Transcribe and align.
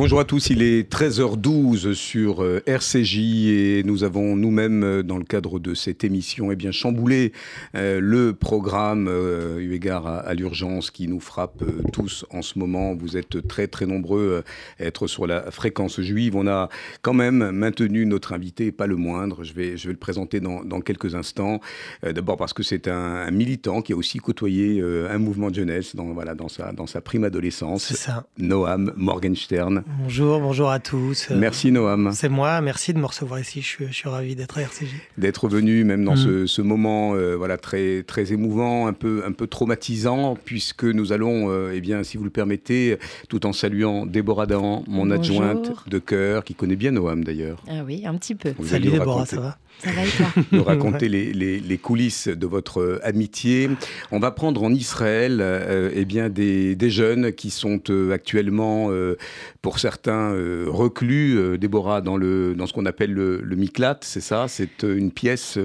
Bonjour 0.00 0.18
à 0.18 0.24
tous, 0.24 0.48
il 0.48 0.62
est 0.62 0.90
13h12 0.90 1.92
sur 1.92 2.42
euh, 2.42 2.62
RCJ 2.64 3.18
et 3.18 3.82
nous 3.84 4.02
avons 4.02 4.34
nous-mêmes, 4.34 4.82
euh, 4.82 5.02
dans 5.02 5.18
le 5.18 5.24
cadre 5.24 5.58
de 5.58 5.74
cette 5.74 6.04
émission, 6.04 6.50
eh 6.50 6.56
bien, 6.56 6.70
chamboulé 6.70 7.34
euh, 7.74 8.00
le 8.00 8.32
programme 8.32 9.10
eu 9.58 9.74
égard 9.74 10.06
à, 10.06 10.32
l'urgence 10.32 10.90
qui 10.90 11.06
nous 11.06 11.20
frappe 11.20 11.62
tous 11.92 12.24
en 12.30 12.40
ce 12.40 12.58
moment. 12.58 12.94
Vous 12.94 13.18
êtes 13.18 13.46
très 13.46 13.66
très 13.66 13.84
nombreux 13.84 14.42
à 14.78 14.84
être 14.84 15.06
sur 15.06 15.26
la 15.26 15.50
fréquence 15.50 16.00
juive. 16.00 16.34
On 16.34 16.46
a 16.46 16.70
quand 17.02 17.12
même 17.12 17.50
maintenu 17.50 18.06
notre 18.06 18.32
invité, 18.32 18.72
pas 18.72 18.86
le 18.86 18.96
moindre. 18.96 19.44
Je 19.44 19.52
vais, 19.52 19.76
je 19.76 19.88
vais 19.88 19.92
le 19.92 19.98
présenter 19.98 20.40
dans, 20.40 20.64
dans 20.64 20.80
quelques 20.80 21.14
instants. 21.14 21.60
D'abord 22.02 22.38
parce 22.38 22.54
que 22.54 22.62
c'est 22.62 22.88
un, 22.88 23.30
militant 23.30 23.82
qui 23.82 23.92
a 23.92 23.96
aussi 23.96 24.16
côtoyé 24.16 24.82
un 24.82 25.18
mouvement 25.18 25.50
de 25.50 25.56
jeunesse 25.56 25.94
dans, 25.94 26.14
voilà, 26.14 26.34
dans, 26.34 26.48
sa, 26.48 26.72
dans 26.72 26.86
sa 26.86 27.02
prime 27.02 27.24
adolescence. 27.24 27.84
C'est 27.84 27.96
ça. 27.96 28.26
Noam 28.38 28.94
Morgenstern. 28.96 29.84
Bonjour, 29.98 30.40
bonjour 30.40 30.70
à 30.70 30.78
tous. 30.78 31.30
Merci 31.30 31.72
Noam. 31.72 32.12
C'est 32.12 32.28
moi, 32.28 32.60
merci 32.60 32.94
de 32.94 32.98
me 32.98 33.06
recevoir 33.06 33.40
ici, 33.40 33.60
je 33.60 33.84
suis, 33.90 34.08
ravi 34.08 34.36
d'être 34.36 34.58
à 34.58 34.62
RCJ. 34.62 34.94
D'être 35.18 35.48
venu 35.48 35.84
même 35.84 36.04
dans 36.04 36.14
mm. 36.14 36.46
ce, 36.46 36.62
moment 36.62 37.14
euh, 37.14 37.34
voilà, 37.34 37.56
très, 37.56 38.02
très 38.02 38.32
émouvant, 38.32 38.86
un 38.86 38.92
peu, 38.92 39.22
un 39.26 39.32
peu 39.32 39.46
traumatisant, 39.46 40.36
puisque 40.44 40.84
nous 40.84 41.12
allons, 41.12 41.50
euh, 41.50 41.72
eh 41.74 41.80
bien, 41.80 42.04
si 42.04 42.16
vous 42.16 42.24
le 42.24 42.30
permettez, 42.30 42.98
tout 43.28 43.46
en 43.46 43.52
saluant 43.52 44.06
Déborah 44.06 44.46
Dahan, 44.46 44.84
mon 44.86 45.10
adjointe 45.10 45.88
de 45.88 45.98
cœur, 45.98 46.44
qui 46.44 46.54
connaît 46.54 46.76
bien 46.76 46.92
Noam 46.92 47.24
d'ailleurs. 47.24 47.62
Ah 47.68 47.82
oui, 47.84 48.04
un 48.06 48.14
petit 48.14 48.34
peu. 48.34 48.54
Salut 48.64 48.90
Déborah, 48.90 49.26
ça 49.26 49.40
va? 49.40 49.58
Ça 49.82 49.92
va 49.92 50.04
et 50.04 50.08
toi 50.08 50.26
Nous 50.52 50.62
raconter 50.62 51.08
les, 51.08 51.32
les, 51.32 51.78
coulisses 51.78 52.28
de 52.28 52.46
votre 52.46 52.80
euh, 52.80 53.00
amitié. 53.02 53.70
On 54.10 54.18
va 54.18 54.30
prendre 54.30 54.62
en 54.62 54.72
Israël 54.72 55.40
euh, 55.40 55.90
eh 55.94 56.04
bien 56.04 56.28
des, 56.28 56.74
des, 56.76 56.90
jeunes 56.90 57.32
qui 57.32 57.50
sont 57.50 57.80
euh, 57.90 58.12
actuellement, 58.12 58.88
euh, 58.90 59.16
pour 59.62 59.78
certains, 59.78 60.34
reclus. 60.66 61.58
Déborah, 61.58 62.00
dans, 62.00 62.16
le, 62.16 62.54
dans 62.54 62.66
ce 62.66 62.72
qu'on 62.72 62.86
appelle 62.86 63.12
le, 63.12 63.40
le 63.40 63.56
Miklat, 63.56 63.98
c'est 64.02 64.20
ça? 64.20 64.46
C'est 64.48 64.82
une 64.82 65.10
pièce 65.10 65.58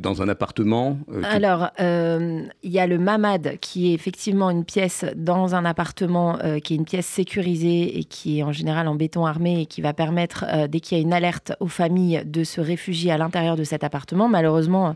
dans 0.00 0.22
un 0.22 0.28
appartement 0.28 0.98
Alors, 1.22 1.70
il 1.78 2.48
y 2.62 2.78
a 2.78 2.86
le 2.86 2.98
Mamad, 2.98 3.58
qui 3.60 3.90
est 3.90 3.94
effectivement 3.94 4.50
une 4.50 4.64
pièce 4.64 5.04
dans 5.16 5.54
un 5.54 5.64
appartement, 5.64 6.38
qui 6.62 6.74
est 6.74 6.76
une 6.76 6.84
pièce 6.84 7.06
sécurisée 7.06 7.98
et 7.98 8.04
qui 8.04 8.40
est 8.40 8.42
en 8.42 8.52
général 8.52 8.88
en 8.88 8.94
béton 8.94 9.26
armé 9.26 9.62
et 9.62 9.66
qui 9.66 9.80
va 9.80 9.92
permettre, 9.92 10.44
dès 10.68 10.80
qu'il 10.80 10.98
y 10.98 11.00
a 11.00 11.02
une 11.02 11.12
alerte 11.12 11.52
aux 11.60 11.68
familles, 11.68 12.22
de 12.24 12.44
se 12.44 12.60
réfugier 12.60 13.12
à 13.12 13.18
l'intérieur 13.24 13.56
de 13.56 13.64
cet 13.64 13.84
appartement. 13.84 14.28
Malheureusement, 14.28 14.94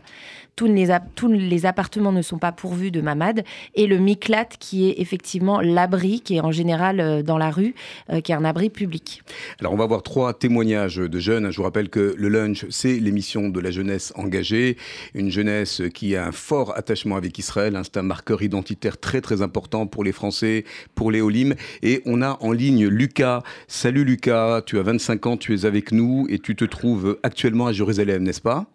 tous 0.55 1.27
les, 1.27 1.65
appartements 1.65 2.11
ne 2.11 2.21
sont 2.21 2.37
pas 2.37 2.51
pourvus 2.51 2.91
de 2.91 2.99
mamad. 3.01 3.43
Et 3.75 3.87
le 3.87 3.97
miklat, 3.97 4.45
qui 4.59 4.89
est 4.89 4.99
effectivement 4.99 5.61
l'abri, 5.61 6.21
qui 6.21 6.35
est 6.35 6.41
en 6.41 6.51
général 6.51 6.99
euh, 6.99 7.23
dans 7.23 7.37
la 7.37 7.49
rue, 7.49 7.75
euh, 8.11 8.19
qui 8.19 8.31
est 8.31 8.35
un 8.35 8.43
abri 8.43 8.69
public. 8.69 9.23
Alors, 9.59 9.73
on 9.73 9.77
va 9.77 9.85
voir 9.85 10.03
trois 10.03 10.33
témoignages 10.33 10.97
de 10.97 11.19
jeunes. 11.19 11.51
Je 11.51 11.57
vous 11.57 11.63
rappelle 11.63 11.89
que 11.89 12.13
le 12.17 12.27
lunch, 12.27 12.65
c'est 12.69 12.99
l'émission 12.99 13.49
de 13.49 13.59
la 13.59 13.71
jeunesse 13.71 14.11
engagée. 14.15 14.75
Une 15.13 15.31
jeunesse 15.31 15.81
qui 15.93 16.15
a 16.15 16.25
un 16.25 16.31
fort 16.31 16.77
attachement 16.77 17.15
avec 17.15 17.37
Israël. 17.37 17.75
Hein. 17.75 17.83
C'est 17.83 17.97
un 17.97 18.03
marqueur 18.03 18.41
identitaire 18.41 18.97
très, 18.97 19.21
très 19.21 19.41
important 19.41 19.87
pour 19.87 20.03
les 20.03 20.11
Français, 20.11 20.65
pour 20.93 21.11
les 21.11 21.21
Olim. 21.21 21.55
Et 21.83 22.01
on 22.05 22.21
a 22.21 22.37
en 22.41 22.51
ligne 22.51 22.87
Lucas. 22.87 23.43
Salut 23.67 24.03
Lucas, 24.03 24.61
tu 24.65 24.77
as 24.77 24.83
25 24.83 25.25
ans, 25.25 25.37
tu 25.37 25.55
es 25.55 25.65
avec 25.65 25.91
nous 25.93 26.27
et 26.29 26.39
tu 26.39 26.55
te 26.55 26.65
trouves 26.65 27.17
actuellement 27.23 27.67
à 27.67 27.71
Jérusalem, 27.71 28.08
n'est-ce 28.17 28.41
pas? 28.41 28.65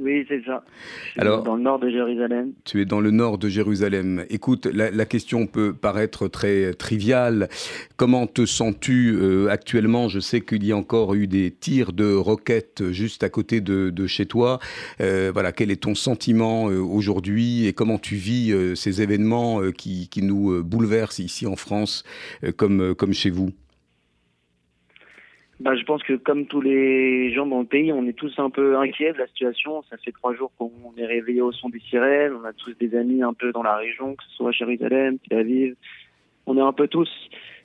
Oui, 0.00 0.24
c'est 0.28 0.42
ça. 0.44 0.64
Alors, 1.18 1.42
dans 1.42 1.56
le 1.56 1.62
nord 1.62 1.78
de 1.78 1.90
Jérusalem. 1.90 2.52
Tu 2.64 2.80
es 2.80 2.84
dans 2.86 3.00
le 3.00 3.10
nord 3.10 3.36
de 3.36 3.48
Jérusalem. 3.48 4.24
Écoute, 4.30 4.66
la, 4.66 5.04
question 5.04 5.46
peut 5.46 5.74
paraître 5.74 6.26
très 6.28 6.72
triviale. 6.72 7.48
Comment 7.96 8.26
te 8.26 8.46
sens-tu 8.46 9.14
euh, 9.14 9.48
actuellement? 9.48 10.08
Je 10.08 10.20
sais 10.20 10.40
qu'il 10.40 10.64
y 10.64 10.72
a 10.72 10.76
encore 10.76 11.14
eu 11.14 11.26
des 11.26 11.50
tirs 11.50 11.92
de 11.92 12.14
roquettes 12.14 12.90
juste 12.92 13.24
à 13.24 13.28
côté 13.28 13.60
de, 13.60 14.06
chez 14.06 14.24
toi. 14.24 14.58
Euh, 15.00 15.30
voilà, 15.32 15.52
quel 15.52 15.70
est 15.70 15.82
ton 15.82 15.94
sentiment 15.94 16.70
euh, 16.70 16.78
aujourd'hui? 16.78 17.66
Et 17.66 17.74
comment 17.74 17.98
tu 17.98 18.14
vis 18.14 18.54
ces 18.76 19.02
événements 19.02 19.60
qui, 19.72 20.08
qui, 20.08 20.22
nous 20.22 20.62
bouleversent 20.64 21.18
ici 21.18 21.46
en 21.46 21.56
France 21.56 22.04
comme, 22.56 22.94
comme 22.94 23.12
chez 23.12 23.30
vous? 23.30 23.50
Bah, 25.60 25.76
je 25.76 25.84
pense 25.84 26.02
que 26.02 26.14
comme 26.14 26.46
tous 26.46 26.62
les 26.62 27.34
gens 27.34 27.44
dans 27.44 27.60
le 27.60 27.66
pays, 27.66 27.92
on 27.92 28.06
est 28.06 28.14
tous 28.14 28.32
un 28.38 28.48
peu 28.48 28.78
inquiets 28.78 29.12
de 29.12 29.18
la 29.18 29.26
situation. 29.26 29.82
Ça 29.90 29.98
fait 29.98 30.12
trois 30.12 30.34
jours 30.34 30.50
qu'on 30.56 30.70
est 30.96 31.04
réveillé 31.04 31.42
au 31.42 31.52
son 31.52 31.68
des 31.68 31.80
sirènes. 31.80 32.32
On 32.32 32.44
a 32.46 32.54
tous 32.54 32.72
des 32.78 32.96
amis 32.96 33.22
un 33.22 33.34
peu 33.34 33.52
dans 33.52 33.62
la 33.62 33.76
région, 33.76 34.14
que 34.14 34.24
ce 34.24 34.36
soit 34.36 34.48
à 34.48 34.52
Jérusalem, 34.52 35.18
Tel 35.28 35.40
Aviv. 35.40 35.76
On 36.46 36.56
est 36.56 36.62
un 36.62 36.72
peu 36.72 36.88
tous 36.88 37.10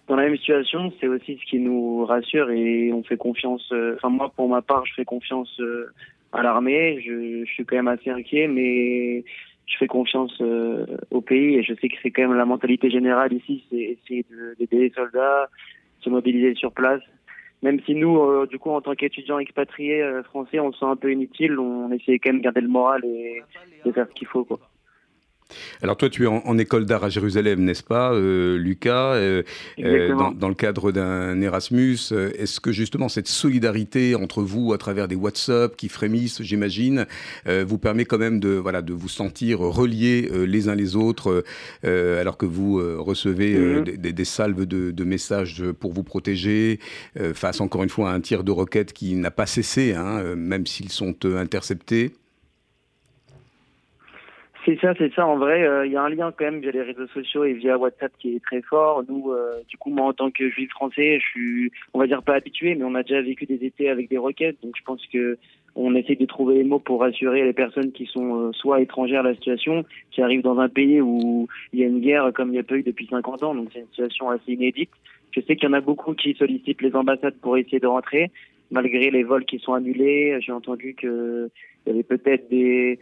dans 0.07 0.17
la 0.17 0.23
même 0.23 0.35
situation. 0.35 0.91
C'est 0.99 1.07
aussi 1.07 1.37
ce 1.37 1.49
qui 1.49 1.57
nous 1.57 2.05
rassure 2.05 2.51
et 2.51 2.91
on 2.91 3.01
fait 3.01 3.15
confiance. 3.15 3.65
Euh, 3.71 3.95
enfin, 3.95 4.09
moi, 4.09 4.29
pour 4.35 4.49
ma 4.49 4.61
part, 4.61 4.85
je 4.85 4.93
fais 4.93 5.05
confiance 5.05 5.57
euh, 5.61 5.87
à 6.33 6.43
l'armée. 6.43 7.01
Je, 7.01 7.45
je, 7.45 7.49
suis 7.49 7.63
quand 7.63 7.77
même 7.77 7.87
assez 7.87 8.09
inquiet, 8.09 8.49
mais 8.49 9.23
je 9.67 9.77
fais 9.77 9.87
confiance 9.87 10.35
euh, 10.41 10.85
au 11.11 11.21
pays 11.21 11.55
et 11.55 11.63
je 11.63 11.73
sais 11.75 11.87
que 11.87 11.95
c'est 12.03 12.11
quand 12.11 12.23
même 12.23 12.37
la 12.37 12.45
mentalité 12.45 12.89
générale 12.89 13.31
ici, 13.31 13.63
c'est 13.69 13.77
essayer 13.77 14.25
d'aider 14.59 14.79
les 14.79 14.89
soldats, 14.89 15.49
se 16.01 16.09
mobiliser 16.09 16.55
sur 16.55 16.73
place 16.73 17.01
même 17.65 17.79
si 17.83 17.95
nous, 17.95 18.21
euh, 18.21 18.45
du 18.45 18.59
coup, 18.59 18.69
en 18.69 18.79
tant 18.79 18.93
qu'étudiants 18.93 19.39
expatriés 19.39 20.03
euh, 20.03 20.21
français, 20.21 20.59
on 20.59 20.71
se 20.71 20.77
sent 20.77 20.85
un 20.85 20.95
peu 20.95 21.11
inutile, 21.11 21.59
on 21.59 21.91
essaie 21.91 22.19
quand 22.19 22.29
même 22.29 22.37
de 22.37 22.43
garder 22.43 22.61
le 22.61 22.67
moral 22.67 23.03
et 23.03 23.41
de 23.83 23.91
faire 23.91 24.07
ce 24.07 24.13
qu'il 24.13 24.27
faut. 24.27 24.45
Quoi. 24.45 24.59
Alors 25.81 25.97
toi, 25.97 26.09
tu 26.09 26.23
es 26.23 26.27
en, 26.27 26.57
école 26.57 26.85
d'art 26.85 27.03
à 27.03 27.09
Jérusalem, 27.09 27.61
n'est-ce 27.63 27.83
pas, 27.83 28.13
euh, 28.13 28.57
Lucas 28.57 29.13
euh, 29.13 29.43
euh, 29.79 30.15
dans, 30.33 30.49
le 30.49 30.55
cadre 30.55 30.91
d'un 30.91 31.39
Erasmus, 31.41 31.97
est-ce 32.37 32.59
que 32.59 32.71
justement 32.71 33.09
cette 33.09 33.27
solidarité 33.27 34.15
entre 34.15 34.41
vous 34.41 34.73
à 34.73 34.77
travers 34.77 35.07
des 35.07 35.15
WhatsApp 35.15 35.75
qui 35.75 35.89
frémissent, 35.89 36.41
j'imagine, 36.41 37.05
vous 37.45 37.77
permet 37.77 38.05
quand 38.05 38.17
même 38.17 38.39
de, 38.39 38.49
voilà, 38.49 38.81
de 38.81 38.93
vous 38.93 39.09
sentir 39.09 39.59
reliés 39.59 40.29
les 40.47 40.69
uns 40.69 40.75
les 40.75 40.95
autres 40.95 41.43
alors 41.83 42.37
que 42.37 42.45
vous 42.45 42.77
recevez 43.03 43.57
mhm. 43.57 43.83
des, 43.83 44.25
salves 44.25 44.65
de, 44.65 45.03
messages 45.03 45.63
pour 45.79 45.93
vous 45.93 46.03
protéger 46.03 46.79
face 47.33 47.61
encore 47.61 47.83
une 47.83 47.89
fois 47.89 48.11
à 48.11 48.13
un 48.13 48.21
tir 48.21 48.43
de 48.43 48.51
roquette 48.51 48.93
qui 48.93 49.15
n'a 49.15 49.31
pas 49.31 49.45
cessé, 49.45 49.93
hein, 49.93 50.35
même 50.35 50.65
s'ils 50.65 50.91
sont 50.91 51.15
interceptés? 51.25 52.13
C'est 54.65 54.79
ça, 54.79 54.93
c'est 54.97 55.13
ça. 55.13 55.27
En 55.27 55.37
vrai, 55.37 55.63
euh, 55.63 55.85
il 55.85 55.91
y 55.91 55.95
a 55.95 56.01
un 56.01 56.09
lien 56.09 56.31
quand 56.31 56.45
même 56.45 56.59
via 56.59 56.71
les 56.71 56.81
réseaux 56.81 57.07
sociaux 57.07 57.43
et 57.43 57.53
via 57.53 57.77
WhatsApp 57.77 58.11
qui 58.17 58.35
est 58.35 58.43
très 58.43 58.61
fort. 58.63 59.03
Nous, 59.07 59.31
euh, 59.31 59.61
du 59.67 59.77
coup, 59.77 59.91
moi, 59.91 60.07
en 60.07 60.13
tant 60.13 60.31
que 60.31 60.49
juif 60.49 60.71
français, 60.71 61.19
je 61.19 61.25
suis, 61.25 61.71
on 61.93 61.99
va 61.99 62.07
dire 62.07 62.23
pas 62.23 62.33
habitué, 62.33 62.73
mais 62.73 62.83
on 62.83 62.95
a 62.95 63.03
déjà 63.03 63.21
vécu 63.21 63.45
des 63.45 63.63
étés 63.63 63.89
avec 63.89 64.09
des 64.09 64.17
roquettes. 64.17 64.57
Donc, 64.63 64.73
je 64.75 64.83
pense 64.83 65.05
que 65.13 65.37
on 65.75 65.93
essaie 65.93 66.15
de 66.15 66.25
trouver 66.25 66.55
les 66.55 66.63
mots 66.63 66.79
pour 66.79 67.01
rassurer 67.01 67.43
les 67.43 67.53
personnes 67.53 67.91
qui 67.91 68.05
sont 68.07 68.35
euh, 68.35 68.51
soit 68.53 68.81
étrangères 68.81 69.19
à 69.19 69.29
la 69.29 69.35
situation, 69.35 69.85
qui 70.11 70.21
arrivent 70.21 70.41
dans 70.41 70.57
un 70.57 70.69
pays 70.69 70.99
où 70.99 71.47
il 71.71 71.79
y 71.79 71.83
a 71.83 71.87
une 71.87 71.99
guerre 71.99 72.31
comme 72.33 72.49
il 72.49 72.53
n'y 72.53 72.59
a 72.59 72.63
pas 72.63 72.75
eu 72.75 72.83
depuis 72.83 73.07
50 73.07 73.43
ans. 73.43 73.53
Donc, 73.53 73.69
c'est 73.71 73.81
une 73.81 73.87
situation 73.87 74.29
assez 74.29 74.53
inédite. 74.53 74.89
Je 75.31 75.41
sais 75.41 75.55
qu'il 75.55 75.69
y 75.69 75.71
en 75.71 75.75
a 75.75 75.81
beaucoup 75.81 76.13
qui 76.13 76.33
sollicitent 76.33 76.81
les 76.81 76.95
ambassades 76.95 77.35
pour 77.41 77.57
essayer 77.57 77.79
de 77.79 77.87
rentrer, 77.87 78.31
malgré 78.71 79.11
les 79.11 79.23
vols 79.23 79.45
qui 79.45 79.59
sont 79.59 79.73
annulés. 79.73 80.39
J'ai 80.39 80.53
entendu 80.53 80.95
qu'il 80.95 81.49
y 81.85 81.89
avait 81.89 82.03
peut-être 82.03 82.49
des 82.49 82.97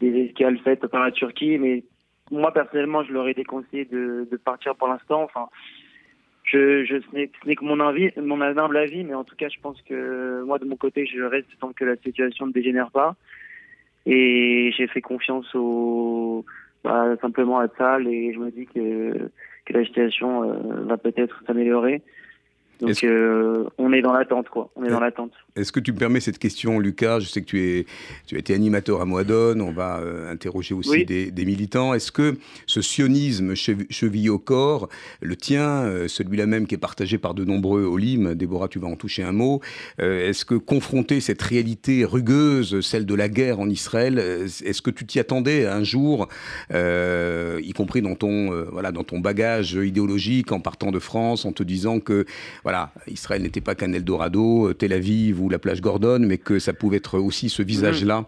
des 0.00 0.26
escales 0.26 0.58
faites 0.58 0.86
par 0.86 1.02
la 1.04 1.10
Turquie, 1.10 1.58
mais 1.58 1.84
moi 2.30 2.52
personnellement, 2.52 3.04
je 3.04 3.12
leur 3.12 3.28
ai 3.28 3.34
déconseillé 3.34 3.84
de, 3.84 4.28
de 4.30 4.36
partir 4.36 4.74
pour 4.76 4.88
l'instant. 4.88 5.22
Enfin, 5.22 5.48
je, 6.44 6.84
je 6.84 7.00
ce 7.00 7.16
n'est 7.16 7.56
que 7.56 7.64
mon 7.64 7.80
envie, 7.80 8.10
mon 8.16 8.40
humble 8.40 8.76
avis, 8.76 9.04
mais 9.04 9.14
en 9.14 9.24
tout 9.24 9.36
cas, 9.36 9.48
je 9.48 9.60
pense 9.60 9.80
que 9.82 10.42
moi 10.44 10.58
de 10.58 10.64
mon 10.64 10.76
côté, 10.76 11.06
je 11.06 11.22
reste 11.22 11.48
tant 11.60 11.72
que 11.72 11.84
la 11.84 11.96
situation 11.96 12.46
ne 12.46 12.52
dégénère 12.52 12.90
pas. 12.90 13.16
Et 14.06 14.72
j'ai 14.76 14.86
fait 14.86 15.02
confiance 15.02 15.54
au 15.54 16.44
bah, 16.82 17.16
simplement 17.20 17.58
à 17.58 17.68
Tal 17.68 18.08
et 18.08 18.32
je 18.32 18.38
me 18.38 18.50
dis 18.50 18.66
que 18.66 19.30
que 19.66 19.72
la 19.74 19.84
situation 19.84 20.44
euh, 20.44 20.84
va 20.84 20.96
peut-être 20.96 21.42
s'améliorer. 21.46 22.02
Donc 22.80 23.02
euh, 23.02 23.64
on 23.78 23.92
est 23.92 24.02
dans 24.02 24.12
l'attente, 24.12 24.48
quoi. 24.48 24.70
On 24.76 24.84
est 24.84 24.90
dans 24.90 25.00
l'attente. 25.00 25.32
Est-ce 25.56 25.72
que 25.72 25.80
tu 25.80 25.92
me 25.92 25.98
permets 25.98 26.20
cette 26.20 26.38
question, 26.38 26.78
Lucas? 26.78 27.18
Je 27.20 27.26
sais 27.26 27.40
que 27.40 27.46
tu, 27.46 27.60
es, 27.60 27.86
tu 28.26 28.36
as 28.36 28.38
été 28.38 28.54
animateur 28.54 29.00
à 29.00 29.04
Moadone, 29.04 29.60
on 29.60 29.72
va 29.72 29.98
euh, 29.98 30.30
interroger 30.30 30.74
aussi 30.74 31.04
des, 31.04 31.44
militants. 31.44 31.94
Est-ce 31.94 32.12
que 32.12 32.36
ce 32.66 32.80
sionisme 32.80 33.54
chevillé 33.54 34.28
au 34.28 34.38
corps, 34.38 34.88
le 35.20 35.34
tien, 35.34 35.82
euh, 35.84 36.08
celui-là 36.08 36.46
même 36.46 36.66
qui 36.66 36.76
est 36.76 36.78
partagé 36.78 37.18
par 37.18 37.34
de 37.34 37.44
nombreux 37.44 37.84
Olim, 37.84 38.34
Déborah, 38.34 38.68
tu 38.68 38.78
vas 38.78 38.88
en 38.88 38.96
toucher 38.96 39.22
un 39.22 39.32
mot, 39.32 39.60
est-ce 39.98 40.44
que 40.44 40.54
confronter 40.54 41.20
cette 41.20 41.42
réalité 41.42 42.04
rugueuse, 42.04 42.80
celle 42.80 43.06
de 43.06 43.14
la 43.14 43.28
guerre 43.28 43.58
en 43.58 43.68
Israël, 43.68 44.18
est-ce 44.18 44.82
que 44.82 44.90
tu 44.90 45.06
t'y 45.06 45.18
attendais 45.18 45.66
un 45.66 45.82
jour, 45.82 46.28
y 46.70 47.72
compris 47.72 48.02
dans 48.02 48.14
ton, 48.14 48.50
voilà, 48.70 48.92
dans 48.92 49.04
ton 49.04 49.18
bagage 49.18 49.72
idéologique, 49.72 50.52
en 50.52 50.60
partant 50.60 50.90
de 50.90 50.98
France, 50.98 51.44
en 51.44 51.52
te 51.52 51.62
disant 51.62 52.00
que 52.00 52.26
voilà, 52.68 52.90
Israël 53.06 53.40
n'était 53.40 53.62
pas 53.62 53.74
qu'un 53.74 53.94
Eldorado, 53.94 54.74
Tel 54.74 54.92
Aviv 54.92 55.40
ou 55.40 55.48
la 55.48 55.58
plage 55.58 55.80
Gordon, 55.80 56.18
mais 56.20 56.36
que 56.36 56.58
ça 56.58 56.74
pouvait 56.74 56.98
être 56.98 57.18
aussi 57.18 57.48
ce 57.48 57.62
visage-là 57.62 58.26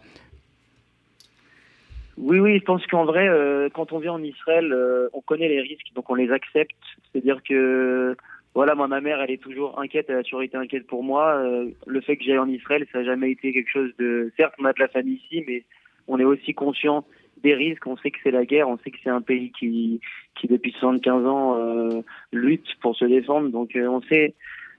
oui, 2.17 2.39
oui, 2.39 2.59
je 2.59 2.65
pense 2.65 2.87
qu'en 2.87 3.05
vrai, 3.05 3.29
euh, 3.29 3.69
quand 3.71 3.93
on 3.93 3.99
vient 3.99 4.15
en 4.15 4.23
Israël, 4.23 4.73
euh, 4.73 5.11
on 5.13 5.21
connaît 5.21 5.49
les 5.49 5.61
risques, 5.61 5.93
donc 5.95 6.09
on 6.09 6.15
les 6.15 6.31
accepte. 6.31 6.75
C'est-à-dire 7.13 7.43
que, 7.43 8.17
voilà, 8.55 8.75
moi, 8.75 8.89
ma 8.89 9.03
mère, 9.03 9.21
elle 9.21 9.31
est 9.31 9.43
toujours 9.43 9.79
inquiète, 9.79 10.07
elle 10.09 10.17
a 10.17 10.23
toujours 10.23 10.43
été 10.43 10.57
inquiète 10.57 10.87
pour 10.87 11.05
moi. 11.05 11.35
Euh, 11.35 11.69
le 11.87 12.01
fait 12.01 12.17
que 12.17 12.25
j'aille 12.25 12.39
en 12.39 12.49
Israël, 12.49 12.87
ça 12.93 12.99
n'a 12.99 13.05
jamais 13.05 13.31
été 13.31 13.53
quelque 13.53 13.71
chose 13.71 13.91
de... 13.99 14.33
Certes, 14.39 14.55
on 14.59 14.65
a 14.65 14.73
de 14.73 14.81
la 14.81 14.89
famille 14.89 15.21
ici, 15.23 15.45
mais 15.47 15.65
on 16.09 16.19
est 16.19 16.25
aussi 16.25 16.55
conscient 16.55 17.05
des 17.43 17.55
risques. 17.55 17.87
On 17.87 17.97
sait 17.97 18.11
que 18.11 18.19
c'est 18.23 18.31
la 18.31 18.45
guerre, 18.45 18.69
on 18.69 18.79
sait 18.79 18.91
que 18.91 18.99
c'est 19.03 19.11
un 19.11 19.21
pays 19.21 19.53
qui, 19.53 20.01
qui 20.35 20.47
depuis 20.47 20.73
75 20.79 21.27
ans 21.27 21.57
euh, 21.59 22.03
lutte 22.33 22.69
pour 22.81 22.97
se 22.97 23.05
défendre. 23.05 23.49
Donc 23.51 23.77
euh, 23.77 23.87
on 23.87 24.03
sait, 24.03 24.35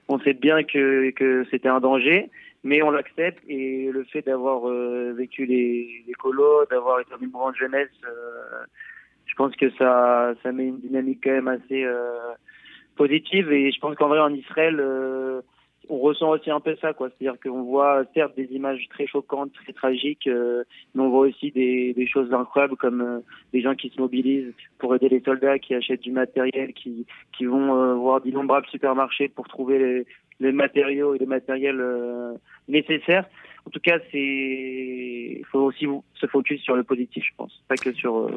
on 0.08 0.18
sait 0.20 0.34
bien 0.34 0.62
que, 0.62 1.10
que 1.10 1.44
c'était 1.50 1.68
un 1.68 1.80
danger, 1.80 2.30
mais 2.64 2.82
on 2.82 2.90
l'accepte. 2.90 3.42
Et 3.48 3.90
le 3.92 4.04
fait 4.04 4.22
d'avoir 4.22 4.68
euh, 4.68 5.12
vécu 5.16 5.46
les, 5.46 6.04
les 6.06 6.14
colos, 6.14 6.66
d'avoir 6.70 7.00
été 7.00 7.12
un 7.14 7.18
mouvement 7.18 7.50
de 7.50 7.56
jeunesse, 7.56 7.90
je 9.26 9.34
pense 9.34 9.54
que 9.56 9.70
ça, 9.78 10.34
ça 10.42 10.52
met 10.52 10.66
une 10.66 10.80
dynamique 10.80 11.20
quand 11.24 11.30
même 11.30 11.48
assez 11.48 11.86
positive. 12.96 13.50
Et 13.50 13.72
je 13.72 13.80
pense 13.80 13.96
qu'en 13.96 14.08
vrai 14.08 14.20
en 14.20 14.34
Israël 14.34 14.78
on 15.88 15.98
ressent 15.98 16.30
aussi 16.30 16.50
un 16.50 16.60
peu 16.60 16.76
ça, 16.80 16.92
quoi. 16.92 17.08
C'est-à-dire 17.10 17.40
qu'on 17.40 17.62
voit 17.62 18.04
certes 18.14 18.36
des 18.36 18.44
images 18.52 18.86
très 18.90 19.06
choquantes, 19.06 19.52
très 19.52 19.72
tragiques, 19.72 20.26
euh, 20.26 20.64
mais 20.94 21.02
on 21.02 21.10
voit 21.10 21.26
aussi 21.26 21.50
des, 21.50 21.92
des 21.94 22.06
choses 22.06 22.32
incroyables 22.32 22.76
comme 22.76 23.00
euh, 23.00 23.20
des 23.52 23.60
gens 23.60 23.74
qui 23.74 23.90
se 23.90 24.00
mobilisent 24.00 24.52
pour 24.78 24.94
aider 24.94 25.08
les 25.08 25.20
soldats, 25.20 25.58
qui 25.58 25.74
achètent 25.74 26.02
du 26.02 26.12
matériel, 26.12 26.72
qui, 26.72 27.06
qui 27.36 27.46
vont 27.46 27.74
euh, 27.74 27.94
voir 27.94 28.20
d'innombrables 28.20 28.66
supermarchés 28.68 29.28
pour 29.28 29.48
trouver 29.48 29.78
les, 29.78 30.06
les 30.40 30.52
matériaux 30.52 31.14
et 31.14 31.18
les 31.18 31.26
matériels 31.26 31.82
nécessaires. 32.68 33.28
En 33.66 33.70
tout 33.70 33.80
cas, 33.80 33.98
c'est 34.10 35.42
faut 35.50 35.60
aussi 35.60 35.86
se 36.14 36.26
focus 36.26 36.60
sur 36.62 36.76
le 36.76 36.82
positif, 36.82 37.24
je 37.24 37.36
pense, 37.36 37.62
pas 37.68 37.76
que 37.76 37.92
sur 37.92 38.30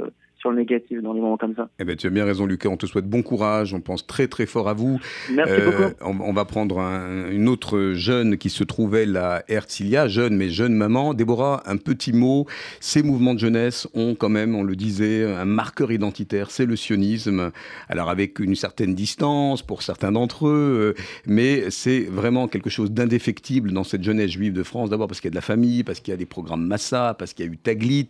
le 0.52 0.58
négatif 0.58 1.02
dans 1.02 1.14
des 1.14 1.20
moments 1.20 1.38
comme 1.38 1.56
ça. 1.56 1.70
Eh 1.80 1.84
ben, 1.84 1.96
tu 1.96 2.08
as 2.08 2.10
bien 2.10 2.26
raison, 2.26 2.46
Lucas. 2.46 2.70
On 2.70 2.78
te 2.78 2.86
souhaite 2.86 3.08
bon 3.08 3.22
courage. 3.22 3.74
On 3.74 3.82
pense 3.82 4.06
très, 4.06 4.28
très 4.28 4.46
fort 4.46 4.70
à 4.70 4.74
vous. 4.74 5.00
Merci 5.32 5.54
euh, 5.54 5.66
beaucoup. 5.66 6.22
On, 6.22 6.34
va 6.34 6.46
prendre 6.46 6.80
une 6.80 7.48
autre 7.48 7.94
jeune 7.94 8.38
qui 8.38 8.50
se 8.50 8.64
trouvait 8.64 9.06
là, 9.06 9.44
Herzliya, 9.48 10.08
jeune, 10.08 10.36
mais 10.36 10.50
jeune 10.50 10.74
maman. 10.74 11.14
Déborah, 11.14 11.64
un 11.66 11.78
petit 11.78 12.14
mot. 12.14 12.46
Ces 12.80 13.04
mouvements 13.04 13.34
de 13.34 13.40
jeunesse 13.40 13.88
ont 13.94 14.16
quand 14.16 14.30
même, 14.30 14.56
on 14.56 14.64
le 14.64 14.76
disait, 14.76 15.24
un 15.24 15.46
marqueur 15.46 15.92
identitaire. 15.92 16.52
C'est 16.52 16.66
le 16.66 16.76
sionisme. 16.76 17.52
Alors, 17.90 18.10
avec 18.10 18.40
une 18.40 18.56
certaine 18.56 18.96
distance 18.96 19.62
pour 19.62 19.82
certains 19.82 20.12
d'entre 20.12 20.48
eux, 20.48 20.96
euh, 20.98 21.04
mais 21.26 21.70
c'est 21.70 22.02
vraiment 22.02 22.48
quelque 22.48 22.70
chose 22.70 22.92
d'indéfectible 22.92 23.72
dans 23.72 23.84
cette 23.84 24.04
jeunesse 24.04 24.32
juive 24.32 24.54
de 24.54 24.64
France. 24.64 24.90
D'abord 24.90 25.08
parce 25.08 25.22
qu'il 25.22 25.30
y 25.30 25.32
a 25.32 25.36
de 25.36 25.36
la 25.36 25.42
famille, 25.42 25.84
parce 25.84 26.00
qu'il 26.00 26.12
y 26.12 26.16
a 26.16 26.18
des 26.18 26.26
programmes 26.26 26.66
Massa, 26.66 27.16
parce 27.18 27.34
qu'il 27.34 27.46
y 27.46 27.50
a 27.50 27.52
eu 27.52 27.58
Taglit. 27.58 28.10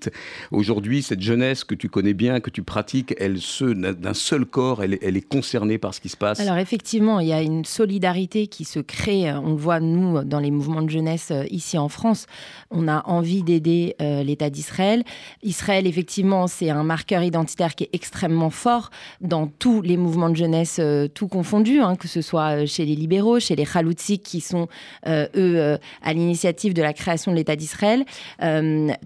Aujourd'hui, 0.51 1.01
cette 1.01 1.21
jeunesse 1.21 1.63
que 1.63 1.75
tu 1.75 1.89
connais 1.89 2.13
bien, 2.13 2.24
que 2.41 2.49
tu 2.49 2.63
pratiques, 2.63 3.13
elle 3.19 3.39
se 3.39 3.65
d'un 3.65 4.13
seul 4.13 4.45
corps, 4.45 4.83
elle, 4.83 4.93
est 4.93 5.27
concernée 5.27 5.77
par 5.77 5.93
ce 5.93 6.01
qui 6.01 6.09
se 6.09 6.17
passe 6.17 6.39
Alors 6.39 6.57
effectivement, 6.57 7.19
il 7.19 7.27
y 7.27 7.33
a 7.33 7.41
une 7.41 7.65
solidarité 7.65 8.47
qui 8.47 8.65
se 8.65 8.79
crée. 8.79 9.31
On 9.31 9.51
le 9.51 9.55
voit, 9.55 9.79
nous, 9.79 10.23
dans 10.23 10.39
les 10.39 10.51
mouvements 10.51 10.81
de 10.81 10.89
jeunesse 10.89 11.29
euh, 11.31 11.43
ici 11.49 11.77
en 11.77 11.89
France. 11.89 12.25
On 12.71 12.87
a 12.87 13.03
envie 13.05 13.43
d'aider 13.43 13.95
euh, 14.01 14.23
l'État 14.23 14.49
d'Israël. 14.49 15.03
Israël, 15.43 15.87
effectivement, 15.87 16.47
c'est 16.47 16.69
un 16.69 16.83
marqueur 16.83 17.23
identitaire 17.23 17.75
qui 17.75 17.85
est 17.85 17.89
extrêmement 17.93 18.49
fort 18.49 18.89
dans 19.21 19.47
tous 19.47 19.81
les 19.81 19.97
mouvements 19.97 20.29
de 20.29 20.35
jeunesse, 20.35 20.77
euh, 20.79 21.07
tout 21.07 21.27
confondu, 21.27 21.79
hein, 21.79 21.95
que 21.95 22.07
ce 22.07 22.21
soit 22.21 22.65
chez 22.65 22.85
les 22.85 22.95
libéraux, 22.95 23.39
chez 23.39 23.55
les 23.55 23.65
Khaloutzik, 23.65 24.23
qui 24.23 24.41
sont, 24.41 24.67
eux, 25.07 25.77
à 26.01 26.13
l'initiative 26.13 26.73
de 26.73 26.81
la 26.81 26.93
création 26.93 27.31
de 27.31 27.37
l'État 27.37 27.55
d'Israël. 27.55 28.05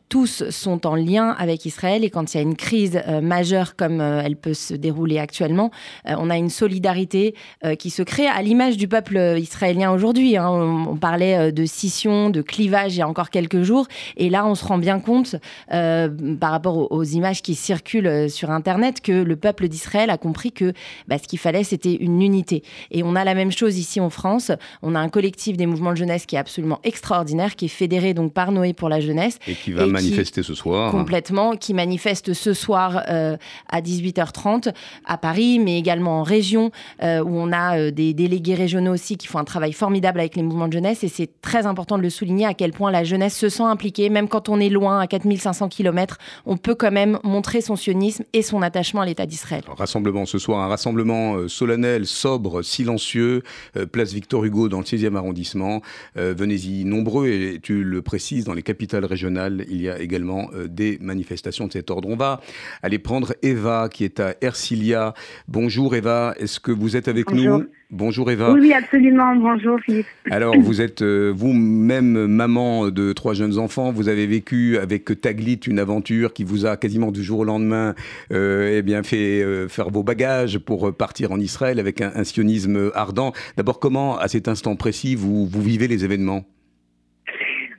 tous 0.09 0.49
sont 0.49 0.85
en 0.87 0.95
lien 0.95 1.35
avec 1.37 1.65
Israël 1.65 2.03
et 2.03 2.09
quand 2.09 2.33
il 2.33 2.37
y 2.37 2.39
a 2.39 2.43
une 2.43 2.55
crise 2.55 2.99
euh, 3.07 3.08
majeure 3.21 3.75
comme 3.75 4.01
euh, 4.01 4.21
elle 4.23 4.35
peut 4.35 4.53
se 4.53 4.73
dérouler 4.73 5.19
actuellement, 5.19 5.71
euh, 6.07 6.15
on 6.17 6.29
a 6.29 6.37
une 6.37 6.49
solidarité 6.49 7.35
qui 7.77 7.89
se 7.89 8.01
crée 8.01 8.27
à 8.27 8.41
l'image 8.41 8.77
du 8.77 8.87
peuple 8.87 9.17
israélien 9.37 9.91
aujourd'hui. 9.91 10.37
Hein. 10.37 10.49
On, 10.49 10.95
parlait 10.95 11.51
de 11.51 11.65
scission, 11.65 12.29
de 12.29 12.41
clivage 12.41 12.95
il 12.95 12.99
y 12.99 13.01
a 13.01 13.07
encore 13.07 13.29
quelques 13.29 13.61
jours, 13.61 13.87
et 14.17 14.29
là 14.29 14.45
on 14.45 14.55
se 14.55 14.65
rend 14.65 14.77
bien 14.77 14.99
compte 14.99 15.35
par 15.69 16.51
rapport 16.51 16.91
aux, 16.91 17.03
images 17.03 17.41
qui 17.41 17.55
circulent 17.55 18.29
sur 18.29 18.51
Internet 18.51 19.01
que 19.01 19.11
le 19.11 19.35
peuple 19.35 19.67
d'Israël 19.67 20.09
a 20.09 20.17
compris 20.17 20.51
que 20.51 20.73
bah, 21.07 21.17
ce 21.17 21.27
qu'il 21.27 21.39
fallait 21.39 21.63
c'était 21.63 21.95
une 21.95 22.21
unité. 22.21 22.63
Et 22.91 23.03
on 23.03 23.15
a 23.15 23.23
la 23.23 23.33
même 23.33 23.51
chose 23.51 23.77
ici 23.77 23.99
en 23.99 24.09
France. 24.09 24.51
On 24.81 24.95
a 24.95 24.99
un 24.99 25.09
collectif 25.09 25.57
des 25.57 25.65
mouvements 25.65 25.91
de 25.91 25.97
jeunesse 25.97 26.25
qui 26.25 26.35
est 26.35 26.39
absolument 26.39 26.79
extraordinaire, 26.83 27.55
qui 27.55 27.65
est 27.65 27.69
fédéré 27.69 28.13
donc 28.13 28.33
par 28.33 28.51
Noé 28.51 28.73
pour 28.73 28.89
la 28.89 28.99
jeunesse. 28.99 29.39
Et 29.47 29.55
qui 29.55 29.71
va 29.71 29.85
manifester 29.85 30.43
ce 30.43 30.53
soir. 30.53 30.91
Complètement, 30.91 31.55
qui 31.55 31.73
manifeste 31.73 32.33
ce 32.33 32.53
soir 32.53 32.98
euh, 33.07 33.37
à 33.69 33.81
18h30 33.81 34.73
à 35.05 35.17
Paris, 35.17 35.59
mais 35.59 35.77
également 35.77 36.19
en 36.19 36.23
région, 36.23 36.71
euh, 37.03 37.23
où 37.23 37.29
on 37.29 37.51
a 37.51 37.77
euh, 37.77 37.91
des 37.91 38.13
délégués 38.13 38.55
régionaux 38.55 38.93
aussi 38.93 39.17
qui 39.17 39.27
font 39.27 39.39
un 39.39 39.43
travail 39.43 39.73
formidable 39.73 40.19
avec 40.19 40.35
les 40.35 40.43
mouvements 40.43 40.67
de 40.67 40.73
jeunesse. 40.73 41.03
Et 41.03 41.07
c'est 41.07 41.29
très 41.41 41.65
important 41.65 41.97
de 41.97 42.03
le 42.03 42.09
souligner 42.09 42.45
à 42.45 42.53
quel 42.53 42.71
point 42.71 42.91
la 42.91 43.03
jeunesse 43.03 43.37
se 43.37 43.49
sent 43.49 43.63
impliquée, 43.63 44.09
même 44.09 44.27
quand 44.27 44.49
on 44.49 44.59
est 44.59 44.69
loin, 44.69 44.99
à 44.99 45.07
4500 45.07 45.69
km, 45.69 46.17
on 46.45 46.57
peut 46.57 46.75
quand 46.75 46.91
même 46.91 47.19
montrer 47.23 47.61
son 47.61 47.75
sionisme 47.75 48.23
et 48.33 48.41
son 48.41 48.61
attachement 48.61 49.01
à 49.01 49.05
l'État 49.05 49.25
d'Israël. 49.25 49.63
Rassemblement 49.67 50.25
ce 50.25 50.37
soir, 50.37 50.59
un 50.59 50.67
rassemblement 50.67 51.47
solennel, 51.47 52.05
sobre, 52.05 52.61
silencieux, 52.61 53.43
place 53.91 54.13
Victor 54.13 54.43
Hugo 54.45 54.69
dans 54.69 54.79
le 54.79 54.85
6e 54.85 55.15
arrondissement. 55.15 55.81
Venez-y 56.15 56.85
nombreux 56.85 57.27
et 57.27 57.59
tu 57.61 57.83
le 57.83 58.01
précises, 58.01 58.45
dans 58.45 58.53
les 58.53 58.63
capitales 58.63 59.05
régionales, 59.05 59.65
il 59.69 59.81
y 59.81 59.89
a 59.89 59.99
également 59.99 60.49
des 60.67 60.97
manifestations 61.01 61.67
de 61.67 61.73
cet 61.73 61.91
ordre. 61.91 62.07
On 62.09 62.15
va 62.15 62.41
aller 62.81 62.99
prendre 62.99 63.33
Eva 63.41 63.89
qui 63.91 64.03
est 64.03 64.19
à 64.19 64.35
Ercilia. 64.41 65.13
Bonjour 65.47 65.95
Eva, 65.95 66.33
est-ce 66.37 66.59
que 66.59 66.71
vous 66.71 66.95
êtes 66.95 67.07
avec 67.07 67.31
nous 67.31 67.65
Bonjour 67.91 68.29
Eva. 68.29 68.53
Oui, 68.53 68.71
absolument. 68.71 69.35
Bonjour 69.35 69.79
Philippe. 69.79 70.05
Alors, 70.29 70.55
vous 70.59 70.79
êtes 70.79 71.01
euh, 71.01 71.33
vous-même 71.35 72.27
maman 72.27 72.91
de 72.91 73.13
trois 73.13 73.33
jeunes 73.33 73.57
enfants. 73.57 73.91
Vous 73.91 74.09
avez 74.09 74.27
vécu 74.27 74.77
avec 74.77 75.19
Taglit 75.19 75.59
une 75.65 75.79
aventure 75.79 76.33
qui 76.33 76.43
vous 76.43 76.67
a 76.67 76.77
quasiment 76.77 77.11
du 77.11 77.23
jour 77.23 77.39
au 77.39 77.45
lendemain 77.45 77.95
euh, 78.31 78.77
eh 78.77 78.83
bien, 78.83 79.01
fait 79.01 79.41
euh, 79.41 79.67
faire 79.67 79.89
vos 79.89 80.03
bagages 80.03 80.59
pour 80.59 80.95
partir 80.95 81.31
en 81.31 81.39
Israël 81.39 81.79
avec 81.79 82.01
un, 82.01 82.23
sionisme 82.23 82.91
ardent. 82.93 83.33
D'abord, 83.57 83.79
comment, 83.79 84.19
à 84.19 84.27
cet 84.27 84.47
instant 84.47 84.75
précis, 84.75 85.15
vous, 85.15 85.47
vous 85.47 85.61
vivez 85.63 85.87
les 85.87 86.05
événements? 86.05 86.45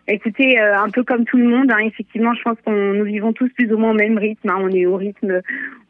Écoutez, 0.09 0.59
euh, 0.59 0.77
un 0.77 0.91
peu 0.91 1.05
comme 1.05 1.25
tout 1.25 1.37
le 1.37 1.47
monde, 1.47 1.71
hein, 1.71 1.79
effectivement, 1.85 2.35
je 2.35 2.43
pense 2.43 2.59
qu'on 2.65 2.95
nous 2.95 3.05
vivons 3.05 3.33
tous 3.33 3.49
plus 3.51 3.73
ou 3.73 3.79
moins 3.79 3.91
au 3.91 3.95
même 3.95 4.19
rythme. 4.19 4.49
Hein. 4.49 4.59
On 4.61 4.71
est 4.71 4.87
au 4.87 4.97
rythme, 4.97 5.41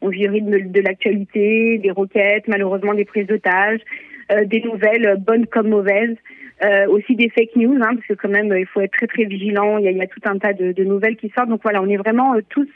on 0.00 0.08
vit 0.08 0.28
au 0.28 0.32
rythme 0.32 0.70
de 0.70 0.80
l'actualité, 0.80 1.78
des 1.78 1.90
requêtes, 1.90 2.46
malheureusement 2.48 2.92
des 2.92 3.04
prises 3.04 3.26
d'otages, 3.26 3.80
euh, 4.32 4.44
des 4.44 4.60
nouvelles 4.60 5.16
bonnes 5.18 5.46
comme 5.46 5.68
mauvaises, 5.68 6.16
euh, 6.62 6.86
aussi 6.88 7.14
des 7.14 7.30
fake 7.30 7.56
news, 7.56 7.78
hein, 7.80 7.94
parce 7.94 8.06
que 8.08 8.14
quand 8.14 8.28
même 8.28 8.52
il 8.54 8.66
faut 8.66 8.80
être 8.80 8.92
très 8.92 9.06
très 9.06 9.24
vigilant. 9.24 9.78
Il 9.78 9.84
y 9.84 9.88
a, 9.88 9.90
il 9.92 9.96
y 9.96 10.02
a 10.02 10.06
tout 10.06 10.20
un 10.24 10.38
tas 10.38 10.52
de, 10.52 10.72
de, 10.72 10.84
nouvelles 10.84 11.16
qui 11.16 11.32
sortent. 11.34 11.48
Donc 11.48 11.62
voilà, 11.62 11.80
on 11.80 11.88
est 11.88 11.96
vraiment 11.96 12.34
tous 12.50 12.68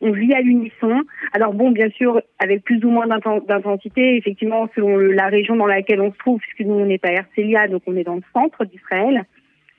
on 0.00 0.12
vit 0.12 0.34
à 0.34 0.40
l'unisson. 0.40 1.02
Alors 1.32 1.54
bon, 1.54 1.70
bien 1.70 1.88
sûr, 1.90 2.20
avec 2.38 2.62
plus 2.62 2.84
ou 2.84 2.90
moins 2.90 3.06
d'intensité, 3.06 4.16
effectivement, 4.16 4.68
selon 4.74 4.98
la 4.98 5.26
région 5.28 5.56
dans 5.56 5.66
laquelle 5.66 6.00
on 6.00 6.12
se 6.12 6.18
trouve, 6.18 6.40
puisque 6.40 6.68
nous, 6.68 6.74
on 6.74 6.86
n'est 6.86 6.98
pas 6.98 7.12
Herzliya, 7.12 7.68
donc 7.68 7.82
on 7.86 7.96
est 7.96 8.04
dans 8.04 8.16
le 8.16 8.22
centre 8.32 8.64
d'Israël 8.64 9.24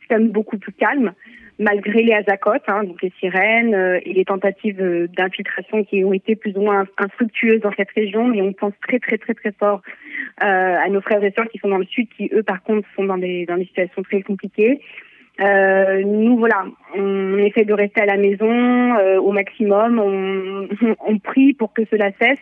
quand 0.08 0.18
même 0.18 0.30
beaucoup 0.30 0.58
plus 0.58 0.74
calme, 0.74 1.14
malgré 1.60 2.04
les 2.04 2.14
azakotes, 2.14 2.64
hein, 2.68 2.84
donc 2.84 3.02
les 3.02 3.12
sirènes 3.20 3.74
euh, 3.74 4.00
et 4.04 4.14
les 4.14 4.26
tentatives 4.26 4.82
euh, 4.82 5.08
d'infiltration 5.08 5.84
qui 5.84 6.04
ont 6.04 6.14
été 6.14 6.36
plus 6.36 6.56
ou 6.58 6.62
moins 6.62 6.86
infructueuses 6.98 7.62
dans 7.62 7.72
cette 7.78 7.92
région. 7.92 8.28
Mais 8.28 8.42
on 8.42 8.54
pense 8.54 8.74
très 8.88 9.00
très 9.00 9.18
très 9.18 9.34
très 9.34 9.52
fort 9.54 9.82
euh, 10.44 10.78
à 10.78 10.90
nos 10.90 11.02
frères 11.02 11.24
et 11.24 11.32
sœurs 11.32 11.48
qui 11.50 11.60
sont 11.60 11.70
dans 11.70 11.78
le 11.78 11.86
sud, 11.86 12.08
qui 12.18 12.30
eux 12.34 12.44
par 12.44 12.62
contre 12.64 12.88
sont 12.96 13.06
dans 13.06 13.18
des 13.18 13.46
dans 13.46 13.58
des 13.58 13.66
situations 13.66 14.04
très 14.04 14.22
compliquées. 14.22 14.82
nous 15.40 16.38
voilà, 16.38 16.66
on 16.96 17.38
essaie 17.38 17.66
de 17.66 17.74
rester 17.74 18.02
à 18.02 18.06
la 18.06 18.18
maison 18.18 18.96
au 19.20 19.32
maximum, 19.32 20.00
on, 20.00 20.68
on 21.00 21.20
prie 21.20 21.54
pour 21.54 21.74
que 21.74 21.84
cela 21.92 22.12
cesse 22.20 22.40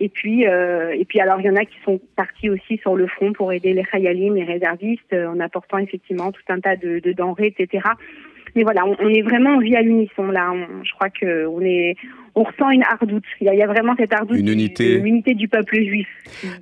Et 0.00 0.08
puis, 0.08 0.46
euh, 0.46 0.90
et 0.90 1.04
puis 1.04 1.20
alors 1.20 1.40
il 1.40 1.46
y 1.46 1.50
en 1.50 1.56
a 1.56 1.64
qui 1.64 1.76
sont 1.84 2.00
partis 2.16 2.50
aussi 2.50 2.78
sur 2.78 2.96
le 2.96 3.06
front 3.06 3.32
pour 3.32 3.52
aider 3.52 3.72
les 3.72 3.84
Khayalim, 3.84 4.34
les 4.34 4.44
réservistes, 4.44 5.14
en 5.14 5.38
apportant 5.40 5.78
effectivement 5.78 6.32
tout 6.32 6.42
un 6.48 6.60
tas 6.60 6.76
de, 6.76 6.98
de 6.98 7.12
denrées, 7.12 7.54
etc. 7.56 7.88
Mais 8.56 8.62
voilà, 8.62 8.84
on, 8.84 9.08
est 9.08 9.22
vraiment 9.22 9.50
en 9.50 9.58
vie 9.58 9.76
à 9.76 9.82
l'unisson 9.82 10.30
là. 10.30 10.52
je 10.82 10.92
crois 10.94 11.10
que 11.10 11.46
on 11.46 11.60
est, 11.60 11.96
on 12.34 12.42
ressent 12.42 12.70
une 12.70 12.82
hardoute. 12.82 13.24
Il 13.40 13.46
y 13.46 13.62
a, 13.62 13.66
vraiment 13.66 13.94
cette 13.96 14.12
hardoute, 14.12 14.38
une 14.38 14.48
unité, 14.48 14.98
l'unité 14.98 15.34
du 15.34 15.48
peuple 15.48 15.76
juif 15.76 16.08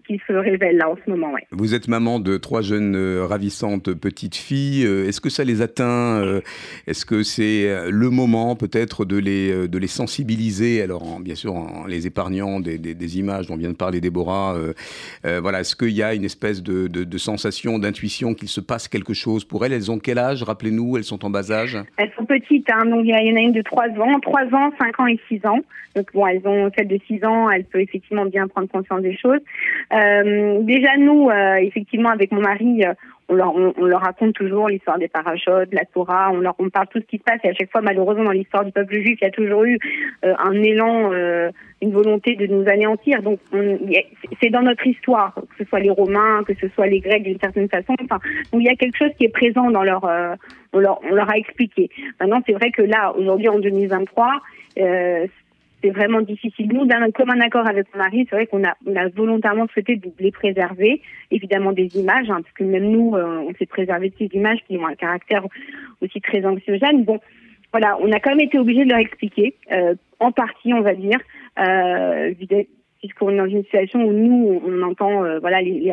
qui, 0.07 0.21
se 0.27 0.33
révèle 0.33 0.77
là 0.77 0.91
en 0.91 0.97
ce 1.05 1.11
moment. 1.11 1.33
Ouais. 1.33 1.47
Vous 1.51 1.75
êtes 1.75 1.89
maman 1.89 2.21
de 2.21 2.37
trois 2.37 2.61
jeunes 2.61 2.95
euh, 2.95 3.27
ravissantes 3.27 3.93
petites 3.95 4.37
filles. 4.37 4.85
Euh, 4.87 5.09
est-ce 5.09 5.21
que 5.21 5.31
ça 5.31 5.45
les 5.45 5.63
atteint 5.63 6.21
euh, 6.21 6.41
Est-ce 6.87 7.07
que 7.07 7.23
c'est 7.23 7.91
le 7.91 8.11
moment 8.11 8.55
peut-être 8.55 9.05
de 9.05 9.17
les 9.17 9.69
de 9.69 9.79
les 9.79 9.87
sensibiliser? 9.87 10.83
Alors 10.83 11.21
bien 11.21 11.35
sûr 11.35 11.55
en 11.55 11.87
les 11.87 12.07
épargnant 12.07 12.61
des, 12.61 12.79
des, 12.79 13.19
images 13.19 13.47
dont 13.47 13.57
vient 13.57 13.71
de 13.71 13.77
parler 13.77 14.01
Déborah. 14.01 14.57
voilà, 15.25 15.61
est-ce 15.61 15.77
qu'il 15.77 15.91
y 15.91 16.03
a 16.03 16.15
une 16.15 16.25
espèce 16.25 16.63
de, 16.63 16.87
de, 16.87 17.19
sensation, 17.19 17.79
d'intuition 17.79 18.35
qu'il 18.35 18.49
se 18.49 18.61
passe 18.61 18.89
quelque 18.89 19.15
chose 19.15 19.45
pour 19.45 19.65
elles? 19.65 19.73
Elles 19.73 19.91
ont 19.91 19.99
quel 19.99 20.19
âge 20.19 20.43
Rappelez-nous, 20.43 20.97
elles 20.97 21.05
sont 21.05 21.25
en 21.25 21.31
bas 21.31 21.51
âge? 21.51 21.79
Elles 21.97 22.13
sont 22.17 22.25
petites, 22.25 22.71
hein, 22.71 22.85
donc 22.87 23.01
il 23.05 23.11
y 23.11 23.15
en 23.15 23.37
a 23.37 23.41
une 23.41 23.53
de 23.53 23.63
3 23.63 23.85
ans, 24.01 24.21
3 24.21 24.41
ans, 24.55 24.71
5 24.79 25.01
ans 25.01 25.07
et 25.07 25.19
6 25.29 25.47
ans. 25.47 25.62
Donc 25.95 26.13
bon, 26.15 26.27
elles 26.27 26.47
ont 26.47 26.71
celle 26.77 26.89
de 26.89 26.99
6 27.07 27.25
ans, 27.25 27.51
elle 27.51 27.65
peut 27.65 27.81
effectivement 27.81 28.25
bien 28.25 28.49
prendre 28.49 28.69
conscience 28.69 29.03
des 29.03 29.17
choses. 29.17 29.41
Euh, 29.93 30.63
déjà 30.63 30.97
nous, 30.99 31.29
euh, 31.29 31.55
effectivement, 31.57 32.11
avec 32.11 32.33
mon 32.33 32.41
mari, 32.41 32.85
euh, 32.85 32.95
on 33.29 33.35
leur, 33.35 33.55
on, 33.55 33.85
leur 33.85 34.01
raconte 34.01 34.35
toujours 34.35 34.69
l'histoire 34.69 34.99
des 34.99 35.09
parachutes, 35.09 35.73
la 35.73 35.85
Torah, 35.87 36.31
on 36.33 36.41
leur 36.41 36.55
on 36.59 36.69
parle 36.69 36.89
tout 36.89 36.99
ce 37.01 37.07
qui 37.07 37.19
se 37.19 37.23
passe 37.23 37.39
et 37.45 37.49
à 37.49 37.55
chaque 37.55 37.71
fois, 37.71 37.81
malheureusement, 37.81 38.25
dans 38.25 38.31
l'histoire 38.31 38.65
du 38.65 38.73
peuple 38.73 38.95
juif, 38.95 39.19
il 39.21 39.25
y 39.25 39.29
a 39.29 39.31
toujours 39.31 39.65
eu 39.65 39.79
un 40.23 40.53
élan, 40.63 41.13
une 41.81 41.93
volonté 41.93 42.37
de 42.37 42.47
nous 42.47 42.69
anéantir. 42.69 43.23
Donc 43.23 43.39
c'est 44.43 44.51
dans 44.51 44.61
notre 44.61 44.87
histoire, 44.87 45.35
que 45.35 45.65
ce 45.65 45.65
soit 45.65 45.81
les 45.81 45.89
Romains, 45.89 46.43
que 46.47 46.53
ce 46.61 46.69
soit 46.75 46.89
les 46.89 47.01
Grecs 47.01 47.23
d'une 47.23 47.39
certaine 47.39 47.71
façon. 47.71 47.95
Enfin, 48.03 48.19
donc 48.53 48.61
il 48.61 48.65
y 48.65 48.69
a 48.69 48.77
quelque 48.77 48.99
chose 48.99 49.13
qui 49.17 49.25
est 49.25 49.33
présent 49.33 49.71
dans 49.71 49.83
leur, 49.83 50.05
on 50.75 50.79
leur, 50.79 51.01
on 51.11 51.15
leur 51.15 51.31
a 51.31 51.39
expliqué. 51.39 51.89
Maintenant, 52.21 52.43
c'est 52.45 52.53
vrai 52.53 52.71
que 52.71 52.83
là, 52.83 53.15
aujourd'hui, 53.17 53.49
en 53.49 53.61
2023, 53.61 54.41
euh, 54.79 55.27
c'est 55.83 55.91
vraiment 55.91 56.21
difficile. 56.21 56.69
Nous, 56.73 56.87
comme 57.15 57.31
un 57.31 57.41
accord 57.41 57.67
avec 57.69 57.87
mon 57.93 58.03
mari, 58.03 58.27
c'est 58.29 58.37
vrai 58.37 58.47
qu'on 58.47 58.65
a, 58.65 58.75
on 58.87 58.95
a 58.97 59.09
volontairement 59.09 59.67
souhaité 59.73 59.97
de 59.97 60.11
les 60.21 60.31
préserver, 60.31 61.01
évidemment 61.31 61.73
des 61.73 61.97
images, 61.97 62.31
hein, 62.31 62.41
parce 62.43 62.55
que 62.55 62.65
même 62.65 62.91
nous, 62.91 63.15
euh, 63.15 63.45
on 63.49 63.55
s'est 63.55 63.67
préservé 63.67 64.11
de 64.11 64.15
ces 64.19 64.31
images 64.33 64.61
qui 64.67 64.77
ont 64.79 64.87
un 64.87 64.95
caractère 64.95 65.45
aussi 66.01 66.21
très 66.21 66.45
anxiogène. 66.45 67.05
Bon, 67.05 67.19
voilà, 67.73 67.99
on 68.01 68.13
a 68.13 68.21
quand 68.21 68.31
même 68.31 68.47
été 68.47 68.59
obligé 68.59 68.85
de 68.85 68.91
leur 68.91 69.01
expliquer, 69.01 69.55
euh, 69.73 69.95
en 70.21 70.31
partie, 70.31 70.73
on 70.73 70.83
va 70.83 70.95
dire, 70.95 71.19
euh, 71.59 72.33
puisqu'on 73.01 73.31
est 73.31 73.37
dans 73.37 73.47
une 73.47 73.65
situation 73.65 74.05
où 74.05 74.13
nous, 74.13 74.63
on 74.65 74.83
entend, 74.83 75.23
voilà, 75.41 75.61
les, 75.61 75.81
les 75.81 75.91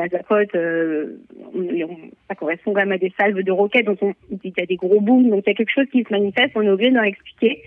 ça 2.27 2.35
correspond 2.35 2.73
quand 2.73 2.81
même 2.81 2.91
à 2.91 2.99
des 2.99 3.11
salves 3.19 3.41
de 3.41 3.51
roquettes, 3.51 3.87
donc 3.87 3.97
il 4.43 4.53
y 4.55 4.61
a 4.61 4.65
des 4.67 4.75
gros 4.75 5.01
booms, 5.01 5.29
donc 5.29 5.43
il 5.47 5.49
y 5.49 5.53
a 5.53 5.55
quelque 5.55 5.73
chose 5.73 5.87
qui 5.91 6.03
se 6.03 6.11
manifeste, 6.11 6.51
on 6.53 6.61
est 6.61 6.69
obligé 6.69 6.91
de 6.91 6.95
leur 6.95 7.05
expliquer. 7.05 7.63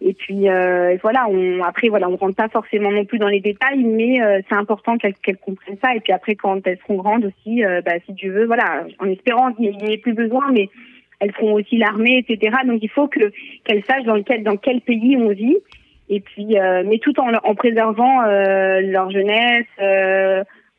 Et 0.00 0.12
puis 0.12 0.48
euh, 0.48 0.96
voilà, 1.02 1.26
on, 1.28 1.62
après 1.62 1.88
voilà, 1.88 2.08
on 2.08 2.16
rentre 2.16 2.36
pas 2.36 2.48
forcément 2.48 2.90
non 2.90 3.04
plus 3.04 3.18
dans 3.18 3.28
les 3.28 3.40
détails, 3.40 3.82
mais 3.82 4.20
euh, 4.20 4.40
c'est 4.48 4.54
important 4.54 4.98
qu'elles 4.98 5.38
comprennent 5.38 5.78
ça. 5.82 5.94
Et 5.94 6.00
puis 6.00 6.12
après, 6.12 6.34
quand 6.34 6.66
elles 6.66 6.78
seront 6.78 6.96
grandes 6.96 7.24
aussi, 7.24 7.64
euh, 7.64 7.80
bah, 7.80 7.92
si 8.04 8.12
Dieu 8.12 8.32
veut, 8.32 8.46
voilà, 8.46 8.84
en 8.98 9.08
espérant 9.08 9.52
qu'il 9.52 9.76
n'y 9.76 9.94
ait 9.94 9.98
plus 9.98 10.12
besoin, 10.12 10.50
mais 10.52 10.68
elles 11.20 11.32
feront 11.32 11.54
aussi 11.54 11.78
l'armée, 11.78 12.18
etc. 12.18 12.56
Donc 12.66 12.80
il 12.82 12.90
faut 12.90 13.08
que 13.08 13.32
qu'elles 13.64 13.84
sachent 13.84 14.04
dans 14.04 14.22
quel 14.22 14.42
dans 14.42 14.56
quel 14.56 14.80
pays 14.82 15.16
on 15.16 15.30
vit. 15.30 15.56
Et 16.08 16.20
puis, 16.20 16.56
mais 16.84 16.98
tout 16.98 17.18
en, 17.18 17.32
en 17.34 17.54
préservant 17.56 18.22
leur 18.22 19.10
jeunesse 19.10 19.66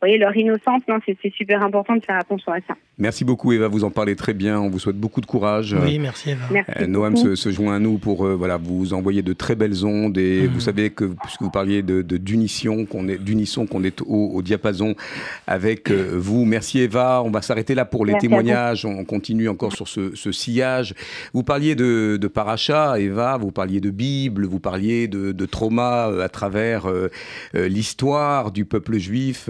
voyez, 0.01 0.17
leur 0.17 0.35
innocence, 0.35 0.81
non, 0.87 0.99
c'est 1.05 1.17
super 1.33 1.63
important 1.63 1.95
de 1.95 2.03
faire 2.03 2.17
attention 2.17 2.51
à 2.51 2.59
ça. 2.67 2.75
Merci 2.99 3.25
beaucoup 3.25 3.51
Eva, 3.51 3.67
vous 3.67 3.83
en 3.83 3.91
parlez 3.91 4.15
très 4.15 4.33
bien, 4.33 4.59
on 4.59 4.69
vous 4.69 4.79
souhaite 4.79 4.95
beaucoup 4.95 5.21
de 5.21 5.27
courage. 5.27 5.75
Oui, 5.83 5.99
merci 5.99 6.31
Eva. 6.31 6.45
Merci 6.49 6.71
euh, 6.81 6.87
Noam 6.87 7.15
se, 7.15 7.51
joint 7.51 7.75
à 7.75 7.79
nous 7.79 7.99
pour 7.99 8.25
euh, 8.25 8.35
voilà, 8.35 8.57
vous 8.57 8.95
envoyer 8.95 9.21
de 9.21 9.33
très 9.33 9.53
belles 9.53 9.85
ondes 9.85 10.17
et 10.17 10.41
mhm. 10.41 10.53
vous 10.53 10.59
savez 10.59 10.89
que 10.89 11.05
puisque 11.05 11.43
vous 11.43 11.51
parliez 11.51 11.83
de, 11.83 12.01
d'unisson, 12.01 12.85
qu'on 12.85 13.07
est 13.07 13.19
d'unisson, 13.19 13.67
qu'on 13.67 13.83
est 13.83 14.01
au, 14.01 14.41
diapason 14.41 14.95
avec 15.45 15.91
euh, 15.91 16.13
vous. 16.15 16.45
Merci 16.45 16.79
Eva, 16.79 17.21
on 17.23 17.29
va 17.29 17.43
s'arrêter 17.43 17.75
là 17.75 17.85
pour 17.85 18.03
les 18.03 18.17
témoignages, 18.17 18.83
on 18.83 19.05
continue 19.05 19.47
encore 19.47 19.73
sur 19.73 19.87
ce, 19.87 20.31
sillage. 20.31 20.95
Vous 21.33 21.43
parliez 21.43 21.75
de, 21.75 22.17
de 22.17 22.27
paracha, 22.27 22.99
Eva, 22.99 23.37
vous 23.37 23.51
parliez 23.51 23.79
de 23.79 23.91
Bible, 23.91 24.45
vous 24.45 24.59
parliez 24.59 25.07
de, 25.07 25.31
de 25.31 25.45
trauma 25.45 26.09
à 26.21 26.29
travers 26.29 26.91
l'histoire 27.53 28.51
du 28.51 28.65
peuple 28.65 28.97
juif 28.97 29.49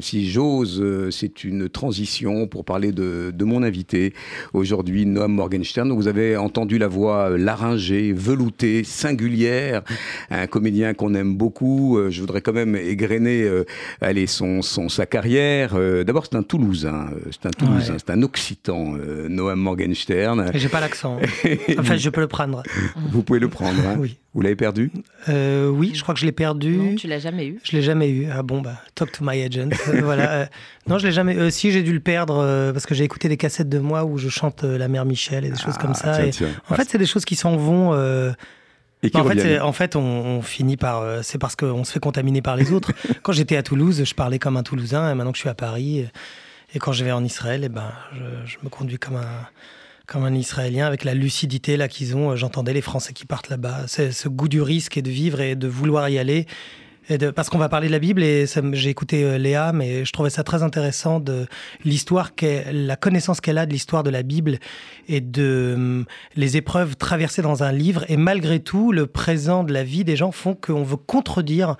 si 0.00 0.30
j'ose, 0.30 0.80
euh, 0.80 1.10
c'est 1.10 1.44
une 1.44 1.68
transition 1.68 2.46
pour 2.46 2.64
parler 2.64 2.92
de, 2.92 3.32
mon 3.40 3.62
invité 3.62 4.14
aujourd'hui, 4.52 5.06
Noam 5.06 5.32
Morgenstern. 5.32 5.90
Vous 5.92 6.08
avez 6.08 6.36
entendu 6.36 6.78
la 6.78 6.88
voix 6.88 7.36
laryngée, 7.36 8.12
veloutée, 8.12 8.84
singulière, 8.84 9.82
un 10.30 10.46
comédien 10.46 10.94
qu'on 10.94 11.14
aime 11.14 11.36
beaucoup. 11.36 11.98
Euh, 11.98 12.10
je 12.10 12.20
voudrais 12.20 12.40
quand 12.40 12.52
même 12.52 12.76
égrener 12.76 13.42
euh, 13.42 13.64
allez, 14.00 14.26
son, 14.26 14.62
son, 14.62 14.88
sa 14.88 15.06
carrière. 15.06 15.74
D'abord, 16.04 16.26
c'est 16.26 16.36
un 16.36 16.42
Toulousain, 16.42 17.10
c'est 17.30 17.46
un 17.46 17.50
Toulousain, 17.50 17.96
c'est 17.98 18.10
un 18.10 18.22
Occitan, 18.22 18.96
Noam 19.28 19.60
Morgenstern. 19.60 20.50
J'ai 20.54 20.68
pas 20.68 20.80
l'accent. 20.80 21.18
enfin, 21.78 21.96
je 21.96 22.10
peux 22.10 22.20
le 22.20 22.28
prendre. 22.28 22.62
Vous 23.10 23.22
pouvez 23.22 23.40
le 23.40 23.48
prendre. 23.48 23.80
Hein. 23.86 23.96
oui. 23.98 24.16
Vous 24.32 24.42
l'avez 24.42 24.54
perdu 24.54 24.92
euh, 25.28 25.68
Oui, 25.68 25.92
je 25.94 26.02
crois 26.02 26.14
que 26.14 26.20
je 26.20 26.26
l'ai 26.26 26.32
perdu. 26.32 26.76
Non, 26.76 26.94
tu 26.94 27.08
l'as 27.08 27.18
jamais 27.18 27.48
eu. 27.48 27.60
Je 27.64 27.72
l'ai 27.72 27.82
jamais 27.82 28.08
eu. 28.08 28.28
Ah 28.32 28.44
bon, 28.44 28.60
bah, 28.60 28.80
talk 28.94 29.10
to 29.10 29.24
my 29.24 29.42
agent. 29.42 29.70
Euh, 29.88 30.02
voilà. 30.04 30.30
Euh, 30.30 30.46
non, 30.86 30.98
je 30.98 31.06
l'ai 31.06 31.12
jamais. 31.12 31.34
eu. 31.34 31.50
si 31.50 31.72
j'ai 31.72 31.82
dû 31.82 31.92
le 31.92 32.00
perdre 32.00 32.70
parce 32.72 32.86
que 32.86 32.94
j'ai 32.94 33.02
écouté 33.02 33.28
des 33.28 33.36
cassettes 33.36 33.68
de 33.68 33.80
moi 33.80 34.04
où 34.04 34.18
je 34.18 34.28
chante 34.28 34.62
la 34.62 34.86
mère 34.86 35.04
Michel 35.04 35.44
et 35.44 35.50
des 35.50 35.58
choses 35.58 35.78
comme 35.78 35.94
ah, 36.02 36.14
ça. 36.14 36.44
En 36.68 36.74
fait, 36.74 36.88
c'est 36.88 36.98
des 36.98 37.06
choses 37.06 37.24
qui 37.24 37.34
s'en 37.34 37.56
vont. 37.56 37.92
Et 39.02 39.08
bah, 39.08 39.20
en, 39.20 39.24
fait, 39.24 39.60
en, 39.60 39.72
fait, 39.72 39.96
on, 39.96 40.42
finit 40.42 40.76
par. 40.76 41.24
c'est 41.24 41.38
parce 41.38 41.56
qu'on 41.56 41.82
se 41.82 41.92
fait 41.92 42.00
contaminer 42.00 42.42
par 42.42 42.54
les 42.54 42.70
autres. 42.70 42.92
quand 43.22 43.32
j'étais 43.32 43.56
à 43.56 43.64
Toulouse, 43.64 44.04
je 44.04 44.14
parlais 44.14 44.38
comme 44.38 44.56
un 44.56 44.62
Toulousain, 44.62 45.10
et 45.10 45.14
maintenant 45.14 45.32
que 45.32 45.38
je 45.38 45.42
suis 45.42 45.48
à 45.48 45.54
Paris, 45.54 46.06
et 46.72 46.78
quand 46.78 46.92
je 46.92 47.04
vais 47.04 47.12
en 47.12 47.24
Israël, 47.24 47.64
et 47.64 47.68
ben, 47.68 47.90
je, 48.12 48.52
je 48.52 48.58
me 48.62 48.68
conduis 48.68 48.98
comme 48.98 49.16
un 49.16 49.48
comme 50.10 50.24
un 50.24 50.34
Israélien, 50.34 50.86
avec 50.86 51.04
la 51.04 51.14
lucidité 51.14 51.76
là 51.76 51.86
qu'ils 51.86 52.16
ont. 52.16 52.32
Euh, 52.32 52.36
j'entendais 52.36 52.72
les 52.72 52.80
Français 52.80 53.12
qui 53.12 53.26
partent 53.26 53.48
là-bas. 53.48 53.84
C'est 53.86 54.10
ce 54.10 54.28
goût 54.28 54.48
du 54.48 54.60
risque 54.60 54.96
et 54.96 55.02
de 55.02 55.10
vivre 55.10 55.40
et 55.40 55.54
de 55.54 55.68
vouloir 55.68 56.08
y 56.08 56.18
aller. 56.18 56.46
Parce 57.34 57.48
qu'on 57.48 57.58
va 57.58 57.68
parler 57.68 57.88
de 57.88 57.92
la 57.92 57.98
Bible 57.98 58.22
et 58.22 58.44
j'ai 58.72 58.90
écouté 58.90 59.24
euh, 59.24 59.36
Léa, 59.36 59.72
mais 59.72 60.04
je 60.04 60.12
trouvais 60.12 60.30
ça 60.30 60.44
très 60.44 60.62
intéressant 60.62 61.18
de 61.18 61.46
l'histoire, 61.84 62.30
la 62.72 62.94
connaissance 62.94 63.40
qu'elle 63.40 63.58
a 63.58 63.66
de 63.66 63.72
l'histoire 63.72 64.04
de 64.04 64.10
la 64.10 64.22
Bible 64.22 64.58
et 65.08 65.20
de 65.20 65.72
hum, 65.76 66.04
les 66.36 66.56
épreuves 66.56 66.96
traversées 66.96 67.42
dans 67.42 67.64
un 67.64 67.72
livre. 67.72 68.04
Et 68.08 68.16
malgré 68.16 68.60
tout, 68.60 68.92
le 68.92 69.06
présent 69.06 69.64
de 69.64 69.72
la 69.72 69.82
vie 69.82 70.04
des 70.04 70.14
gens 70.16 70.30
font 70.30 70.54
qu'on 70.54 70.84
veut 70.84 70.96
contredire 70.96 71.76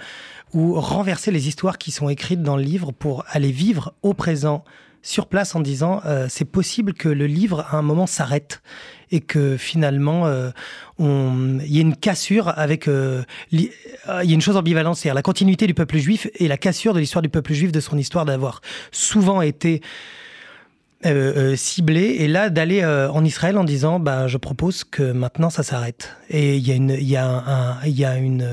ou 0.53 0.75
renverser 0.81 1.31
les 1.31 1.47
histoires 1.47 1.79
qui 1.79 1.91
sont 1.93 2.09
écrites 2.09 2.43
dans 2.43 2.57
le 2.57 2.63
livre 2.63 2.91
pour 2.93 3.25
aller 3.29 3.53
vivre 3.53 3.95
au 4.03 4.15
présent 4.15 4.65
sur 5.03 5.27
place 5.27 5.55
en 5.55 5.61
disant 5.61 6.01
euh, 6.05 6.27
c'est 6.29 6.45
possible 6.45 6.93
que 6.93 7.09
le 7.09 7.27
livre 7.27 7.67
à 7.71 7.77
un 7.77 7.83
moment 7.83 8.07
s'arrête 8.07 8.63
et 9.11 9.21
que 9.21 9.57
finalement 9.57 10.27
euh, 10.27 10.51
il 10.99 11.75
y 11.75 11.79
a 11.79 11.81
une 11.81 11.97
cassure 11.97 12.53
avec 12.57 12.87
euh, 12.87 13.23
il 13.51 13.63
y 13.63 13.71
a 14.09 14.23
une 14.23 14.41
chose 14.41 14.57
ambivalente 14.57 14.97
c'est-à-dire 14.97 15.15
la 15.15 15.23
continuité 15.23 15.67
du 15.67 15.75
peuple 15.75 15.99
juif 15.99 16.29
et 16.35 16.49
la 16.49 16.59
cassure 16.59 16.95
de 16.95 17.01
l'histoire 17.01 17.23
du 17.23 17.29
peuple 17.29 17.53
juif 17.53 17.73
de 17.73 17.81
son 17.81 17.97
histoire 17.97 18.25
d'avoir 18.25 18.61
souvent 18.93 19.43
été 19.43 19.81
ciblé 21.57 22.03
et 22.19 22.29
là 22.29 22.51
d'aller 22.51 22.85
en 22.85 23.25
Israël 23.25 23.57
en 23.57 23.65
disant 23.65 23.99
bah 23.99 24.29
je 24.29 24.37
propose 24.37 24.85
que 24.85 25.13
maintenant 25.13 25.49
ça 25.49 25.63
s'arrête. 25.63 26.15
Et 26.29 26.59
il 26.59 26.69
y 26.69 26.73
a 26.73 26.75
une 26.75 26.91
il 26.91 27.09
y 27.09 27.17
a 27.17 27.79
il 27.87 27.99
y 27.99 28.05
a 28.05 28.19
une 28.19 28.47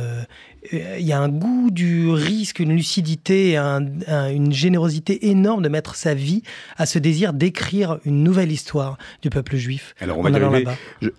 il 0.72 1.06
y 1.06 1.12
a 1.12 1.20
un 1.20 1.30
goût 1.30 1.70
du 1.72 2.10
risque, 2.10 2.60
une 2.60 2.74
lucidité, 2.74 3.58
une 3.58 4.52
générosité 4.52 5.30
énorme 5.30 5.64
de 5.64 5.70
mettre 5.70 5.96
sa 5.96 6.14
vie 6.14 6.44
à 6.78 6.86
ce 6.86 7.00
désir 7.00 7.34
d'écrire 7.34 8.00
une 8.06 8.24
nouvelle 8.24 8.52
histoire 8.52 8.98
du 9.22 9.30
peuple 9.30 9.56
juif. 9.56 9.96
Alors 10.00 10.18
on 10.18 10.22
va 10.22 10.30
y 10.60 10.66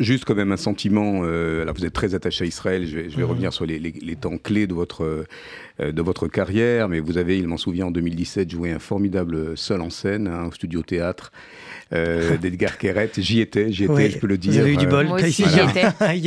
Juste 0.00 0.24
quand 0.24 0.34
même 0.34 0.52
un 0.52 0.56
sentiment. 0.56 1.20
Euh, 1.22 1.64
là, 1.64 1.72
vous 1.72 1.84
êtes 1.84 1.92
très 1.92 2.14
attaché 2.14 2.44
à 2.44 2.46
Israël. 2.46 2.86
Je 2.86 2.98
vais, 2.98 3.08
mhm. 3.16 3.24
revenir 3.24 3.52
sur 3.52 3.66
les, 3.66 4.16
temps 4.20 4.38
clés 4.38 4.66
de 4.66 4.74
votre 4.74 5.04
euh, 5.80 5.92
de 5.92 6.02
votre 6.02 6.26
carrière, 6.26 6.88
mais 6.88 6.98
vous 6.98 7.18
avez, 7.18 7.38
il 7.38 7.46
m'en 7.46 7.56
souvient, 7.56 7.86
en 7.86 7.90
2017, 7.92 8.50
joué 8.50 8.72
un 8.72 8.80
formidable 8.80 9.56
seul 9.56 9.80
en 9.80 9.90
scène 9.90 10.26
hein, 10.26 10.46
au 10.48 10.52
studio 10.52 10.82
théâtre 10.82 11.30
euh, 11.92 12.36
d'Edgar 12.42 12.78
Keret. 12.78 13.10
J'y 13.18 13.40
étais, 13.40 13.72
j'y 13.72 13.84
étais, 13.84 14.10
je 14.10 14.18
peux 14.18 14.26
le 14.26 14.38
dire. 14.38 14.52
Vous 14.52 14.58
avez 14.58 14.72
eu 14.74 14.76
du 14.76 14.86
bol. 14.86 15.06
Moi 15.06 15.22
aussi, 15.22 15.42
il 15.46 15.52
n'y 15.52 15.60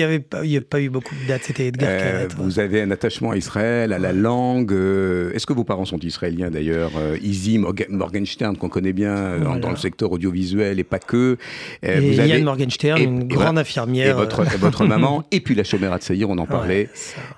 avait, 0.02 0.20
pas, 0.20 0.44
il 0.44 0.52
y 0.52 0.58
a 0.58 0.62
pas 0.62 0.82
eu 0.82 0.90
beaucoup 0.90 1.16
de 1.16 1.28
dates, 1.28 1.44
c'était 1.44 1.68
Edgar 1.68 1.90
Keret. 1.90 2.28
Vous 2.38 2.60
avez 2.60 2.82
un 2.82 2.92
attachement 2.92 3.32
à 3.32 3.38
Israël, 3.38 3.94
à 3.94 4.00
la 4.00 4.14
langue. 4.14 4.72
Est-ce 4.72 5.46
que 5.46 5.54
vos 5.54 5.64
parents 5.64 5.86
sont 5.86 6.00
israéliens 6.00 6.50
d'ailleurs 6.50 6.92
Izzy 7.22 7.60
Morgenstern, 7.90 8.58
qu'on 8.58 8.70
connaît 8.70 8.94
bien 8.94 9.38
dans, 9.40 9.72
le 9.72 9.78
secteur 9.78 10.12
audiovisuel 10.12 10.80
et 10.80 10.84
pas 10.84 11.00
que. 11.00 11.38
et 11.82 12.00
vous 12.00 12.20
avez... 12.20 12.30
Yann 12.30 12.44
Morgenstern, 12.44 13.02
une 13.02 13.28
grande 13.28 13.58
infirmière. 13.58 14.10
Et 14.10 14.14
votre, 14.14 14.44
votre 14.58 14.86
maman, 14.92 15.24
et 15.32 15.40
puis 15.40 15.56
la 15.56 15.64
Chomera 15.64 15.98
Tsaïr, 15.98 16.30
on 16.30 16.38
en 16.38 16.46
parlait. 16.46 16.90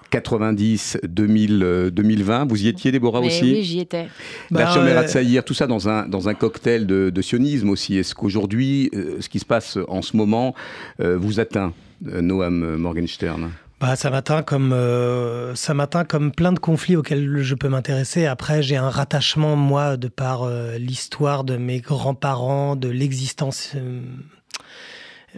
90, 0.09 0.99
2000, 1.03 1.89
2020. 1.91 2.45
Vous 2.47 2.63
y 2.63 2.67
étiez, 2.67 2.91
Déborah, 2.91 3.21
aussi 3.21 3.43
Oui, 3.43 3.63
j'y 3.63 3.79
étais. 3.79 4.07
La 4.51 4.65
bah, 4.65 4.71
Chomera 4.73 5.07
Tsaïr, 5.07 5.43
tout 5.43 5.53
ça 5.53 5.67
dans 5.67 5.89
un, 5.89 6.07
dans 6.07 6.29
un 6.29 6.33
cocktail 6.33 6.85
de, 6.85 7.21
sionisme 7.21 7.69
aussi. 7.69 7.97
Est-ce 7.97 8.12
qu'aujourd'hui, 8.13 8.89
ce 8.93 9.27
qui 9.29 9.39
se 9.39 9.45
passe 9.45 9.77
en 9.87 10.01
ce 10.01 10.15
moment 10.15 10.55
vous 10.99 11.39
atteint, 11.39 11.73
Noam 12.01 12.75
Morgenstern 12.77 13.51
bah, 13.83 13.97
ça 13.97 14.09
m'atteint 14.09 14.43
comme 14.43 14.71
euh, 14.71 15.55
ça 15.55 15.73
m'atteint 15.73 16.05
comme 16.05 16.31
plein 16.31 16.53
de 16.53 16.59
conflits 16.59 16.95
auxquels 16.95 17.41
je 17.41 17.53
peux 17.53 17.67
m'intéresser. 17.67 18.25
Après, 18.25 18.63
j'ai 18.63 18.77
un 18.77 18.89
rattachement 18.89 19.57
moi 19.57 19.97
de 19.97 20.07
par 20.07 20.43
euh, 20.43 20.77
l'histoire 20.77 21.43
de 21.43 21.57
mes 21.57 21.81
grands-parents, 21.81 22.77
de 22.77 22.87
l'existence 22.87 23.73
euh, 23.75 23.99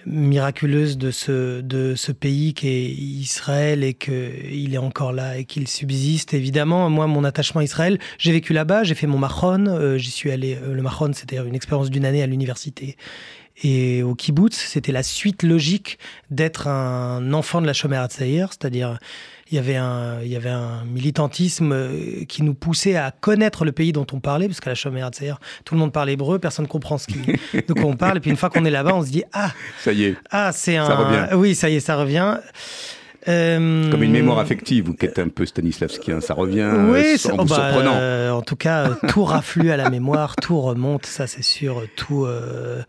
miraculeuse 0.05 0.97
de 0.97 1.11
ce 1.11 2.11
pays 2.11 2.53
qui 2.53 2.67
est 2.67 2.85
Israël 2.91 3.83
et 3.83 3.93
qu'il 3.93 4.73
est 4.73 4.77
encore 4.77 5.13
là 5.13 5.37
et 5.37 5.45
qu'il 5.45 5.67
subsiste. 5.67 6.33
Évidemment, 6.33 6.89
moi, 6.89 7.07
mon 7.07 7.23
attachement 7.23 7.61
à 7.61 7.63
Israël, 7.63 7.99
j'ai 8.17 8.31
vécu 8.31 8.53
là-bas, 8.53 8.83
j'ai 8.83 8.95
fait 8.95 9.07
mon 9.07 9.17
Mahon, 9.17 9.97
j'y 9.97 10.11
suis 10.11 10.31
allé. 10.31 10.57
le 10.65 10.81
Mahon, 10.81 11.11
c'était 11.13 11.37
une 11.37 11.55
expérience 11.55 11.89
d'une 11.89 12.05
année 12.05 12.23
à 12.23 12.27
l'université 12.27 12.97
et 13.63 14.03
au 14.03 14.15
kibbutz, 14.15 14.55
c'était 14.55 14.91
la 14.91 15.03
suite 15.03 15.43
logique 15.43 15.97
d'être 16.29 16.67
un 16.67 17.31
enfant 17.33 17.61
de 17.61 17.67
la 17.67 17.73
Shomer 17.73 17.97
Hatzair, 17.97 18.49
c'est-à-dire 18.49 18.99
il 19.49 19.55
y 19.55 19.59
avait 19.59 19.75
un, 19.75 20.21
il 20.21 20.27
y 20.27 20.35
avait 20.35 20.49
un 20.49 20.83
militantisme 20.85 21.71
euh, 21.71 22.25
qui 22.27 22.43
nous 22.43 22.55
poussait 22.55 22.95
à 22.95 23.11
connaître 23.11 23.63
le 23.63 23.71
pays 23.71 23.93
dont 23.93 24.07
on 24.11 24.19
parlait, 24.19 24.47
parce 24.47 24.59
qu'à 24.59 24.71
la 24.71 24.75
Shomer 24.75 25.03
Hatzair, 25.03 25.39
tout 25.63 25.75
le 25.75 25.79
monde 25.79 25.93
parle 25.93 26.09
hébreu, 26.09 26.39
personne 26.39 26.65
ne 26.65 26.69
comprend 26.69 26.97
ce 26.97 27.07
qui, 27.07 27.19
de 27.53 27.73
quoi 27.73 27.85
on 27.85 27.95
parle, 27.95 28.17
et 28.17 28.19
puis 28.19 28.31
une 28.31 28.37
fois 28.37 28.49
qu'on 28.49 28.65
est 28.65 28.71
là-bas, 28.71 28.93
on 28.95 29.03
se 29.03 29.11
dit 29.11 29.23
ah, 29.33 29.51
ça 29.79 29.93
y 29.93 30.05
est, 30.05 30.15
ah 30.31 30.51
c'est 30.51 30.75
un, 30.75 30.87
ça 30.87 30.95
revient. 30.95 31.35
oui 31.35 31.55
ça 31.55 31.69
y 31.69 31.75
est, 31.75 31.79
ça 31.79 31.95
revient. 31.95 32.37
Euh... 33.27 33.89
Comme 33.89 34.03
une 34.03 34.11
mémoire 34.11 34.39
affective, 34.39 34.85
vous 34.85 34.95
êtes 35.01 35.17
un 35.17 35.29
peu 35.29 35.45
Stanislavskien, 35.45 36.21
ça 36.21 36.33
revient 36.33 36.69
oui, 36.89 37.17
euh, 37.25 37.31
en 37.31 37.39
oh 37.39 37.45
bah, 37.45 37.55
surprenant. 37.55 37.95
Euh, 37.95 38.31
en 38.31 38.41
tout 38.41 38.55
cas, 38.55 38.89
tout 39.07 39.23
raflue 39.25 39.71
à 39.71 39.77
la 39.77 39.89
mémoire, 39.89 40.35
tout 40.35 40.61
remonte, 40.61 41.05
ça 41.05 41.25
c'est 41.25 41.43
sûr, 41.43 41.83
tout. 41.95 42.25
Euh, 42.25 42.83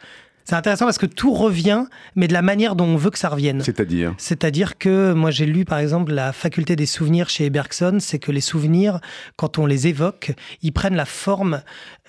c'est 0.49 0.55
intéressant 0.55 0.85
parce 0.85 0.99
que 0.99 1.07
tout 1.07 1.35
revient, 1.35 1.87
mais 2.15 2.29
de 2.29 2.33
la 2.33 2.41
manière 2.41 2.77
dont 2.77 2.85
on 2.85 2.97
veut 2.97 3.11
que 3.11 3.19
ça 3.19 3.29
revienne. 3.29 3.63
C'est-à-dire 3.63 4.15
C'est-à-dire 4.17 4.79
que 4.79 5.13
moi 5.13 5.33
j'ai 5.33 5.45
lu 5.45 5.65
par 5.65 5.79
exemple 5.79 6.13
la 6.13 6.33
faculté 6.33 6.77
des 6.77 6.87
souvenirs 6.87 7.29
chez 7.29 7.51
Bergson, 7.51 7.99
c'est 7.99 8.21
que 8.21 8.31
les 8.31 8.41
souvenirs, 8.41 9.01
quand 9.35 9.59
on 9.59 9.67
les 9.67 9.89
évoque, 9.89 10.33
ils 10.63 10.73
prennent 10.73 10.95
la 10.95 11.05
forme 11.05 11.63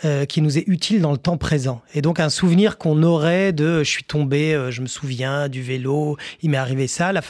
euh, 0.05 0.25
qui 0.25 0.43
nous 0.43 0.59
est 0.59 0.63
utile 0.67 1.01
dans 1.01 1.11
le 1.11 1.17
temps 1.17 1.37
présent. 1.37 1.81
Et 1.95 2.03
donc 2.03 2.19
un 2.19 2.29
souvenir 2.29 2.77
qu'on 2.77 3.01
aurait 3.01 3.51
de 3.51 3.79
je 3.79 3.89
suis 3.89 4.03
tombé, 4.03 4.53
euh, 4.53 4.69
je 4.69 4.81
me 4.81 4.85
souviens 4.85 5.49
du 5.49 5.63
vélo, 5.63 6.17
il 6.43 6.51
m'est 6.51 6.57
arrivé 6.57 6.85
ça. 6.85 7.11
La 7.11 7.21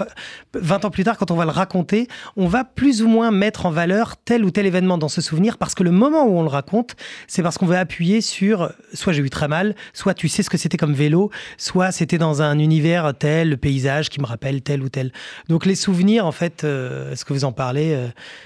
20 0.53 0.83
ans 0.83 0.89
plus 0.89 1.05
tard, 1.05 1.17
quand 1.17 1.31
on 1.31 1.36
va 1.36 1.45
le 1.45 1.51
raconter, 1.51 2.09
on 2.36 2.47
va 2.47 2.65
plus 2.65 3.01
ou 3.01 3.07
moins 3.07 3.31
mettre 3.31 3.65
en 3.65 3.71
valeur 3.71 4.17
tel 4.17 4.43
ou 4.43 4.51
tel 4.51 4.65
événement 4.65 4.97
dans 4.97 5.07
ce 5.07 5.21
souvenir 5.21 5.57
parce 5.57 5.75
que 5.75 5.83
le 5.83 5.91
moment 5.91 6.25
où 6.25 6.38
on 6.38 6.41
le 6.41 6.50
raconte, 6.50 6.97
c'est 7.27 7.41
parce 7.41 7.57
qu'on 7.57 7.67
veut 7.67 7.77
appuyer 7.77 8.19
sur 8.19 8.69
soit 8.93 9.13
j'ai 9.13 9.21
eu 9.21 9.29
très 9.29 9.47
mal, 9.47 9.74
soit 9.93 10.13
tu 10.13 10.27
sais 10.27 10.43
ce 10.43 10.50
que 10.50 10.57
c'était 10.57 10.77
comme 10.77 10.93
vélo, 10.93 11.31
soit 11.57 11.93
c'était 11.93 12.17
dans 12.17 12.41
un 12.41 12.59
univers 12.59 13.13
tel, 13.17 13.50
le 13.50 13.57
paysage 13.57 14.09
qui 14.09 14.19
me 14.19 14.25
rappelle 14.25 14.62
tel 14.62 14.81
ou 14.81 14.89
tel. 14.89 15.13
Donc 15.47 15.65
les 15.65 15.75
souvenirs, 15.75 16.25
en 16.25 16.33
fait, 16.33 16.65
euh, 16.65 17.15
ce 17.15 17.24
que 17.24 17.31
vous 17.31 17.45
en 17.45 17.53
parlez, 17.53 17.97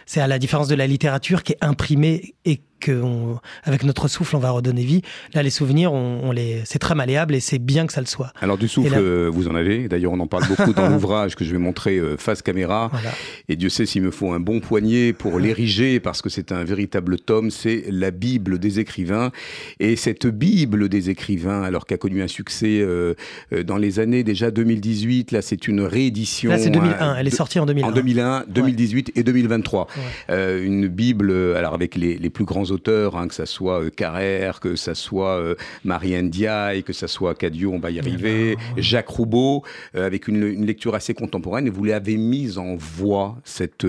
c'est 0.05 0.21
à 0.21 0.27
la 0.27 0.37
différence 0.37 0.67
de 0.67 0.75
la 0.75 0.85
littérature 0.85 1.41
qui 1.41 1.53
est 1.53 1.57
imprimée 1.61 2.35
et 2.45 2.61
qu'avec 2.81 3.83
notre 3.83 4.07
souffle, 4.07 4.35
on 4.35 4.39
va 4.39 4.51
redonner 4.51 4.83
vie. 4.83 5.01
Là, 5.33 5.43
les 5.43 5.50
souvenirs, 5.50 5.93
on, 5.93 6.31
les, 6.31 6.61
c'est 6.65 6.79
très 6.79 6.95
malléable 6.95 7.35
et 7.35 7.39
c'est 7.39 7.59
bien 7.59 7.88
que 7.88 7.93
ça 7.93 8.01
le 8.01 8.07
soit. 8.07 8.33
Alors, 8.41 8.57
du 8.57 8.67
souffle, 8.67 8.93
euh, 8.95 9.29
vous 9.31 9.47
en 9.47 9.55
avez. 9.55 9.88
D'ailleurs, 9.88 10.11
on 10.11 10.19
en 10.19 10.27
parle 10.27 10.47
beaucoup 10.47 10.73
dans 10.73 10.89
l'ouvrage 10.89 11.35
que 11.35 11.45
je 11.45 11.51
vais 11.51 11.57
montrer 11.57 11.97
euh, 11.97 12.17
face 12.17 12.41
caméra. 12.41 12.91
Et 13.47 13.55
Dieu 13.55 13.69
sait 13.69 13.85
s'il 13.85 14.01
me 14.01 14.11
faut 14.11 14.33
un 14.33 14.39
bon 14.39 14.59
poignet 14.59 15.13
pour 15.13 15.39
l'ériger 15.39 16.00
parce 16.00 16.21
que 16.21 16.29
c'est 16.29 16.51
un 16.51 16.63
véritable 16.63 17.17
tome. 17.19 17.51
C'est 17.51 17.85
la 17.89 18.11
Bible 18.11 18.59
des 18.59 18.79
écrivains. 18.79 19.31
Et 19.79 19.95
cette 19.95 20.27
Bible 20.27 20.89
des 20.89 21.09
écrivains, 21.09 21.63
alors 21.63 21.85
qu'a 21.85 21.97
connu 21.97 22.21
un 22.21 22.27
succès 22.27 22.79
euh, 22.81 23.13
dans 23.65 23.77
les 23.77 24.00
années 24.00 24.23
déjà 24.23 24.51
2018, 24.51 25.31
là, 25.31 25.41
c'est 25.41 25.67
une 25.67 25.81
réédition. 25.81 26.50
Là, 26.50 26.57
c'est 26.57 26.69
2001. 26.69 27.15
Elle 27.15 27.27
est 27.27 27.35
sortie 27.35 27.59
en 27.59 27.65
2001. 27.65 27.88
En 27.88 27.91
2001, 27.91 28.45
2018 28.47 29.11
et 29.15 29.23
2023. 29.23 29.88
une 30.29 30.88
Bible, 30.88 31.31
alors 31.55 31.73
avec 31.73 31.95
les, 31.95 32.17
les 32.17 32.29
plus 32.29 32.45
grands 32.45 32.70
auteurs, 32.71 33.15
hein, 33.17 33.27
que 33.27 33.33
ça 33.33 33.45
soit 33.45 33.81
euh, 33.81 33.89
Carrère, 33.89 34.59
que 34.59 34.75
ça 34.75 34.95
soit 34.95 35.37
euh, 35.37 35.55
Marianne 35.83 36.29
Diaye, 36.29 36.83
que 36.83 36.93
ça 36.93 37.07
soit 37.07 37.35
Cadio, 37.35 37.71
on 37.71 37.79
va 37.79 37.91
y 37.91 37.99
arriver, 37.99 38.57
Jacques 38.77 39.09
Roubaud, 39.09 39.63
euh, 39.95 40.05
avec 40.05 40.27
une, 40.27 40.65
lecture 40.65 40.95
assez 40.95 41.13
contemporaine. 41.13 41.67
Et 41.67 41.69
vous 41.69 41.83
l'avez 41.83 42.17
mise 42.17 42.57
en 42.57 42.75
voix, 42.75 43.37
cette 43.43 43.85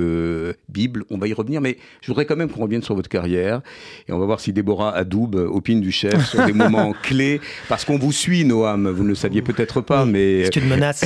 Bible. 0.68 1.04
On 1.10 1.18
va 1.18 1.28
y 1.28 1.32
revenir, 1.32 1.60
mais 1.60 1.78
je 2.00 2.08
voudrais 2.08 2.24
quand 2.24 2.36
même 2.36 2.50
qu'on 2.50 2.62
revienne 2.62 2.82
sur 2.82 2.94
votre 2.94 3.08
carrière. 3.08 3.60
Et 4.08 4.12
on 4.12 4.18
va 4.18 4.26
voir 4.26 4.40
si 4.40 4.52
Déborah 4.52 4.94
Adoub 4.94 5.34
opine 5.34 5.80
du 5.80 5.92
chef 5.92 6.26
sur 6.26 6.44
des 6.44 6.52
moments 6.52 6.92
clés. 7.02 7.40
Parce 7.68 7.84
qu'on 7.84 7.98
vous 7.98 8.12
suit, 8.12 8.44
Noam, 8.44 8.88
vous 8.88 9.04
ne 9.04 9.08
le 9.08 9.14
saviez 9.14 9.42
peut-être 9.42 9.80
pas, 9.80 10.04
mais... 10.04 10.44
C'est 10.44 10.56
une 10.56 10.68
menace. 10.68 11.04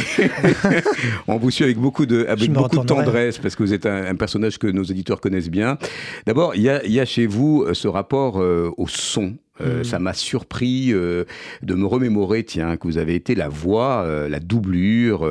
on 1.28 1.36
vous 1.36 1.50
suit 1.50 1.64
avec 1.64 1.78
beaucoup 1.78 2.06
de, 2.06 2.26
avec 2.28 2.50
beaucoup 2.52 2.78
de 2.78 2.84
tendresse, 2.84 3.38
parce 3.38 3.54
que 3.54 3.62
vous 3.62 3.72
êtes 3.72 3.86
un, 3.86 4.14
personnage 4.14 4.58
que 4.58 4.66
nos 4.66 4.84
éditeurs 4.84 5.20
connaissent 5.20 5.50
bien. 5.50 5.78
D'abord, 6.26 6.54
il 6.54 6.62
y 6.62 7.00
a 7.00 7.04
chez 7.04 7.26
vous 7.26 7.65
euh, 7.66 7.74
ce 7.74 7.88
rapport 7.88 8.40
euh, 8.40 8.70
au 8.76 8.88
son. 8.88 9.34
Euh, 9.60 9.80
mm. 9.80 9.84
Ça 9.84 9.98
m'a 9.98 10.12
surpris 10.12 10.92
de 10.92 11.74
me 11.74 11.86
remémorer, 11.86 12.44
tiens, 12.44 12.76
que 12.76 12.86
vous 12.86 12.98
avez 12.98 13.14
été 13.14 13.34
la 13.34 13.48
voix, 13.48 14.06
la 14.28 14.38
doublure 14.38 15.26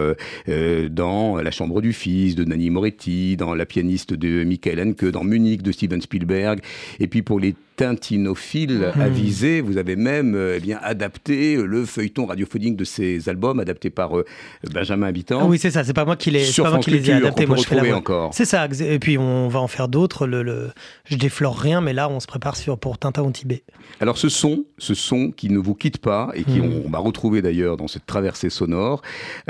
dans 0.89 1.37
La 1.37 1.51
Chambre 1.51 1.79
du 1.79 1.93
Fils 1.93 2.33
de 2.33 2.43
Nanni 2.43 2.71
Moretti, 2.71 3.37
dans 3.37 3.53
La 3.53 3.67
pianiste 3.67 4.15
de 4.15 4.43
Michael 4.43 4.79
Hanke, 4.79 5.05
dans 5.05 5.23
Munich 5.23 5.61
de 5.61 5.71
Steven 5.71 6.01
Spielberg, 6.01 6.59
et 6.99 7.05
puis 7.05 7.21
pour 7.21 7.39
les 7.39 7.53
tintinophile 7.75 8.91
mmh. 8.95 9.01
avisé. 9.01 9.61
Vous 9.61 9.77
avez 9.77 9.95
même 9.95 10.35
euh, 10.35 10.55
eh 10.57 10.59
bien, 10.59 10.79
adapté 10.81 11.55
le 11.55 11.85
feuilleton 11.85 12.25
radiophonique 12.25 12.75
de 12.75 12.83
ces 12.83 13.29
albums, 13.29 13.59
adapté 13.59 13.89
par 13.89 14.17
euh, 14.17 14.25
Benjamin 14.71 15.07
Habitant. 15.07 15.39
Ah 15.41 15.45
oui, 15.45 15.59
c'est 15.59 15.71
ça. 15.71 15.83
C'est 15.83 15.93
pas 15.93 16.05
moi 16.05 16.15
qui 16.15 16.31
les, 16.31 16.45
pas 16.57 16.69
moi 16.69 16.79
qui 16.79 16.91
les 16.91 17.09
ai 17.09 17.13
adaptés. 17.13 17.45
Moi, 17.45 17.57
je 17.57 17.63
fais 17.63 17.75
la 17.75 17.95
encore. 17.95 18.33
C'est 18.33 18.45
ça. 18.45 18.67
Et 18.79 18.99
puis, 18.99 19.17
on 19.17 19.47
va 19.47 19.59
en 19.59 19.67
faire 19.67 19.87
d'autres. 19.87 20.27
Le, 20.27 20.43
le, 20.43 20.71
Je 21.05 21.17
déflore 21.17 21.57
rien, 21.57 21.81
mais 21.81 21.93
là, 21.93 22.09
on 22.09 22.19
se 22.19 22.27
prépare 22.27 22.55
sur, 22.55 22.77
pour 22.77 22.97
Tintin 22.97 23.23
au 23.23 23.31
Tibet. 23.31 23.63
Alors, 23.99 24.17
ce 24.17 24.29
son, 24.29 24.65
ce 24.77 24.93
son 24.93 25.31
qui 25.31 25.49
ne 25.49 25.57
vous 25.57 25.75
quitte 25.75 25.97
pas 25.97 26.31
et 26.33 26.43
qui 26.43 26.59
mmh. 26.59 26.83
on, 26.85 26.89
va 26.89 26.99
retrouver 26.99 27.41
d'ailleurs 27.41 27.77
dans 27.77 27.87
cette 27.87 28.05
traversée 28.05 28.49
sonore. 28.49 29.01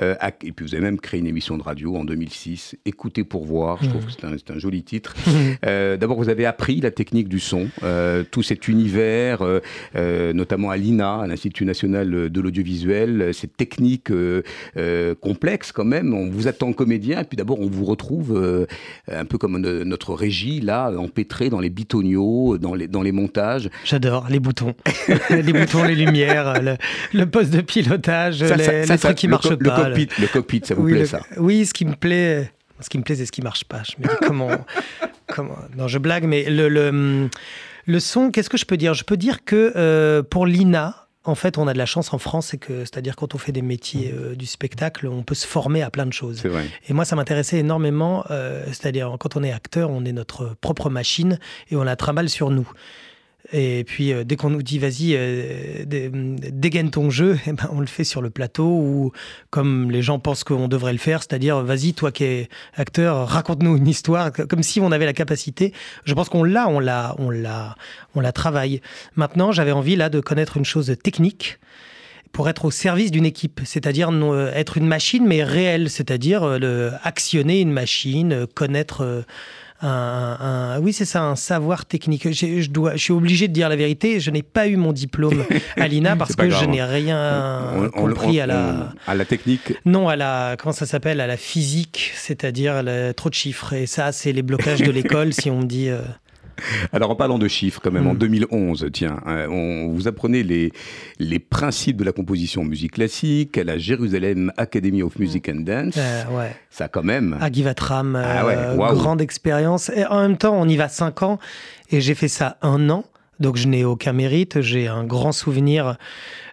Euh, 0.01 0.15
et 0.43 0.51
puis, 0.51 0.65
vous 0.65 0.73
avez 0.73 0.83
même 0.83 0.99
créé 0.99 1.19
une 1.19 1.27
émission 1.27 1.57
de 1.57 1.63
radio 1.63 1.95
en 1.95 2.03
2006, 2.03 2.75
Écoutez 2.85 3.23
pour 3.23 3.45
voir. 3.45 3.77
Je 3.81 3.89
trouve 3.89 4.03
mmh. 4.03 4.05
que 4.05 4.11
c'est 4.11 4.51
un, 4.51 4.55
un, 4.55 4.59
joli 4.59 4.83
titre. 4.83 5.15
D'abord, 5.63 6.17
vous 6.17 6.29
avez 6.29 6.45
appris 6.45 6.81
la 6.81 6.91
technique 6.91 7.29
du 7.29 7.39
son. 7.39 7.67
Euh, 7.83 8.14
tout 8.23 8.43
cet 8.43 8.67
univers, 8.67 9.41
euh, 9.41 9.59
euh, 9.95 10.33
notamment 10.33 10.69
à 10.69 10.77
l'INA, 10.77 11.21
à 11.21 11.27
l'Institut 11.27 11.65
national 11.65 12.29
de 12.29 12.41
l'audiovisuel, 12.41 13.33
cette 13.33 13.57
technique 13.57 14.11
complexe 15.21 15.71
quand 15.71 15.85
même. 15.85 16.13
On 16.13 16.29
vous 16.29 16.47
attend 16.47 16.73
comédien, 16.73 17.21
et 17.21 17.23
puis 17.23 17.37
d'abord 17.37 17.59
on 17.59 17.67
vous 17.67 17.85
retrouve 17.85 18.67
un 19.11 19.25
peu 19.25 19.37
comme 19.37 19.59
notre 19.59 20.13
régie, 20.13 20.61
là, 20.61 20.91
empêtré 20.97 21.49
dans 21.49 21.59
les 21.59 21.69
bitoniaux, 21.69 22.57
dans 22.57 22.73
les, 22.73 22.87
dans 22.87 23.01
les 23.01 23.11
montages. 23.11 23.69
J'adore 23.83 24.27
les 24.29 24.39
boutons. 24.39 24.75
les 25.29 25.53
boutons, 25.53 25.83
les 25.83 25.95
lumières, 25.95 26.61
le, 27.13 27.25
poste 27.25 27.51
de 27.51 27.61
pilotage, 27.61 28.43
les, 28.43 28.97
trucs 28.97 29.15
qui 29.15 29.27
marchent 29.27 29.55
pas. 29.55 29.55
Le 29.59 29.95
cockpit, 29.95 30.09
le 30.19 30.27
cockpit, 30.27 30.61
ça 30.63 30.75
vous 30.75 30.85
plaît 30.85 31.05
ça 31.05 31.21
Oui, 31.37 31.65
ce 31.65 31.73
qui 31.73 31.85
me 31.85 31.95
plaît... 31.95 32.51
Ce 32.81 32.89
qui 32.89 32.97
me 32.97 33.03
plaît, 33.03 33.15
c'est 33.15 33.25
ce 33.25 33.31
qui 33.31 33.41
marche 33.41 33.63
pas. 33.63 33.83
Je 33.83 33.93
me 33.97 34.09
dis 34.09 34.15
comment, 34.21 34.49
comment. 35.27 35.57
Non, 35.77 35.87
je 35.87 35.97
blague, 35.97 36.25
mais 36.25 36.49
le, 36.49 36.67
le, 36.67 37.29
le 37.85 37.99
son, 37.99 38.31
qu'est-ce 38.31 38.49
que 38.49 38.57
je 38.57 38.65
peux 38.65 38.77
dire? 38.77 38.93
Je 38.93 39.03
peux 39.03 39.17
dire 39.17 39.45
que 39.45 39.73
euh, 39.75 40.23
pour 40.23 40.45
l'INA, 40.45 41.07
en 41.23 41.35
fait, 41.35 41.57
on 41.57 41.67
a 41.67 41.73
de 41.73 41.77
la 41.77 41.85
chance 41.85 42.13
en 42.13 42.19
France, 42.19 42.47
c'est 42.47 42.57
que, 42.57 42.79
c'est-à-dire 42.79 43.15
quand 43.15 43.33
on 43.33 43.37
fait 43.37 43.51
des 43.51 43.63
métiers 43.63 44.13
euh, 44.15 44.35
du 44.35 44.45
spectacle, 44.45 45.07
on 45.07 45.23
peut 45.23 45.35
se 45.35 45.47
former 45.47 45.81
à 45.81 45.89
plein 45.89 46.05
de 46.05 46.13
choses. 46.13 46.43
Et 46.87 46.93
moi, 46.93 47.05
ça 47.05 47.15
m'intéressait 47.15 47.57
énormément. 47.57 48.25
Euh, 48.29 48.65
c'est-à-dire 48.67 49.15
quand 49.19 49.35
on 49.35 49.43
est 49.43 49.51
acteur, 49.51 49.89
on 49.89 50.05
est 50.05 50.11
notre 50.11 50.55
propre 50.61 50.89
machine 50.89 51.39
et 51.71 51.75
on 51.75 51.83
la 51.83 51.95
trimballe 51.95 52.29
sur 52.29 52.51
nous. 52.51 52.69
Et 53.57 53.85
puis, 53.85 54.11
euh, 54.11 54.25
dès 54.25 54.35
qu'on 54.35 54.49
nous 54.49 54.61
dit, 54.61 54.79
vas-y, 54.79 55.15
euh, 55.15 55.85
dégaine 55.85 56.91
ton 56.91 57.09
jeu, 57.09 57.39
eh 57.47 57.53
ben, 57.53 57.69
on 57.71 57.79
le 57.79 57.85
fait 57.85 58.03
sur 58.03 58.21
le 58.21 58.29
plateau 58.29 58.65
ou 58.67 59.11
comme 59.49 59.89
les 59.91 60.01
gens 60.01 60.19
pensent 60.19 60.43
qu'on 60.43 60.67
devrait 60.67 60.91
le 60.91 60.99
faire, 60.99 61.21
c'est-à-dire, 61.21 61.63
vas-y, 61.63 61.93
toi 61.93 62.11
qui 62.11 62.25
es 62.25 62.49
acteur, 62.75 63.25
raconte-nous 63.29 63.77
une 63.77 63.87
histoire, 63.87 64.33
comme 64.33 64.61
si 64.61 64.81
on 64.81 64.91
avait 64.91 65.05
la 65.05 65.13
capacité. 65.13 65.71
Je 66.03 66.13
pense 66.13 66.27
qu'on 66.27 66.43
l'a, 66.43 66.67
on 66.67 66.81
l'a, 66.81 67.15
on 67.17 67.29
l'a, 67.29 67.77
on 68.13 68.19
la 68.19 68.33
travaille. 68.33 68.81
Maintenant, 69.15 69.53
j'avais 69.53 69.71
envie 69.71 69.95
là 69.95 70.09
de 70.09 70.19
connaître 70.19 70.57
une 70.57 70.65
chose 70.65 70.93
technique 71.01 71.57
pour 72.33 72.49
être 72.49 72.65
au 72.65 72.71
service 72.71 73.11
d'une 73.11 73.25
équipe, 73.25 73.61
c'est-à-dire 73.63 74.11
être 74.53 74.77
une 74.77 74.87
machine 74.87 75.25
mais 75.25 75.41
réelle, 75.45 75.89
c'est-à-dire 75.89 76.59
actionner 77.03 77.61
une 77.61 77.71
machine, 77.71 78.45
connaître 78.53 79.23
un, 79.87 80.79
oui, 80.81 80.93
c'est 80.93 81.05
ça, 81.05 81.23
un 81.23 81.35
savoir 81.35 81.85
technique. 81.85 82.31
Je, 82.31 82.69
dois, 82.69 82.95
je 82.95 83.03
suis 83.03 83.13
obligé 83.13 83.47
de 83.47 83.53
dire 83.53 83.69
la 83.69 83.75
vérité. 83.75 84.19
Je 84.19 84.31
n'ai 84.31 84.43
pas 84.43 84.67
eu 84.67 84.75
mon 84.77 84.93
diplôme 84.93 85.45
à 85.77 85.87
l'INA 85.87 86.15
parce 86.15 86.35
que 86.35 86.49
je 86.49 86.65
n'ai 86.65 86.81
hein. 86.81 86.87
rien 86.87 87.89
compris 87.93 88.39
à 88.39 88.47
la 88.47 88.93
à 89.07 89.15
la 89.15 89.25
technique. 89.25 89.73
Non, 89.85 90.09
à 90.09 90.15
la 90.15 90.55
comment 90.57 90.73
ça 90.73 90.85
s'appelle? 90.85 91.19
À 91.21 91.27
la 91.27 91.37
physique, 91.37 92.11
c'est-à-dire 92.15 92.83
trop 93.15 93.29
de 93.29 93.35
chiffres. 93.35 93.73
Et 93.73 93.85
ça, 93.85 94.11
c'est 94.11 94.31
les 94.31 94.43
blocages 94.43 94.81
de 94.81 94.91
l'école. 94.91 95.33
si 95.45 95.49
on 95.49 95.59
me 95.59 95.65
dit. 95.65 95.89
Euh, 95.89 96.01
alors 96.93 97.11
en 97.11 97.15
parlant 97.15 97.37
de 97.37 97.47
chiffres 97.47 97.81
quand 97.83 97.91
même, 97.91 98.07
en 98.07 98.13
2011, 98.13 98.83
hmm. 98.83 98.89
tiens, 98.91 99.19
hein, 99.25 99.47
on, 99.49 99.89
vous 99.89 100.07
apprenez 100.07 100.43
les, 100.43 100.71
les 101.19 101.39
principes 101.39 101.97
de 101.97 102.03
la 102.03 102.11
composition 102.11 102.61
en 102.61 102.65
musique 102.65 102.93
classique 102.93 103.57
à 103.57 103.63
la 103.63 103.77
Jérusalem 103.77 104.51
Academy 104.57 105.03
of 105.03 105.17
Music 105.19 105.49
and 105.49 105.61
Dance. 105.61 105.95
Euh, 105.97 106.23
ouais. 106.31 106.55
Ça 106.69 106.87
quand 106.87 107.03
même. 107.03 107.37
À 107.41 107.51
Givatram, 107.51 108.15
ah 108.15 108.45
euh, 108.45 108.93
grande 108.93 109.21
expérience. 109.21 109.89
Et 109.95 110.05
en 110.05 110.21
même 110.21 110.37
temps, 110.37 110.55
on 110.55 110.67
y 110.67 110.75
va 110.75 110.89
5 110.89 111.23
ans 111.23 111.39
et 111.91 112.01
j'ai 112.01 112.15
fait 112.15 112.27
ça 112.27 112.57
un 112.61 112.89
an. 112.89 113.05
Donc 113.39 113.57
je 113.57 113.67
n'ai 113.67 113.83
aucun 113.83 114.13
mérite, 114.13 114.61
j'ai 114.61 114.87
un 114.87 115.03
grand 115.03 115.33
souvenir 115.33 115.97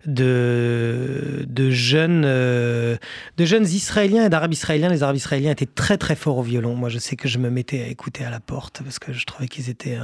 de, 0.06 1.44
de, 1.46 1.70
jeunes, 1.70 2.24
euh, 2.24 2.96
de 3.36 3.44
jeunes 3.44 3.64
Israéliens 3.64 4.26
et 4.26 4.28
d'Arabes 4.28 4.52
israéliens. 4.52 4.88
Les 4.88 5.02
Arabes 5.02 5.16
israéliens 5.16 5.52
étaient 5.52 5.66
très 5.66 5.96
très 5.96 6.16
forts 6.16 6.38
au 6.38 6.42
violon. 6.42 6.74
Moi 6.74 6.88
je 6.88 6.98
sais 6.98 7.16
que 7.16 7.28
je 7.28 7.38
me 7.38 7.50
mettais 7.50 7.82
à 7.82 7.86
écouter 7.86 8.24
à 8.24 8.30
la 8.30 8.40
porte 8.40 8.82
parce 8.82 8.98
que 8.98 9.12
je 9.12 9.24
trouvais 9.24 9.48
qu'ils 9.48 9.70
étaient 9.70 9.98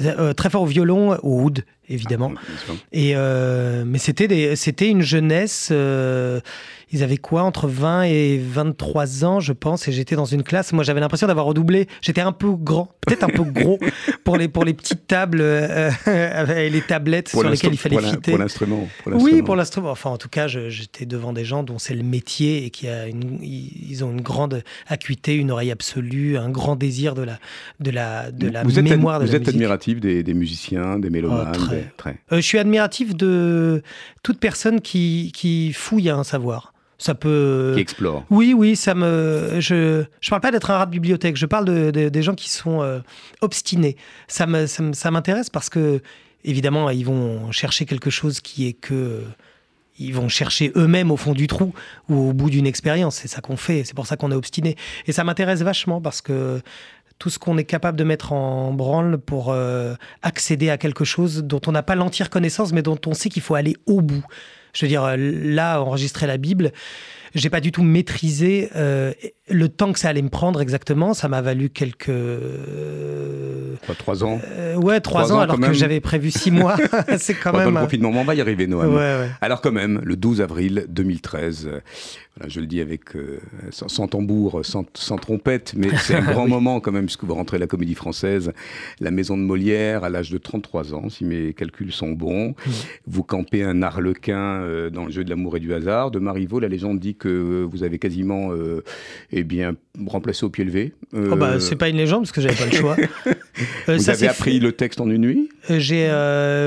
euh, 0.00 0.32
très 0.32 0.50
forts 0.50 0.62
au 0.62 0.66
violon, 0.66 1.18
au 1.22 1.42
oud 1.42 1.64
évidemment. 1.90 2.32
Ah, 2.36 2.72
et, 2.92 3.12
euh, 3.14 3.84
mais 3.86 3.98
c'était, 3.98 4.56
c'était 4.56 4.88
une 4.88 5.02
jeunesse 5.02 5.72
ils 6.90 7.02
avaient 7.02 7.18
quoi 7.18 7.42
entre 7.42 7.68
20 7.68 8.04
et 8.04 8.38
23 8.38 9.24
ans, 9.24 9.40
je 9.40 9.52
pense, 9.52 9.88
et 9.88 9.92
j'étais 9.92 10.16
dans 10.16 10.24
une 10.24 10.42
classe. 10.42 10.72
Moi, 10.72 10.84
j'avais 10.84 11.00
l'impression 11.00 11.26
d'avoir 11.26 11.46
redoublé. 11.46 11.86
J'étais 12.00 12.20
un 12.22 12.32
peu 12.32 12.52
grand, 12.52 12.88
peut-être 13.06 13.24
un 13.24 13.28
peu 13.28 13.42
gros 13.42 13.78
pour 14.24 14.36
les 14.36 14.48
pour 14.48 14.64
les 14.64 14.72
petites 14.72 15.06
tables 15.06 15.40
euh, 15.42 15.90
et 16.56 16.70
les 16.70 16.80
tablettes 16.80 17.28
sur 17.28 17.42
lesquelles 17.48 17.74
il 17.74 17.78
fallait 17.78 18.00
fitter. 18.00 18.32
Pour 18.32 18.38
l'instrument. 18.38 18.88
Oui, 19.06 19.27
pour 19.44 19.56
l'instrument. 19.56 19.90
Enfin, 19.90 20.10
en 20.10 20.18
tout 20.18 20.28
cas, 20.28 20.46
j'étais 20.48 21.06
devant 21.06 21.32
des 21.32 21.44
gens 21.44 21.62
dont 21.62 21.78
c'est 21.78 21.94
le 21.94 22.02
métier 22.02 22.64
et 22.64 22.70
qui 22.70 22.88
a 22.88 23.06
une, 23.06 23.38
ils 23.42 24.04
ont 24.04 24.10
une 24.10 24.20
grande 24.20 24.62
acuité, 24.86 25.34
une 25.34 25.50
oreille 25.50 25.70
absolue, 25.70 26.36
un 26.36 26.50
grand 26.50 26.76
désir 26.76 27.14
de 27.14 27.22
la 27.22 27.38
de 27.80 27.90
la 27.90 28.30
de 28.30 28.48
la 28.48 28.62
vous 28.62 28.80
mémoire 28.80 29.16
êtes, 29.16 29.22
de 29.22 29.26
vous 29.28 29.36
êtes 29.36 29.48
admiratif 29.48 30.00
des, 30.00 30.22
des, 30.22 30.34
musiciens, 30.34 30.98
des 30.98 31.10
mélomanes. 31.10 31.52
Oh, 31.54 31.58
très. 31.96 32.20
Euh, 32.32 32.36
je 32.36 32.40
suis 32.40 32.58
admiratif 32.58 33.14
de 33.16 33.82
toute 34.22 34.38
personne 34.38 34.80
qui 34.80 35.32
qui 35.34 35.72
fouille 35.72 36.10
un 36.10 36.24
savoir 36.24 36.72
ça 36.98 37.14
peut. 37.14 37.72
Qui 37.74 37.80
explore. 37.80 38.24
Oui, 38.28 38.52
oui, 38.54 38.74
ça 38.76 38.94
me. 38.94 39.60
Je 39.60 40.04
je 40.20 40.30
parle 40.30 40.42
pas 40.42 40.50
d'être 40.50 40.70
un 40.70 40.78
rat 40.78 40.86
de 40.86 40.90
bibliothèque. 40.90 41.36
Je 41.36 41.46
parle 41.46 41.64
de, 41.64 42.08
des 42.08 42.22
gens 42.22 42.34
qui 42.34 42.50
sont 42.50 42.82
euh, 42.82 42.98
obstinés. 43.40 43.96
Ça 44.26 44.46
me 44.46 44.66
ça 44.66 45.10
m'intéresse 45.10 45.48
parce 45.48 45.70
que 45.70 46.02
évidemment 46.44 46.90
ils 46.90 47.04
vont 47.04 47.52
chercher 47.52 47.84
quelque 47.84 48.10
chose 48.10 48.40
qui 48.40 48.66
est 48.66 48.72
que 48.72 49.24
ils 49.98 50.14
vont 50.14 50.28
chercher 50.28 50.72
eux-mêmes 50.76 51.10
au 51.10 51.16
fond 51.16 51.34
du 51.34 51.46
trou 51.46 51.74
ou 52.08 52.30
au 52.30 52.32
bout 52.32 52.50
d'une 52.50 52.66
expérience. 52.66 53.16
C'est 53.16 53.28
ça 53.28 53.40
qu'on 53.40 53.56
fait. 53.56 53.82
C'est 53.84 53.94
pour 53.94 54.06
ça 54.06 54.16
qu'on 54.16 54.30
est 54.30 54.36
obstiné. 54.36 54.76
Et 55.06 55.12
ça 55.12 55.24
m'intéresse 55.24 55.62
vachement 55.62 56.00
parce 56.00 56.20
que 56.20 56.62
tout 57.18 57.30
ce 57.30 57.38
qu'on 57.38 57.58
est 57.58 57.64
capable 57.64 57.98
de 57.98 58.04
mettre 58.04 58.32
en 58.32 58.72
branle 58.72 59.18
pour 59.18 59.50
euh, 59.50 59.94
accéder 60.22 60.70
à 60.70 60.78
quelque 60.78 61.04
chose 61.04 61.42
dont 61.42 61.60
on 61.66 61.72
n'a 61.72 61.82
pas 61.82 61.96
l'entière 61.96 62.30
connaissance, 62.30 62.72
mais 62.72 62.82
dont 62.82 62.98
on 63.06 63.14
sait 63.14 63.28
qu'il 63.28 63.42
faut 63.42 63.56
aller 63.56 63.76
au 63.86 64.00
bout. 64.00 64.24
Je 64.72 64.84
veux 64.84 64.88
dire, 64.88 65.16
là, 65.16 65.82
enregistrer 65.82 66.26
la 66.28 66.36
Bible, 66.36 66.72
j'ai 67.34 67.50
pas 67.50 67.60
du 67.60 67.72
tout 67.72 67.82
maîtrisé 67.82 68.70
euh, 68.76 69.12
le 69.50 69.68
temps 69.68 69.92
que 69.92 69.98
ça 69.98 70.08
allait 70.08 70.22
me 70.22 70.28
prendre 70.28 70.60
exactement. 70.60 71.14
Ça 71.14 71.28
m'a 71.28 71.40
valu 71.42 71.70
quelques. 71.70 72.10
trois 73.98 74.24
ans 74.24 74.40
euh, 74.56 74.76
Ouais, 74.76 75.00
trois, 75.00 75.32
ans, 75.32 75.40
alors 75.40 75.58
que 75.58 75.72
j'avais 75.72 76.00
prévu 76.00 76.30
six 76.30 76.50
mois. 76.50 76.76
c'est 77.18 77.34
quand 77.34 77.52
même. 77.52 77.74
Le 77.74 77.80
confinement, 77.80 78.10
on 78.14 78.24
va 78.24 78.34
y 78.34 78.40
arriver, 78.40 78.66
Noël. 78.66 79.30
Alors, 79.40 79.60
quand 79.60 79.72
même, 79.72 80.00
le 80.04 80.16
12 80.16 80.40
avril 80.40 80.86
2013, 80.88 81.70
je 82.46 82.60
le 82.60 82.66
dis 82.66 82.80
avec 82.80 83.16
euh, 83.16 83.40
sans, 83.70 84.06
tambour, 84.06 84.60
sans, 84.62 85.16
trompette, 85.16 85.74
mais 85.76 85.88
c'est 85.96 86.14
un 86.14 86.22
grand 86.32 86.46
moment 86.46 86.80
quand 86.80 86.92
même, 86.92 87.06
puisque 87.06 87.24
vous 87.24 87.34
rentrez 87.34 87.56
à 87.56 87.60
la 87.60 87.66
comédie 87.66 87.94
française, 87.94 88.52
la 89.00 89.10
maison 89.10 89.36
de 89.36 89.42
Molière, 89.42 90.04
à 90.04 90.10
l'âge 90.10 90.30
de 90.30 90.38
33 90.38 90.94
ans, 90.94 91.08
si 91.08 91.24
mes 91.24 91.52
calculs 91.52 91.92
sont 91.92 92.12
bons. 92.12 92.50
Mmh. 92.50 92.70
Vous 93.06 93.22
campez 93.24 93.64
un 93.64 93.82
arlequin 93.82 94.60
euh, 94.62 94.90
dans 94.90 95.04
le 95.04 95.10
jeu 95.10 95.24
de 95.24 95.30
l'amour 95.30 95.56
et 95.56 95.60
du 95.60 95.74
hasard. 95.74 96.10
De 96.10 96.18
Marivaux, 96.18 96.60
la 96.60 96.68
légende 96.68 97.00
dit 97.00 97.16
que 97.16 97.66
vous 97.68 97.82
avez 97.82 97.98
quasiment 97.98 98.52
euh, 98.52 98.84
eh 99.38 99.44
bien, 99.44 99.74
remplacé 100.06 100.44
au 100.44 100.50
pied 100.50 100.64
levé. 100.64 100.94
Oh 101.14 101.36
bah, 101.36 101.60
c'est 101.60 101.76
pas 101.76 101.88
une 101.88 101.96
légende, 101.96 102.22
parce 102.22 102.32
que 102.32 102.40
j'avais 102.40 102.54
pas 102.54 102.66
le 102.66 102.72
choix. 102.72 102.96
vous 103.88 104.10
avez 104.10 104.28
appris 104.28 104.60
le 104.60 104.72
texte 104.72 105.00
en 105.00 105.10
une 105.10 105.22
nuit? 105.22 105.48
J'ai 105.68 106.10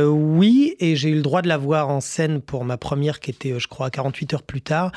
Oui, 0.07 0.75
et 0.79 0.95
j'ai 0.95 1.09
eu 1.09 1.15
le 1.15 1.21
droit 1.21 1.41
de 1.41 1.47
la 1.47 1.57
voir 1.57 1.89
en 1.89 2.01
scène 2.01 2.41
pour 2.41 2.65
ma 2.65 2.77
première, 2.77 3.19
qui 3.19 3.31
était, 3.31 3.59
je 3.59 3.67
crois, 3.67 3.89
48 3.89 4.33
heures 4.33 4.43
plus 4.43 4.61
tard 4.61 4.91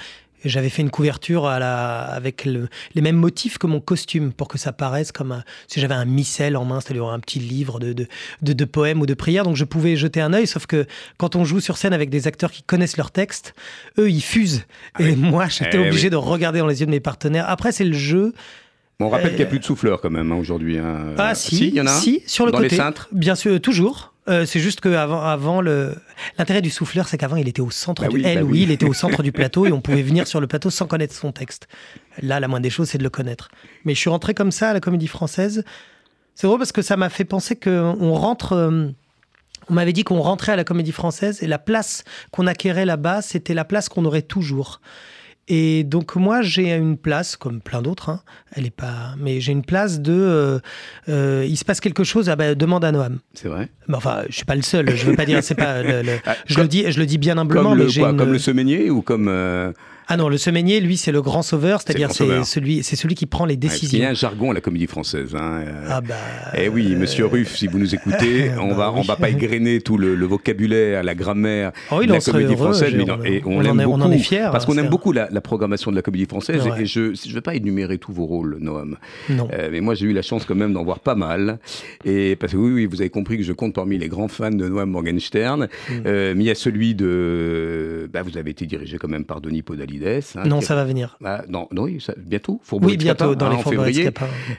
j'avais 0.45 0.69
fait 0.69 0.83
une 0.83 0.91
couverture 0.91 1.47
à 1.47 1.59
la, 1.59 2.01
avec 2.01 2.45
les 2.45 3.03
mêmes 3.03 3.17
motifs 3.17 3.59
que 3.59 3.67
mon 3.67 3.81
costume 3.81 4.33
pour 4.33 4.49
que 4.49 4.59
ça 4.59 4.73
paraisse 4.73 5.13
comme 5.13 5.43
si 5.69 5.81
j'avais 5.81 5.95
un 5.95 6.05
missel 6.05 6.57
en 6.57 6.65
main, 6.65 6.81
c'est-à-dire 6.81 7.07
un 7.07 7.21
petit 7.21 7.39
livre 7.39 7.81
de, 7.81 7.93
de, 7.93 8.53
de, 8.53 8.65
poèmes 8.65 9.01
ou 9.01 9.07
de 9.07 9.15
prières. 9.15 9.45
Donc 9.45 9.57
je 9.57 9.65
pouvais 9.65 9.97
jeter 9.97 10.21
un 10.21 10.33
œil, 10.33 10.47
sauf 10.47 10.67
que 10.67 10.87
quand 11.19 11.37
on 11.37 11.45
joue 11.45 11.61
sur 11.61 11.77
scène 11.77 11.93
avec 11.93 12.11
des 12.11 12.27
acteurs 12.27 12.51
qui 12.51 12.63
connaissent 12.63 12.97
leur 12.97 13.11
texte, 13.11 13.55
eux, 13.99 14.11
ils 14.11 14.23
fusent. 14.23 14.65
Ah 14.95 15.03
et 15.03 15.17
moi, 15.17 15.49
j'étais 15.49 15.79
eh 15.79 15.87
obligé 15.87 16.11
de 16.11 16.17
regarder 16.17 16.59
dans 16.59 16.67
les 16.67 16.81
yeux 16.81 16.87
de 16.87 16.91
mes 16.91 17.01
partenaires. 17.01 17.49
Après, 17.49 17.73
c'est 17.73 17.85
le 17.85 17.93
jeu. 17.93 18.33
on 19.01 19.09
rappelle 19.09 19.31
qu'il 19.31 19.39
n'y 19.39 19.45
a 19.45 19.47
plus 19.47 19.59
de 19.59 19.65
souffleurs 19.65 20.01
quand 20.01 20.11
même 20.11 20.33
hein, 20.33 20.37
aujourd'hui. 20.37 20.79
Hein. 20.79 21.15
Ah 21.19 21.35
si, 21.35 21.69
il 21.69 21.75
y 21.75 21.81
en 21.81 21.87
a 21.87 21.91
si, 21.91 22.23
sur 22.27 22.47
le 22.47 22.53
dans 22.53 22.59
côté. 22.59 22.71
les 22.71 22.77
cintres 22.77 23.09
Bien 23.13 23.35
sûr, 23.35 23.61
toujours. 23.61 24.14
Euh, 24.27 24.47
c'est 24.47 24.61
juste 24.61 24.81
qu'avant, 24.81 25.23
avant 25.23 25.61
le, 25.61 25.95
l'intérêt 26.39 26.63
du 26.63 26.71
souffleur, 26.71 27.09
c'est 27.09 27.19
qu'avant 27.19 27.37
il 27.37 27.47
était 27.47 27.61
au 27.61 27.71
centre 27.71 28.03
bah 28.03 28.09
du, 28.09 28.23
bah 28.23 28.43
oui, 28.43 28.63
il 28.63 28.71
était 28.71 28.87
au 28.87 28.95
centre 28.95 29.23
du 29.23 29.33
plateau 29.33 29.67
et 29.67 29.73
on 29.73 29.83
pouvait 29.83 30.03
venir 30.03 30.27
sur 30.27 30.41
le 30.41 30.47
plateau 30.47 30.71
sans 30.71 30.87
connaître 30.87 31.15
son 31.15 31.31
texte. 31.31 31.69
Là, 32.23 32.41
la 32.41 32.49
moindre 32.49 32.63
des 32.63 32.71
choses, 32.71 32.89
c'est 32.89 32.99
de 32.99 33.03
le 33.03 33.11
connaître. 33.11 33.51
Mais 33.85 33.95
je 33.95 34.01
suis 34.01 34.09
rentré 34.09 34.33
comme 34.33 34.51
ça 34.51 34.71
à 34.71 34.73
la 34.73 34.81
Comédie 34.81 35.09
Française. 35.09 35.65
C'est 36.35 36.47
drôle 36.47 36.59
parce 36.59 36.73
que 36.73 36.81
ça 36.81 36.97
m'a 36.97 37.11
fait 37.11 37.25
penser 37.25 37.55
qu'on 37.55 38.15
rentre. 38.15 38.53
Euh, 38.55 38.89
on 39.69 39.75
m'avait 39.75 39.93
dit 39.93 40.05
qu'on 40.05 40.21
rentrait 40.21 40.53
à 40.53 40.57
la 40.57 40.65
Comédie 40.65 40.93
Française 40.93 41.43
et 41.43 41.47
la 41.47 41.59
place 41.59 42.05
qu'on 42.31 42.47
acquérait 42.47 42.85
là-bas, 42.85 43.23
c'était 43.23 43.55
la 43.55 43.65
place 43.65 43.89
qu'on 43.89 44.05
aurait 44.05 44.23
toujours. 44.23 44.81
Et 45.49 45.85
donc 45.85 46.17
moi 46.17 46.41
j'ai 46.41 46.73
une 46.73 46.97
place 46.97 47.37
comme 47.37 47.61
plein 47.61 47.83
d'autres, 47.83 48.09
hein. 48.09 48.23
elle 48.53 48.65
est 48.65 48.71
pas, 48.71 49.15
mais 49.19 49.41
j'ai 49.41 49.53
une 49.53 49.65
place 49.65 50.01
de, 50.01 50.13
euh, 50.13 50.59
euh, 51.11 51.47
il 51.47 51.57
se 51.57 51.65
passe 51.67 51.81
quelque 51.81 52.03
chose, 52.03 52.31
ah 52.31 52.37
bah, 52.37 52.55
demande 52.55 52.85
à 52.85 52.93
Noam. 52.93 53.19
C'est 53.35 53.49
vrai. 53.49 53.69
Mais 53.89 53.97
enfin, 53.97 54.23
je 54.29 54.37
suis 54.37 54.47
pas 54.47 54.55
le 54.55 54.63
seul. 54.63 54.97
Je 54.97 55.05
veux 55.05 55.17
pas 55.17 55.27
dire, 55.27 55.43
c'est 55.43 55.55
pas, 55.55 55.83
ah, 56.27 56.37
je 56.47 56.61
le 56.61 56.69
dis, 56.69 56.91
je 56.91 56.99
le 56.99 57.05
dis 57.05 57.19
bien 57.19 57.37
humblement, 57.37 57.71
comme 57.71 57.79
mais 57.79 57.89
j'ai 57.89 58.01
comme 58.01 58.33
le 58.33 58.39
semainier 58.39 58.89
ou 58.91 59.03
comme. 59.03 59.29
Euh, 59.29 59.73
ah 60.07 60.17
non, 60.17 60.29
le 60.29 60.37
semainier, 60.37 60.81
lui, 60.81 60.97
c'est 60.97 61.13
le 61.13 61.23
grand 61.23 61.43
sauveur, 61.43 61.81
c'est-à-dire 61.81 62.11
c'est 62.13 62.45
celui, 62.45 62.83
c'est 62.83 62.97
celui 62.97 63.15
qui 63.15 63.27
prend 63.27 63.47
les 63.47 63.57
décisions. 63.57 63.99
il 63.99 64.03
y 64.03 64.05
a 64.05 64.11
un 64.11 64.15
jargon 64.15 64.51
à 64.51 64.55
la 64.55 64.61
comédie 64.61 64.87
française. 64.87 65.35
Hein. 65.35 65.63
Euh. 65.67 65.87
Ah 65.89 66.01
bah. 66.01 66.15
Eh 66.57 66.69
oui, 66.69 66.95
Monsieur 66.95 67.27
Ruff, 67.27 67.57
si 67.57 67.67
vous 67.67 67.79
nous 67.79 67.95
écoutez, 67.95 68.51
on 68.61 68.69
bah 68.69 68.75
va, 68.75 68.93
on 68.93 69.03
va 69.03 69.17
pas 69.17 69.31
égrener 69.31 69.81
tout 69.81 69.97
le, 69.97 70.15
vocabulaire, 70.25 71.03
la 71.03 71.15
grammaire 71.15 71.73
oh, 71.91 72.03
de 72.03 72.13
la 72.13 72.21
comédie 72.21 72.55
française, 72.55 72.95
mais 72.95 73.05
et 73.25 73.43
on, 73.47 73.61
l'aime 73.61 73.79
beaucoup. 73.79 73.91
On 73.93 74.01
en 74.03 74.11
est 74.11 74.19
fiers. 74.19 74.49
Parce 74.53 74.67
qu'on 74.67 74.77
aime 74.77 74.89
beaucoup 74.89 75.13
la, 75.13 75.29
programmation 75.41 75.91
de 75.91 75.97
la 75.97 76.03
comédie 76.03 76.27
française. 76.27 76.63
Et 76.79 76.87
je, 76.87 77.01
ne 77.01 77.35
vais 77.35 77.41
pas 77.41 77.55
énumérer 77.55 77.99
tous 77.99 78.13
vos 78.13 78.27
rôles, 78.27 78.59
Noam. 78.61 78.97
Non. 79.31 79.49
Euh, 79.53 79.69
mais 79.73 79.81
moi, 79.81 79.95
j'ai 79.95 80.07
eu 80.07 80.13
la 80.13 80.23
chance 80.23 80.45
quand 80.45 80.55
même 80.55 80.73
d'en 80.73 80.85
voir 80.85 81.01
pas 81.01 81.15
mal. 81.15 81.59
Et 82.05 82.37
parce 82.37 82.53
que 82.53 82.59
oui, 82.59 82.73
oui, 82.73 82.87
vous 82.87 83.01
avez 83.01 83.11
compris 83.11 83.39
que 83.39 83.43
je 83.43 83.53
compte 83.53 83.75
parmi 83.75 83.99
les 83.99 84.09
grands 84.09 84.29
fans 84.29 84.51
de 84.51 84.69
Noam 84.69 84.91
Morgenstern. 84.91 85.69
Mm. 85.89 85.93
Euh, 86.07 86.35
mais 86.37 86.45
il 86.45 86.47
y 86.47 86.51
a 86.51 86.55
celui 86.55 86.95
de, 86.95 88.09
bah, 88.13 88.23
vous 88.23 88.37
avez 88.37 88.51
été 88.51 88.67
dirigé 88.67 88.99
quand 88.99 89.09
même 89.09 89.25
par 89.25 89.41
Denis 89.41 89.63
Hein, 90.37 90.45
non, 90.47 90.61
ça 90.61 90.75
va 90.75 90.85
venir. 90.85 91.17
Ah, 91.25 91.43
non, 91.49 91.69
non, 91.73 91.85
oui, 91.85 92.01
ça, 92.01 92.15
bientôt. 92.17 92.61
oui, 92.73 92.97
bientôt, 92.97 93.35
dans 93.35 93.49
les 93.49 93.57
en 93.57 93.63
février. 93.63 94.11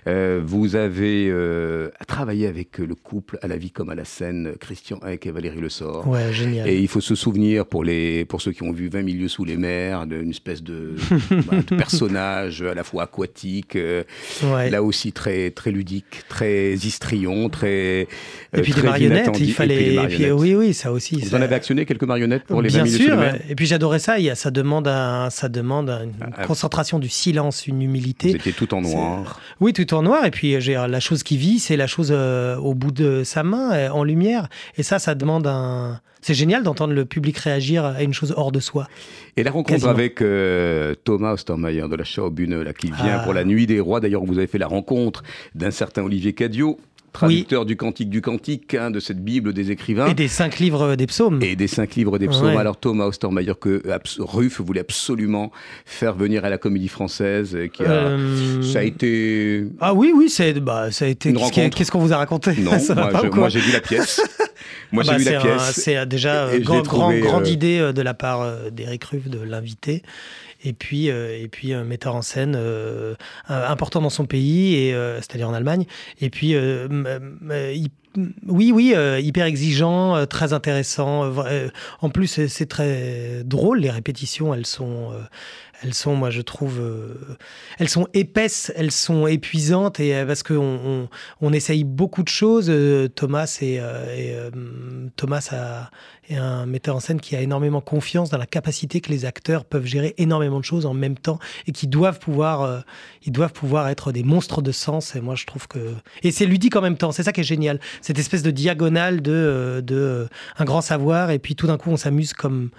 Euh, 0.07 0.41
vous 0.43 0.75
avez 0.75 1.27
euh, 1.29 1.89
travaillé 2.07 2.47
avec 2.47 2.77
le 2.77 2.95
couple 2.95 3.37
à 3.41 3.47
la 3.47 3.57
vie 3.57 3.71
comme 3.71 3.89
à 3.89 3.95
la 3.95 4.05
scène, 4.05 4.53
Christian 4.59 4.99
Eck 5.07 5.25
et 5.25 5.31
Valérie 5.31 5.59
Le 5.59 5.69
Sort. 5.69 6.07
Ouais, 6.07 6.31
génial. 6.31 6.67
Et 6.67 6.79
il 6.79 6.87
faut 6.87 7.01
se 7.01 7.15
souvenir, 7.15 7.65
pour, 7.65 7.83
les, 7.83 8.25
pour 8.25 8.41
ceux 8.41 8.51
qui 8.51 8.63
ont 8.63 8.71
vu 8.71 8.89
20 8.89 9.01
milieux 9.03 9.27
sous 9.27 9.45
les 9.45 9.57
mers, 9.57 10.05
d'une 10.05 10.29
espèce 10.29 10.63
de, 10.63 10.95
bah, 11.47 11.57
de, 11.67 11.75
personnage 11.75 12.61
à 12.61 12.73
la 12.73 12.83
fois 12.83 13.03
aquatique, 13.03 13.75
euh, 13.75 14.03
là 14.43 14.83
aussi 14.83 15.11
très, 15.11 15.51
très 15.51 15.71
ludique, 15.71 16.23
très 16.27 16.73
histrion, 16.73 17.49
très. 17.49 18.07
et 18.53 18.61
puis 18.61 18.73
des 18.73 18.81
marionnettes, 18.81 19.39
il 19.39 19.53
fallait. 19.53 20.31
oui, 20.31 20.55
oui, 20.55 20.73
ça 20.73 20.91
aussi. 20.91 21.15
Vous 21.15 21.35
en 21.35 21.41
avez 21.41 21.55
actionné 21.55 21.85
quelques 21.85 22.03
marionnettes 22.03 22.43
pour 22.43 22.61
les 22.61 22.69
Bien 22.69 22.79
20 22.79 22.85
milieux 22.85 22.97
sous 22.97 23.09
les 23.09 23.15
mers 23.15 23.39
Et 23.49 23.55
puis 23.55 23.65
j'adorais 23.65 23.99
ça. 23.99 24.19
Il 24.19 24.25
y 24.25 24.29
a, 24.29 24.35
ça 24.35 24.51
demande 24.51 24.87
un 24.87 25.24
un, 25.25 25.29
ça 25.29 25.49
demande 25.49 25.89
une 25.89 26.13
ah, 26.21 26.29
ah. 26.37 26.45
concentration 26.45 26.99
du 26.99 27.09
silence, 27.09 27.67
une 27.67 27.81
humilité. 27.81 28.31
C'était 28.31 28.51
tout 28.51 28.73
en 28.73 28.81
noir. 28.81 29.39
Oui, 29.59 29.73
tout 29.73 29.93
en 29.93 30.03
noir. 30.03 30.25
Et 30.25 30.31
puis, 30.31 30.57
la 30.59 30.99
chose 30.99 31.23
qui 31.23 31.37
vit, 31.37 31.59
c'est 31.59 31.77
la 31.77 31.87
chose 31.87 32.11
au 32.11 32.73
bout 32.73 32.91
de 32.91 33.23
sa 33.23 33.43
main, 33.43 33.91
en 33.91 34.03
lumière. 34.03 34.47
Et 34.77 34.83
ça, 34.83 34.99
ça 34.99 35.15
demande 35.15 35.47
un. 35.47 35.99
C'est 36.21 36.33
génial 36.33 36.63
d'entendre 36.63 36.93
le 36.93 37.05
public 37.05 37.37
réagir 37.37 37.85
à 37.85 38.01
une 38.01 38.13
chose 38.13 38.33
hors 38.35 38.51
de 38.51 38.59
soi. 38.59 38.87
Et 39.37 39.43
la 39.43 39.51
rencontre 39.51 39.87
avec 39.87 40.23
Thomas 41.03 41.33
Ostermeyer 41.33 41.87
de 41.87 41.95
la 41.95 42.03
Schaubühne, 42.03 42.61
là, 42.61 42.73
qui 42.73 42.91
vient 42.91 43.19
pour 43.19 43.33
la 43.33 43.43
Nuit 43.43 43.67
des 43.67 43.79
Rois. 43.79 43.99
D'ailleurs, 43.99 44.25
vous 44.25 44.37
avez 44.37 44.47
fait 44.47 44.57
la 44.57 44.67
rencontre 44.67 45.23
d'un 45.53 45.71
certain 45.71 46.03
Olivier 46.03 46.33
Cadio 46.33 46.79
traducteur 47.15 47.65
du 47.65 47.75
Cantique 47.75 48.09
du 48.09 48.21
Cantique, 48.21 48.73
hein, 48.75 48.91
de 48.91 48.99
cette 48.99 49.23
Bible 49.23 49.53
des 49.53 49.71
écrivains. 49.71 50.07
Et 50.07 50.13
des 50.13 50.27
cinq 50.27 50.59
livres 50.59 50.95
des 50.95 51.07
psaumes. 51.07 51.39
Et 51.41 51.55
des 51.55 51.67
cinq 51.67 51.95
livres 51.95 52.17
des 52.17 52.27
psaumes. 52.27 52.57
Alors 52.57 52.77
Thomas 52.77 53.05
Ostermeyer, 53.05 53.53
que 53.59 53.81
Ruff 54.19 54.61
voulait 54.61 54.81
absolument 54.81 55.51
faire 55.85 56.15
venir 56.15 56.45
à 56.45 56.49
la 56.49 56.57
comédie 56.57 56.87
française. 56.87 57.57
Qui 57.73 57.83
a, 57.83 57.89
euh, 57.89 58.61
Ça 58.61 58.79
a 58.79 58.83
été... 58.83 59.65
Ah 59.79 59.93
oui, 59.93 60.11
oui, 60.15 60.31
bah, 60.61 60.91
ça 60.91 61.05
a 61.05 61.07
été... 61.07 61.33
Qu'est-ce 61.33 61.91
qu'on 61.91 61.99
vous 61.99 62.13
a 62.13 62.17
raconté? 62.17 62.53
Non, 62.59 62.71
moi, 63.33 63.49
j'ai 63.49 63.59
vu 63.59 63.71
la 63.71 63.81
pièce. 63.81 64.21
moi 64.91 65.03
j'ai 65.03 65.11
ah 65.11 65.13
bah, 65.13 65.19
vu 65.19 65.25
la 65.25 65.39
pièce. 65.39 65.71
C'est 65.73 66.05
déjà 66.05 66.53
une 66.53 66.63
grande, 66.63 66.85
grande 66.87 67.45
euh, 67.45 67.49
idée 67.49 67.79
euh, 67.79 67.93
de 67.93 68.01
la 68.01 68.13
part 68.13 68.71
d'Eric 68.71 69.03
Ruff 69.05 69.27
de 69.29 69.39
l'inviter 69.39 70.03
et 70.65 70.73
puis, 70.73 71.09
euh, 71.09 71.39
et 71.39 71.47
puis 71.47 71.73
un 71.73 71.83
metteur 71.83 72.15
en 72.15 72.21
scène 72.21 72.55
euh, 72.57 73.15
important 73.47 74.01
dans 74.01 74.09
son 74.09 74.25
pays, 74.25 74.75
et 74.75 74.95
c'est-à-dire 75.21 75.47
en 75.47 75.53
Allemagne. 75.53 75.85
Et 76.19 76.29
puis, 76.29 76.55
oui, 78.47 78.71
oui, 78.71 78.95
hyper 79.21 79.45
exigeant, 79.45 80.25
très 80.25 80.53
intéressant. 80.53 81.31
en 82.01 82.09
plus, 82.09 82.47
c'est 82.47 82.65
très 82.65 83.43
drôle. 83.43 83.79
Les 83.79 83.91
répétitions, 83.91 84.53
elles 84.53 84.65
sont, 84.65 85.11
elles 85.85 85.93
sont, 85.93 86.15
moi, 86.15 86.31
je 86.31 86.41
trouve, 86.41 86.81
elles 87.77 87.89
sont 87.89 88.07
épaisses, 88.13 88.71
elles 88.75 88.91
sont 88.91 89.27
épuisantes, 89.27 89.99
et 89.99 90.25
parce 90.25 90.41
qu'on 90.41 91.07
on, 91.41 91.53
essaye 91.53 91.83
beaucoup 91.83 92.23
de 92.23 92.27
choses. 92.27 92.71
Thomas 93.15 93.59
et, 93.61 93.75
et 93.75 94.35
Thomas 95.15 95.49
a 95.51 95.91
et 96.29 96.37
un 96.37 96.65
metteur 96.65 96.95
en 96.95 96.99
scène 96.99 97.19
qui 97.19 97.35
a 97.35 97.41
énormément 97.41 97.81
confiance 97.81 98.29
dans 98.29 98.37
la 98.37 98.45
capacité 98.45 99.01
que 99.01 99.11
les 99.11 99.25
acteurs 99.25 99.65
peuvent 99.65 99.85
gérer 99.85 100.15
énormément 100.17 100.59
de 100.59 100.65
choses 100.65 100.85
en 100.85 100.93
même 100.93 101.17
temps 101.17 101.39
et 101.67 101.71
qui 101.71 101.87
doivent 101.87 102.19
pouvoir, 102.19 102.63
euh, 102.63 102.79
ils 103.23 103.31
doivent 103.31 103.53
pouvoir 103.53 103.89
être 103.89 104.11
des 104.11 104.23
monstres 104.23 104.61
de 104.61 104.71
sens. 104.71 105.15
Et 105.15 105.21
moi, 105.21 105.35
je 105.35 105.45
trouve 105.45 105.67
que 105.67 105.93
et 106.23 106.31
c'est 106.31 106.45
ludique 106.45 106.75
en 106.75 106.81
même 106.81 106.97
temps. 106.97 107.11
C'est 107.11 107.23
ça 107.23 107.31
qui 107.31 107.41
est 107.41 107.45
génial. 107.45 107.79
Cette 108.01 108.19
espèce 108.19 108.43
de 108.43 108.51
diagonale 108.51 109.21
de, 109.21 109.31
euh, 109.31 109.81
de 109.81 109.95
euh, 109.95 110.27
un 110.57 110.65
grand 110.65 110.81
savoir 110.81 111.31
et 111.31 111.39
puis 111.39 111.55
tout 111.55 111.67
d'un 111.67 111.77
coup, 111.77 111.91
on 111.91 111.97
s'amuse 111.97 112.33
comme 112.33 112.71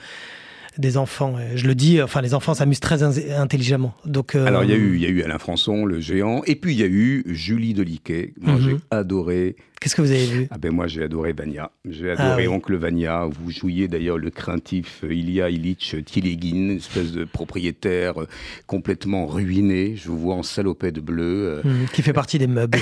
des 0.79 0.97
enfants. 0.97 1.37
Je 1.55 1.67
le 1.67 1.75
dis, 1.75 2.01
enfin, 2.03 2.21
les 2.21 2.35
enfants 2.35 2.55
s'amusent 2.55 2.81
très 2.81 3.03
intelligemment. 3.03 3.95
Donc, 4.05 4.35
Alors, 4.35 4.65
il 4.65 4.71
y, 4.71 4.73
a 4.73 4.77
eu, 4.77 4.99
y 4.99 5.07
a 5.07 5.09
eu 5.09 5.23
Alain 5.23 5.39
Françon, 5.39 5.85
le 5.85 6.01
géant, 6.01 6.43
et 6.47 6.57
puis 6.57 6.75
il 6.75 6.81
y 6.81 6.83
a 6.83 6.87
eu 6.87 7.25
Julie 7.27 7.75
Deliquet. 7.75 8.35
Moi, 8.41 8.55
mhm. 8.55 8.61
j'ai 8.61 8.77
adoré 8.91 9.57
Qu'est-ce 9.81 9.95
que 9.95 10.01
vous 10.01 10.11
avez 10.11 10.25
vu? 10.25 10.49
Ah 10.51 10.57
ben 10.59 10.73
Moi, 10.73 10.87
j'ai 10.87 11.03
adoré 11.03 11.35
Vania. 11.35 11.71
J'ai 11.89 12.11
ah 12.11 12.25
adoré 12.25 12.49
Oncle 12.49 12.77
Vania. 12.77 13.27
Vous 13.27 13.51
jouiez 13.51 13.89
d'ailleurs 13.89 14.17
le 14.17 14.31
craintif 14.31 15.05
Ilya 15.09 15.51
Illich 15.51 15.97
Tilegin, 16.05 16.71
une 16.71 16.77
espèce 16.79 17.12
de 17.12 17.25
propriétaire 17.25 18.23
euh, 18.23 18.27
complètement 18.67 19.27
ruiné. 19.27 19.95
Je 19.95 20.09
vous 20.09 20.19
vois 20.19 20.35
en 20.35 20.43
salopette 20.43 20.99
bleue. 20.99 21.61
Euh, 21.65 21.69
mmh, 21.69 21.87
qui 21.93 22.01
fait 22.01 22.15
partie 22.15 22.39
des 22.39 22.47
meubles. 22.47 22.79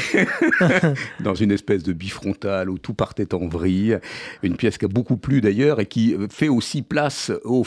dans 1.21 1.35
une 1.35 1.51
espèce 1.51 1.83
de 1.83 1.93
bifrontale 1.93 2.71
où 2.71 2.79
tout 2.79 2.95
partait 2.95 3.35
en 3.35 3.49
vrille. 3.49 3.99
Une 4.45 4.57
pièce 4.57 4.79
qui 4.79 4.85
a 4.85 4.89
beaucoup 4.89 5.17
plu 5.17 5.41
d'ailleurs 5.41 5.81
et 5.81 5.87
qui 5.87 6.17
fait 6.31 6.49
aussi 6.49 6.83
place 6.83 7.33
aux 7.43 7.65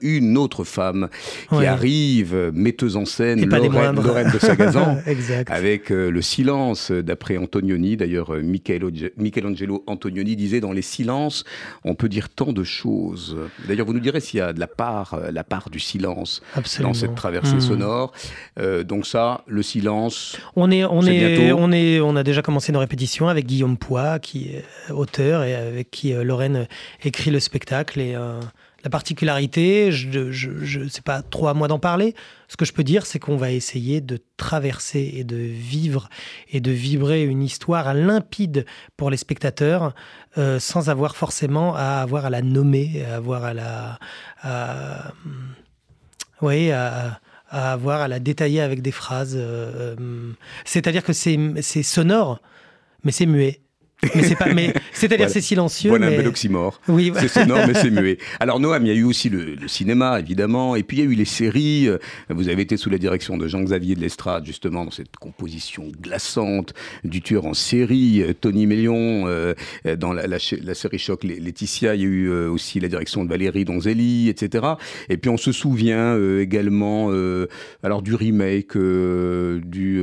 Une 0.00 0.36
autre 0.38 0.64
femme 0.64 1.08
qui 1.48 1.66
arrive, 1.66 2.50
metteuse 2.54 2.96
en 2.96 3.04
scène, 3.04 3.44
Lorraine, 3.44 3.96
Lorraine, 3.96 4.30
de 4.30 4.38
Sagazan. 4.38 4.98
avec 5.46 5.90
euh, 5.90 6.10
le 6.10 6.22
silence 6.22 6.90
d'après 6.90 7.36
Antonioni. 7.36 7.96
D'ailleurs, 7.96 8.32
Michelangelo 8.42 9.84
Antonioni 9.86 10.36
disait 10.36 10.60
dans 10.60 10.72
les 10.72 10.82
silences, 10.82 11.44
on 11.84 11.94
peut 11.94 12.08
dire 12.08 12.28
tant 12.28 12.52
de 12.52 12.64
choses. 12.64 13.36
D'ailleurs, 13.66 13.86
vous 13.86 13.92
nous 13.92 14.00
direz 14.00 14.20
s'il 14.20 14.38
y 14.38 14.42
a 14.42 14.52
de 14.52 14.60
la 14.60 14.66
part, 14.66 15.14
euh, 15.14 15.30
la 15.30 15.44
part 15.44 15.70
du 15.70 15.80
silence 15.80 16.42
dans 16.80 16.94
cette 16.94 17.14
traversée 17.14 17.56
hmm. 17.56 17.60
sonore. 17.60 18.12
Euh, 18.58 18.82
donc 18.82 19.06
ça, 19.06 19.42
le 19.46 19.62
silence. 19.62 20.36
On 20.56 20.70
est, 20.70 20.84
on 20.84 21.02
est, 21.02 21.52
on 21.52 21.72
est, 21.72 22.00
on 22.00 22.16
a 22.16 22.22
déjà 22.22 22.42
commencé 22.42 22.72
nos 22.72 22.80
répétitions 22.80 23.28
avec 23.28 23.46
Guillaume 23.46 23.76
Poix, 23.76 24.18
qui 24.18 24.50
est 24.50 24.64
auteur 24.90 25.44
et 25.44 25.54
avec 25.54 25.90
qui 25.90 26.12
euh, 26.12 26.24
Lorraine 26.24 26.66
écrit 27.02 27.30
le 27.30 27.40
spectacle 27.40 28.00
et 28.00 28.16
la 28.84 28.90
particularité, 28.90 29.92
je, 29.92 30.32
je, 30.32 30.88
sais 30.88 31.02
pas 31.02 31.22
trop 31.22 31.48
à 31.48 31.54
moi 31.54 31.68
d'en 31.68 31.78
parler. 31.78 32.14
Ce 32.48 32.56
que 32.56 32.64
je 32.64 32.72
peux 32.72 32.82
dire, 32.82 33.06
c'est 33.06 33.18
qu'on 33.18 33.36
va 33.36 33.52
essayer 33.52 34.00
de 34.00 34.18
traverser 34.36 35.12
et 35.14 35.24
de 35.24 35.36
vivre 35.36 36.08
et 36.50 36.60
de 36.60 36.72
vibrer 36.72 37.22
une 37.24 37.42
histoire 37.42 37.94
limpide 37.94 38.66
pour 38.96 39.10
les 39.10 39.16
spectateurs, 39.16 39.94
euh, 40.36 40.58
sans 40.58 40.90
avoir 40.90 41.16
forcément 41.16 41.76
à 41.76 42.00
avoir 42.02 42.26
à 42.26 42.30
la 42.30 42.42
nommer, 42.42 43.04
à 43.04 43.16
avoir 43.16 43.44
à 43.44 43.54
la, 43.54 43.98
à, 44.42 45.12
à, 46.40 47.72
avoir 47.72 48.00
à 48.00 48.08
la 48.08 48.18
détailler 48.18 48.60
avec 48.60 48.82
des 48.82 48.92
phrases. 48.92 49.36
Euh, 49.36 49.94
euh, 50.00 50.32
c'est-à-dire 50.64 51.04
que 51.04 51.12
c'est 51.12 51.82
sonore, 51.82 52.40
mais 53.04 53.12
c'est 53.12 53.26
muet. 53.26 53.60
Mais 54.14 54.22
c'est 54.22 54.36
pas, 54.36 54.52
mais 54.52 54.74
c'est-à-dire 54.92 55.30
c'est 55.30 55.40
silencieux. 55.40 55.90
Voilà 55.90 56.08
un 56.08 56.10
bel 56.10 56.26
oxymore. 56.26 56.80
Oui, 56.88 57.12
c'est 57.18 57.28
sonore, 57.28 57.66
mais 57.66 57.74
c'est 57.74 57.90
muet. 57.90 58.18
Alors 58.40 58.60
Noam, 58.60 58.84
il 58.84 58.88
y 58.88 58.92
a 58.92 58.98
eu 58.98 59.04
aussi 59.04 59.28
le, 59.28 59.56
cinéma, 59.66 60.18
évidemment, 60.20 60.76
et 60.76 60.82
puis 60.82 60.98
il 60.98 61.04
y 61.04 61.06
a 61.06 61.10
eu 61.10 61.14
les 61.14 61.24
séries. 61.24 61.88
Vous 62.28 62.48
avez 62.48 62.62
été 62.62 62.76
sous 62.76 62.90
la 62.90 62.98
direction 62.98 63.36
de 63.36 63.46
Jean-Xavier 63.48 63.94
de 63.94 64.00
l'Estrade, 64.00 64.44
justement, 64.44 64.84
dans 64.84 64.90
cette 64.90 65.16
composition 65.16 65.88
glaçante 66.00 66.74
du 67.04 67.22
tueur 67.22 67.46
en 67.46 67.54
série, 67.54 68.22
Tony 68.40 68.66
Mélion, 68.66 69.26
euh, 69.86 69.96
dans 69.96 70.12
la, 70.12 70.38
série 70.38 70.98
Choc 70.98 71.24
Laetitia. 71.24 71.94
Il 71.94 72.00
y 72.00 72.04
a 72.04 72.08
eu 72.08 72.30
euh, 72.30 72.50
aussi 72.50 72.80
la 72.80 72.88
direction 72.88 73.24
de 73.24 73.28
Valérie 73.28 73.64
Donzelli, 73.64 74.28
etc. 74.28 74.66
Et 75.08 75.16
puis 75.16 75.30
on 75.30 75.36
se 75.36 75.52
souvient 75.52 76.16
euh, 76.16 76.40
également, 76.40 77.10
alors 77.82 78.02
du 78.02 78.14
remake, 78.14 78.76
du, 78.76 80.02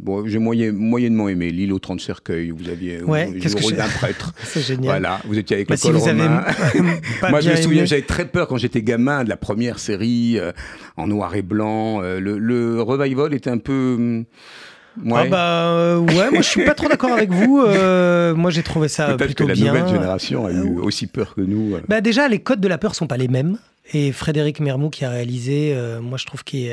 bon, 0.00 0.26
j'ai 0.26 0.38
moyen, 0.38 0.72
moyennement 0.72 1.28
aimé 1.28 1.50
L'île 1.50 1.72
aux 1.72 1.78
30 1.78 2.00
cercueils. 2.00 2.50
Vous 2.50 2.68
aviez 2.68 3.00
Qu'est-ce 3.32 3.56
que 3.56 3.62
rôle 3.62 3.74
d'un 3.74 3.88
prêtre. 3.88 4.32
C'est 4.44 4.60
génial. 4.60 4.84
Voilà, 4.84 5.20
vous 5.24 5.38
étiez 5.38 5.56
avec 5.56 5.68
bah, 5.68 5.74
le 5.74 5.78
si 5.78 5.90
romain. 5.90 6.44
Moi, 7.30 7.40
je 7.40 7.50
me 7.50 7.56
souviens, 7.56 7.84
j'avais 7.84 8.02
très 8.02 8.26
peur 8.26 8.48
quand 8.48 8.56
j'étais 8.56 8.82
gamin 8.82 9.24
de 9.24 9.28
la 9.28 9.36
première 9.36 9.78
série 9.78 10.38
euh, 10.38 10.52
en 10.96 11.06
noir 11.06 11.34
et 11.34 11.42
blanc. 11.42 12.02
Euh, 12.02 12.20
le, 12.20 12.82
revival 12.82 13.34
était 13.34 13.50
un 13.50 13.58
peu. 13.58 13.94
Hum, 13.96 14.24
ouais. 15.04 15.12
Ah 15.14 15.24
bah 15.28 15.68
euh, 15.68 15.98
ouais, 15.98 16.30
moi 16.30 16.40
je 16.40 16.48
suis 16.48 16.64
pas 16.64 16.74
trop 16.74 16.88
d'accord 16.88 17.12
avec 17.12 17.30
vous. 17.30 17.58
moi 18.36 18.50
j'ai 18.50 18.62
trouvé 18.62 18.88
ça 18.88 19.14
plutôt 19.14 19.16
bien. 19.16 19.26
Peut-être 19.26 19.34
que 19.34 19.44
la 19.44 19.54
nouvelle 19.54 19.88
génération 19.88 20.46
a 20.46 20.52
eu 20.52 20.78
aussi 20.78 21.06
peur 21.06 21.34
que 21.34 21.42
nous. 21.42 21.76
Bah 21.88 22.00
déjà 22.00 22.28
les 22.28 22.38
codes 22.38 22.60
de 22.60 22.68
la 22.68 22.78
peur 22.78 22.94
sont 22.94 23.06
pas 23.06 23.16
les 23.16 23.28
mêmes. 23.28 23.58
Et 23.92 24.10
Frédéric 24.12 24.60
Mermou 24.60 24.90
qui 24.90 25.04
a 25.04 25.10
réalisé, 25.10 25.72
euh, 25.74 26.00
moi 26.00 26.18
je 26.18 26.26
trouve 26.26 26.42
qu'il 26.42 26.72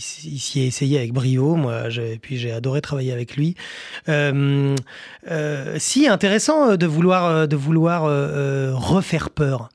s'y 0.00 0.60
est 0.60 0.66
essayé 0.66 0.98
avec 0.98 1.12
brio, 1.12 1.56
moi, 1.56 1.88
et 1.90 2.18
puis 2.18 2.38
j'ai 2.38 2.52
adoré 2.52 2.80
travailler 2.80 3.12
avec 3.12 3.36
lui. 3.36 3.54
Euh, 4.08 4.74
euh, 5.30 5.76
si, 5.78 6.08
intéressant 6.08 6.76
de 6.76 6.86
vouloir, 6.86 7.46
de 7.46 7.56
vouloir 7.56 8.04
refaire 8.74 9.30
peur. 9.30 9.68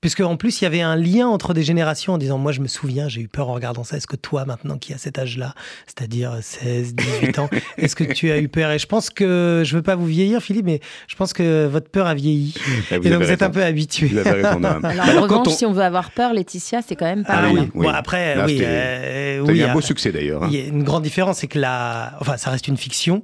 Puisque 0.00 0.20
en 0.20 0.36
plus, 0.36 0.60
il 0.60 0.64
y 0.64 0.66
avait 0.66 0.80
un 0.80 0.96
lien 0.96 1.28
entre 1.28 1.52
des 1.52 1.62
générations 1.62 2.14
en 2.14 2.18
disant 2.18 2.38
Moi, 2.38 2.52
je 2.52 2.60
me 2.60 2.68
souviens, 2.68 3.08
j'ai 3.08 3.20
eu 3.20 3.28
peur 3.28 3.50
en 3.50 3.54
regardant 3.54 3.84
ça. 3.84 3.98
Est-ce 3.98 4.06
que 4.06 4.16
toi, 4.16 4.46
maintenant 4.46 4.78
qui 4.78 4.94
as 4.94 4.98
cet 4.98 5.18
âge-là, 5.18 5.54
c'est-à-dire 5.86 6.38
16, 6.40 6.94
18 6.94 7.38
ans, 7.38 7.50
est-ce 7.76 7.94
que 7.94 8.04
tu 8.04 8.30
as 8.30 8.38
eu 8.38 8.48
peur? 8.48 8.70
Et 8.70 8.78
je 8.78 8.86
pense 8.86 9.10
que, 9.10 9.62
je 9.62 9.76
veux 9.76 9.82
pas 9.82 9.96
vous 9.96 10.06
vieillir, 10.06 10.40
Philippe, 10.40 10.64
mais 10.64 10.80
je 11.06 11.16
pense 11.16 11.34
que 11.34 11.66
votre 11.66 11.90
peur 11.90 12.06
a 12.06 12.14
vieilli. 12.14 12.54
Ah, 12.90 12.96
et 12.96 13.10
donc, 13.10 13.22
vous 13.22 13.30
êtes 13.30 13.42
un 13.42 13.50
peu 13.50 13.62
habitué. 13.62 14.06
Vous 14.06 14.18
avez 14.18 14.42
raison, 14.42 14.64
Alors, 14.84 15.18
en 15.18 15.22
revanche, 15.22 15.52
si 15.52 15.66
on 15.66 15.72
veut 15.72 15.82
avoir 15.82 16.12
peur, 16.12 16.32
Laetitia, 16.32 16.80
c'est 16.80 16.96
quand 16.96 17.04
même 17.04 17.24
pas 17.24 17.34
ah, 17.34 17.50
Oui, 17.74 17.86
après, 17.92 18.42
oui. 18.46 18.60
Euh, 18.62 19.40
oui, 19.40 19.62
un 19.62 19.74
beau 19.74 19.82
succès 19.82 20.12
d'ailleurs. 20.12 20.44
Hein. 20.44 20.48
Il 20.50 20.58
y 20.58 20.62
a 20.62 20.66
une 20.66 20.82
grande 20.82 21.02
différence, 21.02 21.38
c'est 21.38 21.46
que 21.46 21.58
la. 21.58 22.16
Enfin, 22.20 22.38
ça 22.38 22.50
reste 22.50 22.68
une 22.68 22.78
fiction, 22.78 23.22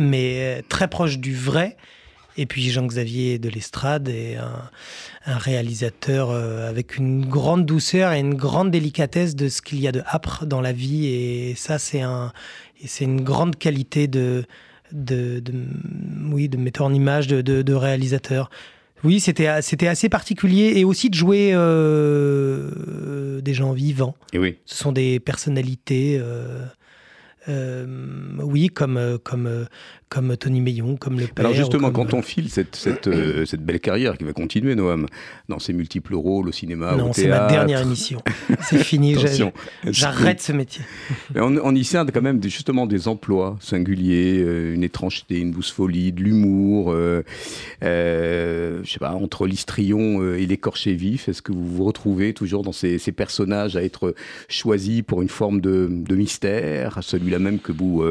mais 0.00 0.58
euh, 0.58 0.62
très 0.68 0.88
proche 0.88 1.18
du 1.18 1.36
vrai. 1.36 1.76
Et 2.36 2.46
puis 2.46 2.70
Jean-Xavier 2.70 3.38
de 3.38 3.48
l'Estrade 3.48 4.08
est 4.08 4.36
un, 4.36 4.70
réalisateur 5.26 6.30
euh, 6.30 6.68
avec 6.68 6.96
une 6.96 7.26
grande 7.26 7.66
douceur 7.66 8.12
et 8.12 8.20
une 8.20 8.34
grande 8.34 8.70
délicatesse 8.70 9.36
de 9.36 9.48
ce 9.48 9.62
qu'il 9.62 9.80
y 9.80 9.88
a 9.88 9.92
de 9.92 10.02
âpre 10.06 10.46
dans 10.46 10.60
la 10.60 10.72
vie. 10.72 11.06
Et 11.06 11.54
ça, 11.54 11.78
c'est 11.78 12.00
un, 12.00 12.32
c'est 12.84 13.04
une 13.04 13.22
grande 13.22 13.56
qualité 13.56 14.08
de, 14.08 14.44
de, 14.92 15.42
oui, 16.30 16.48
de 16.48 16.56
metteur 16.56 16.86
en 16.86 16.94
image, 16.94 17.26
de, 17.26 17.42
de, 17.42 17.74
réalisateur. 17.74 18.50
Oui, 19.02 19.20
c'était 19.20 19.62
c'était 19.62 19.88
assez 19.88 20.08
particulier 20.08 20.72
et 20.76 20.84
aussi 20.84 21.08
de 21.10 21.14
jouer 21.14 21.52
euh, 21.54 23.40
des 23.40 23.54
gens 23.54 23.72
vivants. 23.72 24.14
Et 24.32 24.38
oui. 24.38 24.58
Ce 24.66 24.76
sont 24.76 24.92
des 24.92 25.20
personnalités. 25.20 26.20
Euh, 27.48 27.86
oui, 28.38 28.68
comme, 28.68 29.18
comme, 29.24 29.66
comme 30.10 30.36
Tony 30.36 30.60
Meillon, 30.60 30.96
comme 30.96 31.20
le 31.20 31.28
père. 31.28 31.46
Alors 31.46 31.54
justement, 31.54 31.92
quand 31.92 32.14
on 32.14 32.20
file 32.20 32.50
cette, 32.50 32.74
cette, 32.74 33.08
cette, 33.46 33.64
belle 33.64 33.78
carrière 33.78 34.18
qui 34.18 34.24
va 34.24 34.32
continuer, 34.32 34.74
Noam, 34.74 35.06
dans 35.48 35.60
ses 35.60 35.72
multiples 35.72 36.16
rôles 36.16 36.48
au 36.48 36.52
cinéma, 36.52 36.96
non, 36.96 37.10
au 37.10 37.12
théâtre... 37.12 37.12
Non, 37.12 37.12
c'est 37.12 37.28
ma 37.28 37.46
dernière 37.46 37.80
émission. 37.82 38.20
c'est 38.60 38.82
fini, 38.82 39.14
j'arrête 39.84 40.40
ce 40.40 40.52
métier. 40.52 40.82
on, 41.36 41.56
on, 41.58 41.74
y 41.76 41.84
sert 41.84 42.04
quand 42.12 42.22
même 42.22 42.42
justement 42.42 42.86
des 42.86 43.06
emplois 43.06 43.56
singuliers, 43.60 44.44
une 44.74 44.82
étrangeté, 44.82 45.38
une 45.38 45.52
douce 45.52 45.70
folie, 45.70 46.10
de 46.10 46.22
l'humour, 46.22 46.92
euh, 46.92 47.22
je 47.80 48.90
sais 48.90 48.98
pas, 48.98 49.12
entre 49.12 49.46
l'histrion 49.46 50.34
et 50.34 50.44
l'écorché 50.44 50.94
vif. 50.94 51.28
Est-ce 51.28 51.40
que 51.40 51.52
vous 51.52 51.76
vous 51.76 51.84
retrouvez 51.84 52.34
toujours 52.34 52.64
dans 52.64 52.72
ces, 52.72 52.98
ces 52.98 53.12
personnages 53.12 53.76
à 53.76 53.84
être 53.84 54.16
choisis 54.48 55.02
pour 55.02 55.22
une 55.22 55.28
forme 55.28 55.60
de, 55.60 55.86
de 55.88 56.16
mystère, 56.16 56.98
celui-là 57.00 57.38
même 57.38 57.60
que 57.60 57.70
vous, 57.70 58.02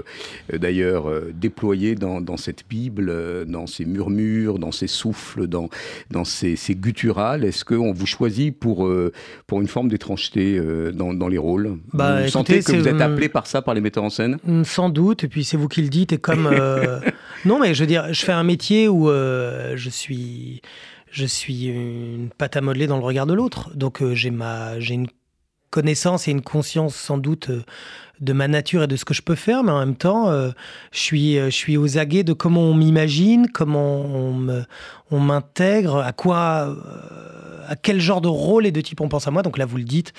d'ailleurs, 0.54 1.12
déployez 1.34 1.89
dans, 1.96 2.22
dans, 2.22 2.38
cette 2.38 2.64
Bible, 2.70 3.46
dans 3.48 3.68
ces 3.68 3.86
murmures, 3.86 4.60
dans 4.60 4.72
ces 4.72 4.88
souffles, 4.88 5.48
dans, 5.48 5.70
dans 6.12 6.24
ces, 6.24 6.56
ces 6.56 6.76
gutturales. 6.76 7.44
Est-ce 7.44 7.66
qu'on 7.66 7.92
vous 7.92 8.06
choisit 8.06 8.58
pour, 8.58 8.90
pour 9.48 9.62
une 9.62 9.68
forme 9.68 9.90
d'étrangeté 9.90 10.60
dans, 10.94 11.14
dans, 11.14 11.28
les 11.28 11.38
rôles? 11.38 11.78
Bah, 11.94 12.24
Vous 12.24 12.30
sentez 12.30 12.62
que 12.62 12.72
vous 12.72 12.88
êtes 12.88 13.02
appelé 13.02 13.30
par 13.30 13.48
ça, 13.48 13.62
par 13.62 13.74
les 13.74 13.82
metteurs 13.82 14.04
en 14.04 14.10
scène? 14.10 14.38
Sans 14.64 14.90
doute, 14.90 15.24
et 15.24 15.28
puis 15.28 15.44
c'est 15.44 15.58
vous 15.58 15.68
qui 15.68 15.82
le 15.82 15.90
dites, 15.90 16.14
et 16.14 16.18
comme... 16.18 16.48
Euh, 16.48 17.00
non, 17.46 17.60
mais 17.60 17.74
je 17.74 17.82
veux 17.82 17.88
dire, 17.88 18.14
je 18.14 18.24
fais 18.24 18.32
un 18.32 18.44
métier 18.44 18.88
où 18.88 19.10
euh, 19.10 19.74
je 19.76 19.90
suis... 19.90 20.62
Je 21.12 21.26
suis 21.26 21.66
une 21.66 22.30
pâte 22.38 22.56
à 22.56 22.62
modeler 22.62 22.86
dans 22.86 22.98
le 22.98 23.04
regard 23.04 23.26
de 23.26 23.34
l'autre. 23.34 23.76
Donc 23.76 24.04
euh, 24.04 24.14
j'ai 24.14 24.30
ma, 24.30 24.80
j'ai 24.80 24.94
une 24.94 25.08
connaissance 25.70 26.28
et 26.28 26.32
une 26.32 26.42
conscience 26.42 26.96
sans 26.96 27.18
doute 27.18 27.52
de 28.20 28.34
ma 28.34 28.48
nature 28.48 28.84
et 28.84 28.88
de 28.88 28.96
ce 28.96 29.06
que 29.06 29.14
je 29.14 29.22
peux 29.22 29.36
faire, 29.36 29.64
mais 29.64 29.72
en 29.72 29.80
même 29.80 29.96
temps, 29.96 30.30
je, 30.92 31.00
suis, 31.00 31.36
je 31.36 31.50
suis 31.50 31.78
aux 31.78 31.98
aguets 31.98 32.24
de 32.24 32.34
comment 32.34 32.62
on 32.62 32.74
m'imagine, 32.74 33.48
comment 33.50 34.02
on, 34.02 34.66
on 35.10 35.20
m'intègre, 35.20 36.00
à 36.00 36.12
quoi, 36.12 36.76
à 37.68 37.76
quel 37.78 38.02
genre 38.02 38.20
de 38.20 38.28
rôle 38.28 38.66
et 38.66 38.72
de 38.72 38.82
type 38.82 39.00
on 39.00 39.08
pense 39.08 39.28
à 39.28 39.32
moi. 39.32 39.42
Donc 39.42 39.58
là, 39.58 39.66
vous 39.66 39.78
le 39.78 39.84
dites, 39.84 40.12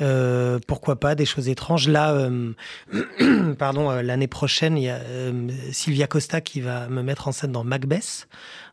euh, 0.00 0.58
pourquoi 0.66 0.96
pas 0.96 1.14
des 1.14 1.24
choses 1.24 1.48
étranges. 1.48 1.88
Là, 1.88 2.12
euh, 2.12 2.52
pardon, 3.58 3.90
euh, 3.90 4.02
l'année 4.02 4.28
prochaine, 4.28 4.76
il 4.76 4.84
y 4.84 4.88
a 4.88 5.00
Sylvia 5.72 6.06
Costa 6.06 6.40
qui 6.40 6.60
va 6.60 6.88
me 6.88 7.02
mettre 7.02 7.28
en 7.28 7.32
scène 7.32 7.52
dans 7.52 7.64
Macbeth, 7.64 8.28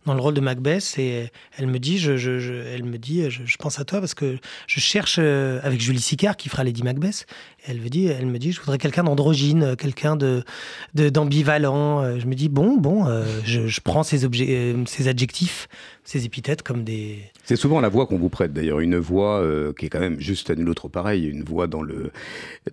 dans 0.05 0.13
le 0.13 0.21
rôle 0.21 0.35
de 0.35 0.41
Macbeth, 0.41 0.95
et 0.97 1.31
elle 1.57 1.67
me 1.67 1.79
dit, 1.79 1.97
je, 1.97 2.17
je, 2.17 2.53
elle 2.53 2.83
me 2.83 2.97
dit, 2.97 3.29
je, 3.29 3.57
pense 3.57 3.79
à 3.79 3.85
toi 3.85 3.99
parce 3.99 4.13
que 4.13 4.37
je 4.67 4.79
cherche 4.79 5.17
avec 5.17 5.81
Julie 5.81 5.99
Sicard 5.99 6.37
qui 6.37 6.49
fera 6.49 6.63
Lady 6.63 6.83
Macbeth. 6.83 7.25
elle 7.65 7.81
me 7.81 7.89
dit, 7.89 8.05
elle 8.05 8.27
me 8.27 8.37
dit, 8.37 8.51
je 8.51 8.59
voudrais 8.59 8.77
quelqu'un 8.77 9.03
d'androgyne, 9.03 9.75
quelqu'un 9.75 10.15
de 10.15 10.43
d'ambivalent. 10.93 12.19
Je 12.19 12.25
me 12.27 12.35
dis, 12.35 12.49
bon, 12.49 12.77
bon, 12.77 13.05
je, 13.43 13.79
prends 13.81 14.03
ces, 14.03 14.25
objets, 14.25 14.75
ces 14.85 15.07
adjectifs 15.07 15.67
ces 16.05 16.25
épithètes 16.25 16.61
comme 16.61 16.83
des... 16.83 17.19
C'est 17.45 17.55
souvent 17.55 17.79
la 17.79 17.89
voix 17.89 18.07
qu'on 18.07 18.17
vous 18.17 18.29
prête 18.29 18.53
d'ailleurs, 18.53 18.79
une 18.79 18.97
voix 18.97 19.39
euh, 19.39 19.71
qui 19.77 19.85
est 19.85 19.89
quand 19.89 19.99
même 19.99 20.19
juste 20.19 20.49
à 20.49 20.55
l'autre 20.55 20.87
pareil, 20.87 21.27
une 21.27 21.43
voix 21.43 21.67
dans, 21.67 21.83
le, 21.83 22.11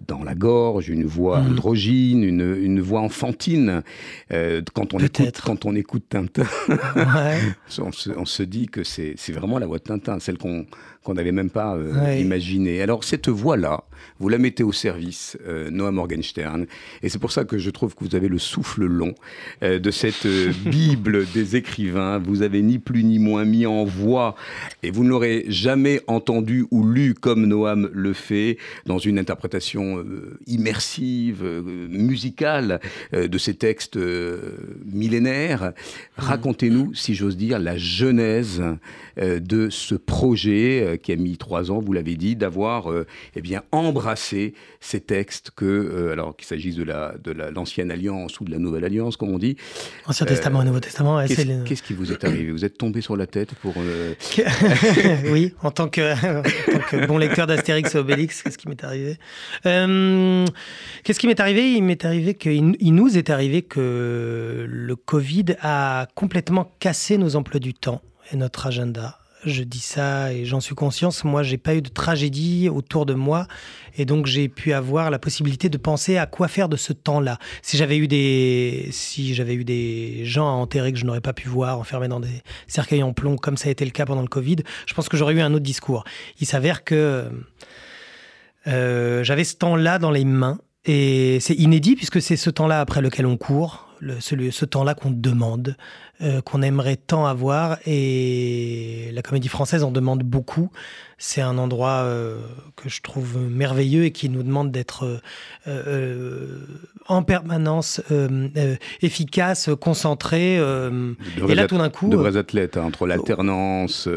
dans 0.07 0.25
la 0.25 0.35
gorge, 0.35 0.89
une 0.89 1.05
voix 1.05 1.41
mmh. 1.41 1.51
androgyne, 1.51 2.25
une, 2.25 2.57
une, 2.57 2.81
voix 2.81 3.01
enfantine. 3.01 3.83
Euh, 4.33 4.63
quand, 4.73 4.95
on 4.95 4.99
écoute, 4.99 5.41
quand 5.45 5.67
on 5.67 5.75
écoute 5.75 6.05
Tintin, 6.09 6.47
on, 7.79 7.93
se, 7.93 8.11
on, 8.17 8.25
se, 8.25 8.43
dit 8.43 8.67
que 8.67 8.83
c'est 8.83 9.15
vraiment 9.31 9.59
la 9.59 9.67
voix 9.67 9.77
de 9.77 9.85
Tintin, 9.85 10.19
celle 10.21 10.39
qu'on 10.39 10.65
qu'on 11.03 11.15
n'avait 11.15 11.33
même 11.33 11.51
pas 11.51 11.77
euh, 11.77 12.17
imaginé. 12.19 12.81
Alors 12.81 13.05
cette 13.05 13.29
voix-là, 13.29 13.85
vous 14.21 14.29
la 14.29 14.38
mettez 14.38 14.62
au 14.62 14.73
service, 14.73 15.37
euh, 15.47 15.71
Noah 15.71 15.91
Morgenstern, 15.91 16.67
et 17.03 17.09
c'est 17.09 17.19
pour 17.19 17.33
ça 17.33 17.45
que 17.45 17.59
je 17.59 17.71
trouve 17.71 17.95
que 17.95 18.05
vous 18.05 18.15
avez 18.15 18.29
le 18.29 18.38
souffle 18.38 18.85
long 18.85 19.15
euh, 19.62 19.79
de 19.79 19.91
cette 19.91 20.27
Bible 20.65 21.27
des 21.33 21.57
écrivains. 21.57 22.19
Vous 22.19 22.43
avez 22.43 22.62
ni 22.62 22.79
plus 22.79 23.05
ni 23.05 23.19
moins 23.19 23.45
mis 23.45 23.67
en 23.67 23.85
voix, 23.85 24.37
et 24.83 24.91
vous 24.91 25.05
ne 25.05 25.09
l'aurez 25.09 25.45
jamais 25.49 26.01
entendu 26.07 26.67
ou 26.71 26.87
lu 26.87 27.15
comme 27.15 27.47
Noam 27.47 27.91
le 27.93 28.12
fait, 28.12 28.59
dans 28.87 28.99
une 28.99 29.19
interprétation 29.19 30.05
immersive, 30.47 31.43
musicale 31.91 32.81
de 33.12 33.38
ces 33.38 33.55
textes 33.55 33.99
millénaires. 34.87 35.73
Racontez-nous, 36.17 36.95
si 36.95 37.15
j'ose 37.15 37.37
dire, 37.37 37.59
la 37.59 37.77
genèse 37.77 38.62
de 39.17 39.69
ce 39.71 39.95
projet 39.95 40.92
euh, 40.93 40.97
qui 40.97 41.13
a 41.13 41.17
mis 41.17 41.37
trois 41.37 41.71
ans, 41.71 41.81
vous 41.81 41.93
l'avez 41.93 42.17
dit, 42.17 42.37
d'avoir 42.37 42.91
euh, 42.91 43.07
eh 43.35 43.41
bien 43.41 43.63
embrassé 43.73 44.55
ces 44.81 45.01
textes 45.01 45.51
que, 45.51 45.65
euh, 45.65 46.13
alors 46.13 46.37
qu'il 46.37 46.47
s'agisse 46.47 46.77
de 46.77 46.85
la 46.85 47.15
de 47.23 47.33
l'ancienne 47.33 47.91
alliance 47.91 48.41
ou 48.41 48.45
de 48.45 48.51
la 48.51 48.59
nouvelle 48.59 48.85
alliance, 48.85 49.17
comme 49.17 49.31
on 49.31 49.39
dit. 49.39 49.57
Ancien 50.07 50.27
Testament 50.27 50.63
et 50.63 50.65
Nouveau 50.65 50.81
Testament. 50.81 51.25
Qu'est-ce 51.27 51.83
qui 51.83 51.95
vous 51.95 52.13
est 52.13 52.25
arrivé? 52.25 52.51
Vous 52.51 52.65
êtes 52.65 52.79
tombé 52.79 53.01
sur 53.01 53.17
la 53.17 53.27
tête 53.27 53.55
pour 53.55 53.75
Oui, 55.31 55.55
en 55.63 55.71
tant 55.71 55.89
que, 55.89 57.07
bon 57.07 57.19
lecteur 57.19 57.47
d'Astérix 57.47 57.95
et 57.95 57.99
Obélix, 57.99 58.43
qu'est-ce 58.43 58.59
qui 58.59 58.69
m'est 58.69 58.85
arrivé? 58.85 59.17
Qu'est-ce 59.65 61.19
qui 61.19 61.27
m'est 61.27 61.41
arrivé? 61.41 61.73
Il 61.73 61.83
m'est 61.83 62.05
arrivé 62.05 62.35
qu'il 62.35 62.77
il 62.79 62.95
nous 62.95 63.17
est 63.17 63.31
arrivé 63.31 63.63
que 63.63 64.67
le 64.69 64.97
Covid 64.97 65.57
a 65.61 66.07
complètement 66.15 66.73
cassé 66.79 67.19
nos 67.19 67.37
emplois 67.37 67.61
du 67.61 67.75
temps 67.75 68.03
et 68.31 68.37
notre 68.37 68.67
agenda 68.67 69.22
je 69.45 69.63
dis 69.63 69.81
ça 69.81 70.33
et 70.33 70.45
j'en 70.45 70.61
suis 70.61 70.75
conscience. 70.75 71.25
Moi, 71.25 71.43
j'ai 71.43 71.59
pas 71.59 71.75
eu 71.75 71.83
de 71.83 71.89
tragédie 71.89 72.69
autour 72.69 73.07
de 73.07 73.15
moi 73.15 73.47
et 73.97 74.05
donc 74.05 74.27
j'ai 74.27 74.49
pu 74.49 74.73
avoir 74.73 75.11
la 75.11 75.19
possibilité 75.19 75.69
de 75.69 75.79
penser 75.79 76.17
à 76.17 76.27
quoi 76.27 76.49
faire 76.49 76.69
de 76.69 76.77
ce 76.77 76.93
temps-là. 76.93 77.39
Si 77.63 77.77
j'avais 77.77 77.97
eu 77.97 78.09
des, 78.09 78.89
si 78.93 79.35
j'avais 79.35 79.55
eu 79.55 79.65
des 79.65 80.25
gens 80.25 80.47
à 80.47 80.53
enterrer 80.53 80.93
que 80.93 80.99
je 80.99 81.05
n'aurais 81.05 81.21
pas 81.21 81.33
pu 81.33 81.49
voir, 81.49 81.79
enfermés 81.79 82.09
dans 82.09 82.21
des 82.21 82.43
cercueils 82.67 83.03
en 83.03 83.13
plomb, 83.13 83.37
comme 83.37 83.57
ça 83.57 83.69
a 83.69 83.73
été 83.73 83.85
le 83.85 83.91
cas 83.91 84.07
pendant 84.07 84.23
le 84.23 84.29
Covid, 84.29 84.57
je 84.87 84.95
pense 84.95 85.09
que 85.09 85.17
j'aurais 85.17 85.35
eu 85.35 85.41
un 85.41 85.53
autre 85.53 85.65
discours. 85.65 86.05
Il 86.41 86.47
s'avère 86.47 86.85
que 86.85 87.31
euh, 88.67 89.25
j'avais 89.25 89.45
ce 89.45 89.57
temps-là 89.57 89.99
dans 89.99 90.11
les 90.11 90.25
mains 90.25 90.59
et 90.85 91.39
c'est 91.41 91.55
inédit 91.55 91.97
puisque 91.97 92.21
c'est 92.21 92.37
ce 92.37 92.51
temps-là 92.51 92.81
après 92.81 93.01
lequel 93.01 93.27
on 93.27 93.37
court, 93.37 93.92
ce, 94.21 94.65
temps-là 94.65 94.95
qu'on 94.95 95.11
demande, 95.11 95.77
euh, 96.21 96.41
qu'on 96.41 96.62
aimerait 96.62 96.97
tant 96.97 97.27
avoir. 97.27 97.79
Et 97.87 99.11
la 99.12 99.23
comédie 99.23 99.49
française 99.49 99.83
en 99.83 99.91
demande 99.91 100.23
beaucoup. 100.23 100.71
C'est 101.25 101.41
un 101.41 101.57
endroit 101.57 102.03
euh, 102.03 102.39
que 102.75 102.89
je 102.89 103.01
trouve 103.01 103.39
merveilleux 103.39 104.07
et 104.07 104.11
qui 104.11 104.29
nous 104.29 104.43
demande 104.43 104.73
d'être 104.73 105.21
euh, 105.69 106.59
en 107.07 107.23
permanence 107.23 108.03
efficace, 109.03 109.71
concentré. 109.81 110.57
et 110.57 111.55
là, 111.55 111.69
tout 111.69 111.79
d'un 111.79 111.91
coup. 111.91 112.09
De 112.09 112.17
vrais 112.17 112.37
athlètes, 112.37 112.77
hein, 112.77 112.83
entre 112.83 113.07
l'alternance. 113.07 114.09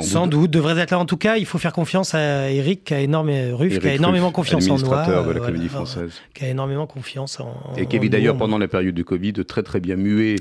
sans 0.00 0.26
doute, 0.26 0.50
de 0.50 0.58
vrais 0.58 0.72
athlètes. 0.80 0.94
En 0.94 1.06
tout 1.06 1.16
cas, 1.16 1.36
il 1.36 1.46
faut 1.46 1.58
faire 1.58 1.72
confiance 1.72 2.12
à 2.16 2.50
Eric, 2.50 2.82
qui 2.82 2.94
a, 2.94 3.00
énormément, 3.00 3.56
Ruff, 3.56 3.78
qui 3.78 3.86
a 3.86 3.94
énormément 3.94 4.32
confiance 4.32 4.68
en 4.68 4.78
nous. 4.78 4.82
de 4.82 5.32
la 5.32 5.38
comédie 5.38 5.68
française. 5.68 6.10
Qui 6.34 6.44
a 6.46 6.48
énormément 6.48 6.88
confiance 6.88 7.38
en. 7.38 7.54
Et 7.76 7.86
qui, 7.86 8.10
d'ailleurs, 8.10 8.36
pendant 8.36 8.58
la 8.58 8.66
période 8.66 8.96
du 8.96 9.04
Covid, 9.04 9.34
très 9.46 9.62
très 9.62 9.78
bien 9.78 9.94
muet. 9.94 10.34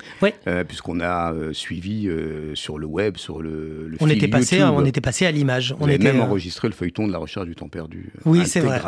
puisqu'on 0.68 1.00
a 1.00 1.32
suivi 1.54 2.10
sur 2.56 2.80
le 2.80 2.88
web, 2.88 3.18
sur 3.18 3.40
le, 3.40 3.88
le 3.88 3.98
on 4.00 4.10
était 4.10 4.28
passé, 4.28 4.64
On 4.64 4.84
était 4.84 5.00
passé 5.00 5.28
à 5.28 5.32
l'image. 5.32 5.75
On 5.80 5.88
était 5.88 6.04
même 6.04 6.22
enregistré 6.22 6.68
le 6.68 6.74
feuilleton 6.74 7.08
de 7.08 7.12
la 7.12 7.18
recherche 7.18 7.46
du 7.46 7.56
temps 7.56 7.68
perdu. 7.68 8.12
Oui, 8.26 8.46
c'est 8.46 8.60
vrai. 8.60 8.82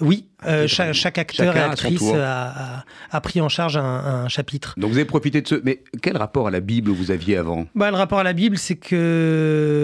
oui, 0.00 0.26
chaque, 0.66 1.18
acteur 1.18 1.56
et 1.56 1.60
actrice 1.60 2.02
a, 2.12 3.20
pris 3.20 3.40
en 3.40 3.48
charge 3.48 3.76
un, 3.76 4.28
chapitre. 4.28 4.74
Donc 4.76 4.90
vous 4.90 4.96
avez 4.96 5.04
profité 5.04 5.40
de 5.40 5.48
ce. 5.48 5.54
Mais 5.64 5.82
quel 6.02 6.16
rapport 6.16 6.48
à 6.48 6.50
la 6.50 6.60
Bible 6.60 6.90
vous 6.90 7.10
aviez 7.10 7.36
avant? 7.36 7.66
Bah, 7.74 7.90
Le 7.90 7.96
rapport 7.96 8.18
à 8.18 8.22
la 8.22 8.32
Bible, 8.32 8.58
c'est 8.58 8.76
que 8.76 9.74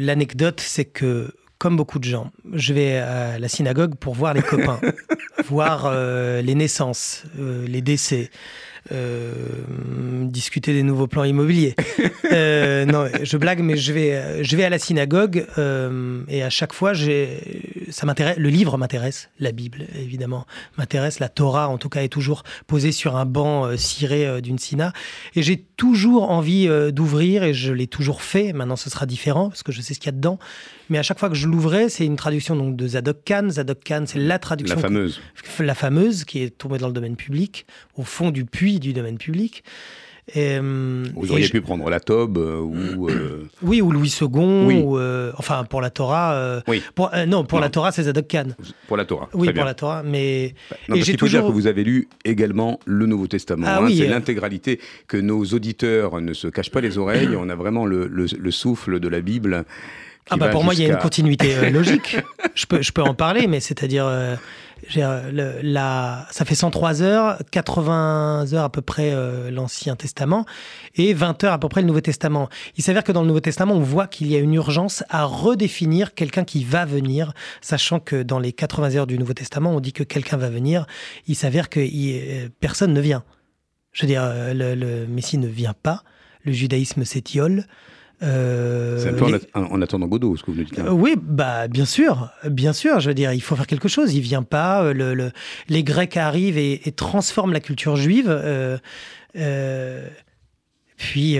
l'anecdote, 0.00 0.60
c'est 0.60 0.84
que 0.84 1.34
comme 1.58 1.76
beaucoup 1.76 1.98
de 1.98 2.04
gens, 2.04 2.30
je 2.52 2.74
vais 2.74 2.96
à 2.96 3.38
la 3.38 3.48
synagogue 3.48 3.94
pour 3.94 4.14
voir 4.14 4.34
les 4.34 4.42
copains, 4.42 4.80
voir 5.44 5.92
les 6.42 6.54
naissances, 6.54 7.24
les 7.38 7.82
décès. 7.82 8.30
Euh, 8.92 9.32
discuter 10.24 10.72
des 10.72 10.82
nouveaux 10.82 11.06
plans 11.06 11.24
immobiliers. 11.24 11.74
Euh, 12.32 12.86
non, 12.86 13.08
je 13.22 13.36
blague, 13.36 13.60
mais 13.60 13.76
je 13.76 13.92
vais, 13.92 14.42
je 14.42 14.56
vais 14.56 14.64
à 14.64 14.70
la 14.70 14.78
synagogue 14.78 15.44
euh, 15.58 16.22
et 16.28 16.42
à 16.42 16.48
chaque 16.48 16.72
fois, 16.72 16.94
ça 17.92 18.06
m'intéresse. 18.06 18.36
Le 18.38 18.48
livre 18.48 18.76
m'intéresse, 18.78 19.30
la 19.38 19.52
Bible 19.52 19.86
évidemment 19.94 20.46
m'intéresse, 20.76 21.20
la 21.20 21.28
Torah 21.28 21.68
en 21.68 21.78
tout 21.78 21.88
cas 21.88 22.02
est 22.02 22.08
toujours 22.08 22.42
posée 22.66 22.92
sur 22.92 23.16
un 23.16 23.24
banc 23.24 23.76
ciré 23.76 24.42
d'une 24.42 24.58
sina 24.58 24.92
et 25.34 25.42
j'ai 25.42 25.58
toujours 25.58 26.30
envie 26.30 26.68
d'ouvrir 26.92 27.44
et 27.44 27.54
je 27.54 27.72
l'ai 27.72 27.86
toujours 27.86 28.22
fait. 28.22 28.52
Maintenant, 28.52 28.76
ce 28.76 28.90
sera 28.90 29.06
différent 29.06 29.48
parce 29.48 29.62
que 29.62 29.72
je 29.72 29.80
sais 29.80 29.94
ce 29.94 30.00
qu'il 30.00 30.06
y 30.06 30.08
a 30.08 30.16
dedans. 30.16 30.38
Mais 30.88 30.98
à 30.98 31.02
chaque 31.02 31.18
fois 31.18 31.28
que 31.28 31.34
je 31.34 31.46
l'ouvrais, 31.46 31.88
c'est 31.88 32.04
une 32.04 32.16
traduction 32.16 32.56
donc 32.56 32.76
de 32.76 32.86
Zadok 32.86 33.24
Khan. 33.24 33.48
Zadok 33.50 33.82
Khan, 33.84 34.04
c'est 34.06 34.18
la 34.18 34.38
traduction. 34.38 34.76
La 34.76 34.82
fameuse. 34.82 35.20
la 35.58 35.74
fameuse 35.74 36.24
qui 36.24 36.42
est 36.42 36.50
tombée 36.50 36.78
dans 36.78 36.88
le 36.88 36.92
domaine 36.92 37.16
public, 37.16 37.66
au 37.96 38.02
fond 38.02 38.30
du 38.30 38.44
puits 38.44 38.80
du 38.80 38.92
domaine 38.92 39.18
public. 39.18 39.64
Euh, 40.36 41.04
Vous 41.16 41.32
auriez 41.32 41.48
pu 41.48 41.60
prendre 41.60 41.90
la 41.90 41.98
Tobe 41.98 42.38
euh, 42.38 42.60
ou. 42.60 43.08
Euh, 43.10 43.48
oui, 43.62 43.82
ou 43.82 43.90
Louis 43.90 44.14
II. 44.20 44.28
Ou, 44.28 44.98
enfin, 45.36 45.64
pour 45.64 45.80
la 45.80 45.90
Torah. 45.90 46.62
oui. 46.68 46.82
non, 47.26 47.44
pour 47.44 47.60
la 47.60 47.70
Torah, 47.70 47.92
c'est 47.92 48.04
Zadok 48.04 48.28
Khan. 48.28 48.48
Pour 48.86 48.96
la 48.96 49.04
Torah. 49.04 49.28
Oui, 49.34 49.52
pour 49.52 49.64
la 49.64 49.74
Torah. 49.74 50.02
Mais. 50.04 50.54
Non, 50.88 50.96
et 50.96 51.02
j'ai 51.02 51.16
toujours... 51.16 51.40
dire 51.40 51.48
que 51.48 51.52
vous 51.52 51.66
avez 51.66 51.84
lu 51.84 52.08
également 52.24 52.78
le 52.84 53.06
Nouveau 53.06 53.26
Testament. 53.26 53.66
Ah, 53.68 53.80
hein, 53.82 53.88
c'est 53.94 54.06
l'intégralité 54.06 54.80
que 55.08 55.16
nos 55.16 55.44
auditeurs 55.44 56.20
ne 56.20 56.32
se 56.34 56.46
cachent 56.48 56.70
pas 56.70 56.80
les 56.80 56.98
oreilles. 56.98 57.36
On 57.36 57.48
a 57.48 57.54
vraiment 57.56 57.84
le, 57.84 58.06
le, 58.06 58.50
souffle 58.50 59.00
de 59.00 59.08
la 59.08 59.20
Bible. 59.20 59.64
Ah 60.30 60.36
bah 60.36 60.50
pour 60.50 60.62
moi, 60.62 60.74
il 60.74 60.80
y 60.80 60.84
a 60.84 60.88
une 60.88 60.98
continuité 60.98 61.70
logique. 61.70 62.18
je, 62.54 62.66
peux, 62.66 62.80
je 62.80 62.92
peux 62.92 63.02
en 63.02 63.14
parler, 63.14 63.48
mais 63.48 63.58
c'est-à-dire 63.58 64.06
le, 64.94 65.60
la, 65.62 66.26
ça 66.30 66.44
fait 66.44 66.54
103 66.54 67.02
heures, 67.02 67.38
80 67.50 68.52
heures 68.52 68.64
à 68.64 68.70
peu 68.70 68.82
près 68.82 69.12
euh, 69.12 69.50
l'Ancien 69.50 69.96
Testament 69.96 70.44
et 70.94 71.14
20 71.14 71.44
heures 71.44 71.52
à 71.52 71.58
peu 71.58 71.68
près 71.68 71.80
le 71.80 71.86
Nouveau 71.86 72.00
Testament. 72.00 72.48
Il 72.76 72.84
s'avère 72.84 73.04
que 73.04 73.12
dans 73.12 73.22
le 73.22 73.28
Nouveau 73.28 73.40
Testament, 73.40 73.74
on 73.74 73.80
voit 73.80 74.06
qu'il 74.06 74.26
y 74.26 74.36
a 74.36 74.38
une 74.38 74.54
urgence 74.54 75.04
à 75.08 75.24
redéfinir 75.24 76.14
quelqu'un 76.14 76.44
qui 76.44 76.64
va 76.64 76.84
venir, 76.84 77.32
sachant 77.60 78.00
que 78.00 78.22
dans 78.22 78.38
les 78.38 78.52
80 78.52 78.96
heures 78.96 79.06
du 79.06 79.18
Nouveau 79.18 79.34
Testament, 79.34 79.74
on 79.74 79.80
dit 79.80 79.92
que 79.92 80.02
quelqu'un 80.02 80.36
va 80.36 80.50
venir. 80.50 80.86
Il 81.26 81.36
s'avère 81.36 81.68
que 81.68 81.80
euh, 81.80 82.48
personne 82.60 82.92
ne 82.92 83.00
vient. 83.00 83.24
Je 83.92 84.02
veux 84.02 84.08
dire, 84.08 84.22
euh, 84.24 84.54
le, 84.54 84.74
le 84.74 85.06
Messie 85.06 85.38
ne 85.38 85.48
vient 85.48 85.74
pas. 85.74 86.02
Le 86.44 86.52
judaïsme 86.52 87.04
s'étiole. 87.04 87.66
Euh, 88.22 88.98
c'est 88.98 89.08
un 89.08 89.14
peu 89.14 89.40
en, 89.54 89.82
attendant 89.82 90.06
Godot, 90.06 90.36
ce 90.36 90.42
que 90.42 90.50
vous 90.50 90.58
nous 90.58 90.64
dites. 90.64 90.78
Euh, 90.78 90.90
oui, 90.90 91.14
bah 91.20 91.66
bien 91.68 91.84
sûr, 91.84 92.30
bien 92.48 92.72
sûr. 92.72 93.00
Je 93.00 93.08
veux 93.08 93.14
dire, 93.14 93.32
il 93.32 93.42
faut 93.42 93.56
faire 93.56 93.66
quelque 93.66 93.88
chose. 93.88 94.14
Il 94.14 94.20
vient 94.20 94.42
pas. 94.42 94.84
Euh, 94.84 94.92
le, 94.92 95.32
les 95.68 95.82
Grecs 95.82 96.16
arrivent 96.16 96.58
et, 96.58 96.80
transforment 96.96 97.52
la 97.52 97.60
culture 97.60 97.96
juive. 97.96 98.28
puis, 100.96 101.38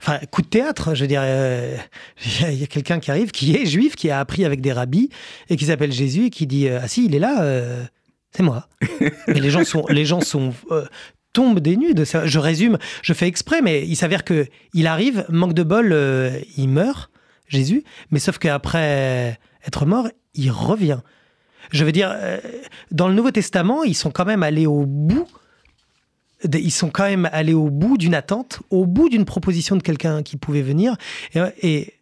enfin, 0.00 0.18
coup 0.30 0.42
de 0.42 0.48
théâtre. 0.48 0.94
Je 0.94 1.02
veux 1.02 1.08
dire, 1.08 1.22
il 2.50 2.54
y 2.58 2.64
a 2.64 2.66
quelqu'un 2.66 2.98
qui 2.98 3.10
arrive, 3.10 3.30
qui 3.30 3.54
est 3.54 3.66
juif, 3.66 3.94
qui 3.94 4.10
a 4.10 4.18
appris 4.18 4.44
avec 4.44 4.60
des 4.60 4.72
rabbis 4.72 5.10
et 5.48 5.56
qui 5.56 5.66
s'appelle 5.66 5.92
Jésus 5.92 6.26
et 6.26 6.30
qui 6.30 6.46
dit 6.46 6.68
ah 6.68 6.88
si, 6.88 7.04
il 7.06 7.14
est 7.14 7.20
là. 7.20 7.44
c'est 8.32 8.42
moi. 8.42 8.68
Mais 9.28 9.40
les 9.40 9.50
gens 9.50 9.64
sont, 9.64 9.86
les 9.88 10.04
gens 10.04 10.20
sont 10.20 10.52
tombe 11.32 11.60
des 11.60 11.76
nues. 11.76 11.94
Je 11.96 12.38
résume, 12.38 12.78
je 13.02 13.12
fais 13.12 13.26
exprès, 13.26 13.62
mais 13.62 13.86
il 13.86 13.96
s'avère 13.96 14.24
que 14.24 14.46
il 14.74 14.86
arrive, 14.86 15.24
manque 15.28 15.54
de 15.54 15.62
bol, 15.62 15.92
euh, 15.92 16.38
il 16.56 16.68
meurt, 16.68 17.10
Jésus, 17.48 17.84
mais 18.10 18.18
sauf 18.18 18.38
qu'après 18.38 19.38
être 19.66 19.86
mort, 19.86 20.08
il 20.34 20.50
revient. 20.50 21.00
Je 21.70 21.84
veux 21.84 21.92
dire, 21.92 22.10
euh, 22.14 22.38
dans 22.90 23.08
le 23.08 23.14
Nouveau 23.14 23.30
Testament, 23.30 23.84
ils 23.84 23.94
sont 23.94 24.10
quand 24.10 24.24
même 24.24 24.42
allés 24.42 24.66
au 24.66 24.84
bout. 24.86 25.26
ils 26.52 26.72
sont 26.72 26.90
quand 26.90 27.04
même 27.04 27.28
allés 27.32 27.54
au 27.54 27.70
bout 27.70 27.96
d'une 27.98 28.14
attente, 28.14 28.60
au 28.70 28.86
bout 28.86 29.08
d'une 29.08 29.24
proposition 29.24 29.76
de 29.76 29.82
quelqu'un 29.82 30.22
qui 30.22 30.36
pouvait 30.36 30.62
venir. 30.62 30.96
et 31.62 31.94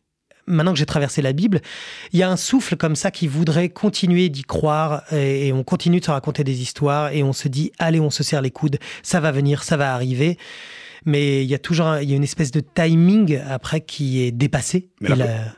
maintenant 0.47 0.72
que 0.72 0.78
j'ai 0.78 0.86
traversé 0.86 1.22
la 1.22 1.32
Bible, 1.32 1.61
il 2.12 2.18
y 2.18 2.22
a 2.22 2.30
un 2.30 2.36
souffle 2.36 2.76
comme 2.76 2.97
ça 2.97 3.11
qui 3.11 3.26
voudrait 3.26 3.68
continuer 3.68 4.28
d'y 4.28 4.43
croire 4.43 5.03
et, 5.12 5.53
on 5.53 5.64
continue 5.64 6.01
de 6.01 6.05
se 6.05 6.11
raconter 6.11 6.45
des 6.45 6.62
histoires 6.62 7.12
et 7.12 7.22
on 7.22 7.32
se 7.32 7.49
dit 7.49 7.72
allez, 7.78 8.01
on 8.01 8.11
se 8.11 8.22
serre 8.22 8.43
les 8.43 8.51
coudes, 8.51 8.78
ça 9.03 9.20
va 9.20 9.32
venir, 9.32 9.62
ça 9.62 9.76
va 9.76 9.95
arriver. 9.95 10.38
Mais 11.07 11.43
il 11.43 11.49
y 11.49 11.55
a 11.55 11.59
toujours 11.59 11.97
il 11.97 12.11
y 12.11 12.12
a 12.12 12.16
une 12.16 12.22
espèce 12.22 12.51
de 12.51 12.61
timing 12.61 13.41
après 13.49 13.80
qui 13.80 14.22
est 14.22 14.32
dépassé. 14.32 14.91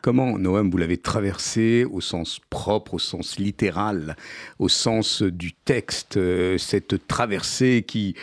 Comment, 0.01 0.39
Noam, 0.39 0.71
vous 0.71 0.79
l'avez 0.79 0.99
traversé 0.99 1.85
au 1.85 2.01
sens 2.01 2.41
propre, 2.49 2.95
au 2.95 2.99
sens 2.99 3.39
littéral, 3.39 4.17
au 4.61 4.69
sens 4.69 5.23
du 5.23 5.53
texte, 5.53 6.17
euh, 6.17 6.59
cette 6.59 7.09
traversée 7.09 7.85
qui 7.87 8.15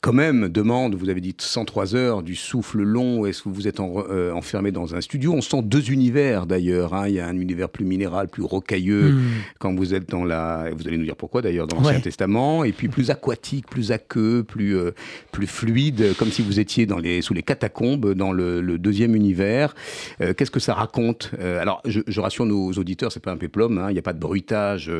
quand 0.00 0.12
même 0.12 0.48
demande, 0.48 0.94
vous 0.94 1.08
avez 1.08 1.20
dit 1.20 1.34
103 1.36 1.96
heures, 1.96 2.22
du 2.22 2.36
souffle 2.36 2.82
long, 2.82 3.26
est-ce 3.26 3.42
que 3.42 3.48
vous 3.48 3.66
êtes 3.66 3.80
euh, 3.80 4.32
enfermé 4.32 4.70
dans 4.70 4.94
un 4.94 5.00
studio? 5.00 5.32
On 5.32 5.40
sent 5.40 5.62
deux 5.62 5.90
univers 5.90 6.46
d'ailleurs, 6.46 6.94
hein. 6.94 7.08
il 7.08 7.14
y 7.14 7.20
a 7.20 7.26
un 7.26 7.36
univers 7.36 7.68
plus 7.68 7.84
minéral, 7.84 8.28
plus 8.28 8.44
rocailleux, 8.44 9.12
hmm. 9.12 9.22
quand 9.58 9.74
vous 9.74 9.94
êtes 9.94 10.08
dans 10.08 10.24
la... 10.24 10.70
Vous 10.76 10.86
allez 10.86 10.98
nous 10.98 11.04
dire 11.04 11.16
pourquoi 11.16 11.42
d'ailleurs, 11.42 11.66
dans 11.66 11.78
l'Ancien 11.78 11.98
Testament, 11.98 12.62
et 12.62 12.70
puis 12.70 12.86
plus 12.88 13.10
aquatique, 13.10 13.66
plus 13.66 13.90
aqueux, 13.90 14.44
plus, 14.44 14.76
euh, 14.76 14.92
plus 15.32 15.48
fluide, 15.48 16.14
comme 16.16 16.30
si 16.30 16.42
vous 16.42 16.60
étiez 16.60 16.86
dans 16.86 16.98
les, 16.98 17.20
sous 17.20 17.34
les 17.34 17.42
catacombes, 17.42 18.14
dans 18.14 18.32
le, 18.32 18.78
deuxième 18.78 19.16
univers. 19.16 19.74
Euh, 20.20 20.32
qu'est-ce 20.32 20.52
que 20.52 20.60
ça 20.60 20.74
raconte? 20.74 21.32
Alors, 21.40 21.82
je, 21.84 22.20
rassure 22.20 22.46
nos 22.46 22.72
auditeurs, 22.72 23.10
c'est 23.10 23.22
pas 23.22 23.32
un 23.32 23.36
péplum, 23.36 23.78
hein. 23.78 23.90
il 23.90 23.94
n'y 23.94 23.98
a 23.98 24.02
pas 24.02 24.12
de 24.12 24.20
bruitage 24.20 24.90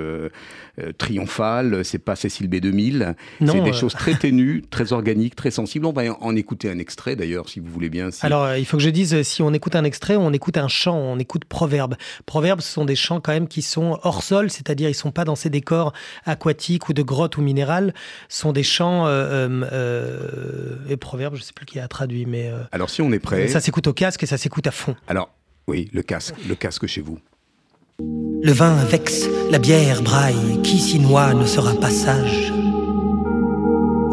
triomphal, 0.98 1.84
c'est 1.84 1.98
pas 1.98 2.16
Cécile 2.16 2.48
B2000, 2.48 3.14
c'est 3.46 3.60
des 3.60 3.72
choses 3.72 3.92
très 3.92 4.14
ténues, 4.14 4.62
très 4.68 4.87
organique, 4.92 5.34
très 5.34 5.50
sensible. 5.50 5.86
On 5.86 5.92
va 5.92 6.02
en 6.20 6.36
écouter 6.36 6.70
un 6.70 6.78
extrait 6.78 7.16
d'ailleurs, 7.16 7.48
si 7.48 7.60
vous 7.60 7.70
voulez 7.70 7.88
bien. 7.88 8.10
Alors, 8.22 8.44
euh, 8.44 8.58
il 8.58 8.64
faut 8.64 8.76
que 8.76 8.82
je 8.82 8.90
dise, 8.90 9.22
si 9.22 9.42
on 9.42 9.52
écoute 9.52 9.76
un 9.76 9.84
extrait, 9.84 10.16
on 10.16 10.32
écoute 10.32 10.56
un 10.56 10.68
chant, 10.68 10.96
on 10.96 11.18
écoute 11.18 11.44
Proverbe. 11.44 11.96
Proverbe, 12.26 12.60
ce 12.60 12.72
sont 12.72 12.84
des 12.84 12.96
chants 12.96 13.20
quand 13.20 13.32
même 13.32 13.48
qui 13.48 13.62
sont 13.62 13.98
hors 14.02 14.22
sol, 14.22 14.50
c'est-à-dire 14.50 14.88
ils 14.88 14.94
sont 14.94 15.10
pas 15.10 15.24
dans 15.24 15.36
ces 15.36 15.50
décors 15.50 15.92
aquatiques 16.24 16.88
ou 16.88 16.92
de 16.92 17.02
grottes 17.02 17.36
ou 17.36 17.42
minérales. 17.42 17.94
Ce 18.28 18.40
sont 18.40 18.52
des 18.52 18.62
chants 18.62 19.06
euh, 19.06 19.48
euh, 19.72 20.76
et 20.88 20.96
Proverbe, 20.96 21.36
je 21.36 21.42
sais 21.42 21.52
plus 21.52 21.66
qui 21.66 21.80
a 21.80 21.88
traduit, 21.88 22.26
mais. 22.26 22.50
Alors, 22.72 22.90
si 22.90 23.02
on 23.02 23.12
est 23.12 23.18
prêt. 23.18 23.48
Ça 23.48 23.60
s'écoute 23.60 23.86
au 23.86 23.92
casque 23.92 24.22
et 24.22 24.26
ça 24.26 24.38
s'écoute 24.38 24.66
à 24.66 24.72
fond. 24.72 24.94
Alors, 25.06 25.30
oui, 25.66 25.90
le 25.92 26.02
casque, 26.02 26.34
le 26.48 26.54
casque 26.54 26.86
chez 26.86 27.00
vous. 27.00 27.18
Le 28.00 28.52
vin 28.52 28.76
vexe, 28.84 29.26
la 29.50 29.58
bière 29.58 30.02
braille, 30.02 30.62
qui 30.62 30.78
s'y 30.78 31.00
noie 31.00 31.34
ne 31.34 31.44
sera 31.44 31.74
pas 31.74 31.90
sage? 31.90 32.52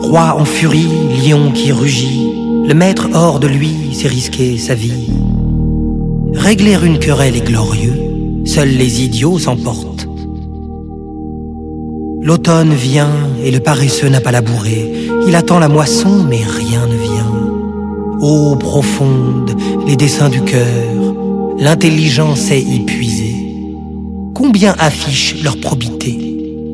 Roi 0.05 0.35
en 0.37 0.45
furie, 0.45 0.87
lion 1.27 1.51
qui 1.51 1.71
rugit, 1.71 2.31
le 2.67 2.75
maître 2.75 3.09
hors 3.15 3.39
de 3.39 3.47
lui, 3.47 3.75
c'est 3.91 4.07
risquer 4.07 4.59
sa 4.59 4.75
vie. 4.75 5.09
Régler 6.35 6.77
une 6.83 6.99
querelle 6.99 7.35
est 7.35 7.45
glorieux, 7.45 8.43
seuls 8.45 8.69
les 8.69 9.03
idiots 9.03 9.39
s'emportent. 9.39 10.07
L'automne 12.21 12.75
vient 12.75 13.17
et 13.43 13.49
le 13.49 13.59
paresseux 13.59 14.07
n'a 14.09 14.21
pas 14.21 14.31
labouré, 14.31 14.91
il 15.27 15.35
attend 15.35 15.57
la 15.57 15.69
moisson 15.69 16.23
mais 16.29 16.43
rien 16.43 16.85
ne 16.85 16.97
vient. 16.97 18.19
Ô 18.21 18.55
profonde, 18.57 19.55
les 19.87 19.95
dessins 19.95 20.29
du 20.29 20.41
cœur, 20.41 21.15
l'intelligence 21.57 22.51
est 22.51 22.61
épuisée. 22.61 23.65
Combien 24.35 24.75
affichent 24.77 25.41
leur 25.43 25.59
probité 25.59 26.15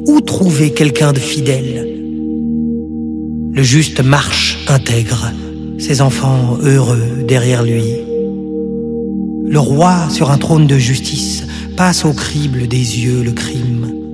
Où 0.06 0.20
trouver 0.20 0.72
quelqu'un 0.72 1.14
de 1.14 1.20
fidèle? 1.20 1.91
Le 3.54 3.64
juste 3.64 4.02
marche 4.02 4.58
intègre, 4.68 5.32
ses 5.78 6.02
enfants 6.02 6.58
heureux 6.62 7.26
derrière 7.28 7.64
lui. 7.64 7.84
Le 9.46 9.60
roi 9.60 10.10
sur 10.10 10.32
un 10.32 10.38
trône 10.38 10.68
de 10.68 10.78
justice 10.78 11.46
passe 11.76 12.06
au 12.06 12.14
crible 12.14 12.68
des 12.68 13.00
yeux 13.00 13.24
le 13.24 13.34
crime. 13.34 14.11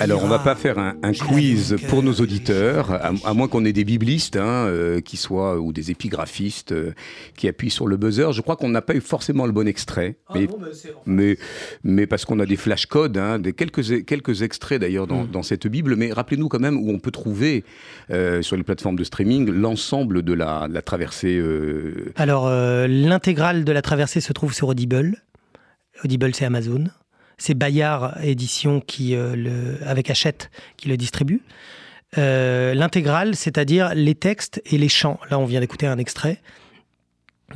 Alors, 0.00 0.24
on 0.24 0.28
va 0.28 0.38
pas 0.38 0.54
faire 0.54 0.78
un, 0.78 1.12
quiz 1.12 1.76
pour 1.88 2.02
nos 2.02 2.14
auditeurs, 2.14 2.92
à, 3.24 3.34
moins 3.34 3.48
qu'on 3.48 3.64
ait 3.64 3.72
des 3.72 3.84
biblistes, 3.84 4.36
hein, 4.36 4.66
euh, 4.66 5.00
qui 5.00 5.16
soient 5.16 5.58
ou 5.60 5.72
des 5.72 5.90
épigraphistes 5.90 6.72
euh, 6.72 6.92
qui 7.36 7.48
appuient 7.48 7.70
sur 7.70 7.86
le 7.86 7.96
buzzer. 7.96 8.32
Je 8.32 8.40
crois 8.40 8.56
qu'on 8.56 8.68
n'a 8.68 8.82
pas 8.82 8.94
eu 8.94 9.00
forcément 9.00 9.46
le 9.46 9.52
bon 9.52 9.66
extrait, 9.66 10.16
ah 10.28 10.34
mais, 10.34 10.48
mais, 11.06 11.38
mais, 11.84 12.06
parce 12.06 12.24
qu'on 12.24 12.38
a 12.40 12.46
des 12.46 12.56
flashcodes, 12.56 13.16
hein, 13.18 13.38
des 13.38 13.52
quelques 13.52 14.04
quelques 14.04 14.42
extraits 14.42 14.80
d'ailleurs 14.80 15.06
dans, 15.06 15.24
hmm. 15.24 15.30
dans, 15.30 15.42
cette 15.42 15.66
Bible. 15.66 15.96
Mais 15.96 16.12
rappelez-nous 16.12 16.48
quand 16.48 16.60
même 16.60 16.78
où 16.78 16.90
on 16.90 16.98
peut 16.98 17.10
trouver 17.10 17.64
euh, 18.10 18.42
sur 18.42 18.56
les 18.56 18.62
plateformes 18.62 18.96
de 18.96 19.04
streaming 19.04 19.50
l'ensemble 19.50 20.22
de 20.22 20.32
la, 20.32 20.68
la 20.70 20.82
traversée. 20.82 21.42
Alors, 22.16 22.50
l'intégrale 22.50 23.64
de 23.64 23.72
la 23.72 23.82
traversée 23.82 24.20
se 24.20 24.32
trouve 24.32 24.52
sur 24.52 24.68
Audible. 24.68 25.22
Audible, 26.04 26.34
c'est 26.34 26.44
Amazon. 26.44 26.84
C'est 27.40 27.54
Bayard 27.54 28.18
Édition 28.22 28.80
qui, 28.80 29.16
euh, 29.16 29.34
le, 29.34 29.78
avec 29.86 30.10
Hachette 30.10 30.50
qui 30.76 30.88
le 30.88 30.98
distribue. 30.98 31.40
Euh, 32.18 32.74
l'intégrale, 32.74 33.34
c'est-à-dire 33.34 33.94
les 33.94 34.14
textes 34.14 34.60
et 34.66 34.76
les 34.76 34.90
chants. 34.90 35.18
Là, 35.30 35.38
on 35.38 35.46
vient 35.46 35.60
d'écouter 35.60 35.86
un 35.86 35.96
extrait. 35.96 36.38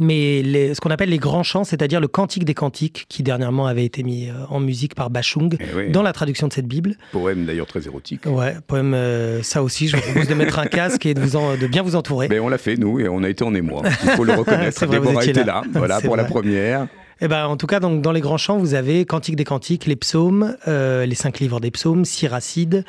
Mais 0.01 0.43
ce 0.75 0.81
qu'on 0.81 0.91
appelle 0.91 1.11
les 1.11 1.19
grands 1.19 1.43
chants, 1.43 1.65
c'est-à-dire 1.65 2.01
le 2.01 2.09
Cantique 2.09 2.47
des 2.47 2.55
Cantiques, 2.55 3.05
qui 3.11 3.23
dernièrement 3.23 3.67
avait 3.67 3.85
été 3.85 4.03
mis 4.03 4.31
euh, 4.31 4.33
en 4.49 4.59
musique 4.59 4.95
par 4.95 5.11
Bachung 5.11 5.57
eh 5.61 5.91
dans 5.91 6.03
la 6.03 6.15
traduction 6.15 6.49
de 6.49 6.53
cette 6.55 6.67
Bible. 6.67 6.97
Poème 7.13 7.45
d'ailleurs 7.45 7.67
très 7.67 7.85
érotique. 7.87 8.25
Ouais, 8.25 8.57
poème, 8.67 8.97
ça 9.43 9.63
aussi, 9.63 9.89
je 9.89 9.97
vous 9.97 10.03
propose 10.03 10.29
de 10.29 10.35
mettre 10.35 10.59
un 10.59 10.67
casque 10.67 11.05
et 11.05 11.13
de, 11.13 11.21
vous 11.21 11.57
de 11.59 11.67
bien 11.67 11.83
vous 11.83 11.95
entourer. 11.95 12.29
Mais 12.29 12.41
on 12.41 12.49
l'a 12.49 12.59
fait, 12.59 12.77
nous, 12.77 13.01
et 13.01 13.09
on 13.09 13.23
a 13.23 13.29
été 13.29 13.45
en 13.45 13.55
émoi. 13.55 13.83
Il 14.03 14.11
faut 14.13 14.25
le 14.25 14.33
reconnaître. 14.39 14.87
Vrai, 14.87 14.99
Déborah 14.99 15.25
était 15.27 15.45
là, 15.45 15.63
voilà, 15.73 16.01
pour 16.01 16.17
la 16.17 16.25
première. 16.25 16.89
Eh 17.25 17.29
ben, 17.29 17.47
en 17.47 17.57
tout 17.57 17.67
cas, 17.67 17.81
donc, 17.81 18.03
dans 18.03 18.13
les 18.13 18.21
grands 18.21 18.37
chants, 18.37 18.59
vous 18.59 18.75
avez 18.75 19.07
Cantique 19.07 19.37
des 19.37 19.45
Cantiques, 19.45 19.87
les 19.87 19.97
psaumes, 19.97 20.59
euh, 20.69 21.07
les 21.07 21.15
cinq 21.15 21.41
livres 21.41 21.59
des 21.59 21.71
psaumes, 21.71 22.05
Siracide, 22.05 22.85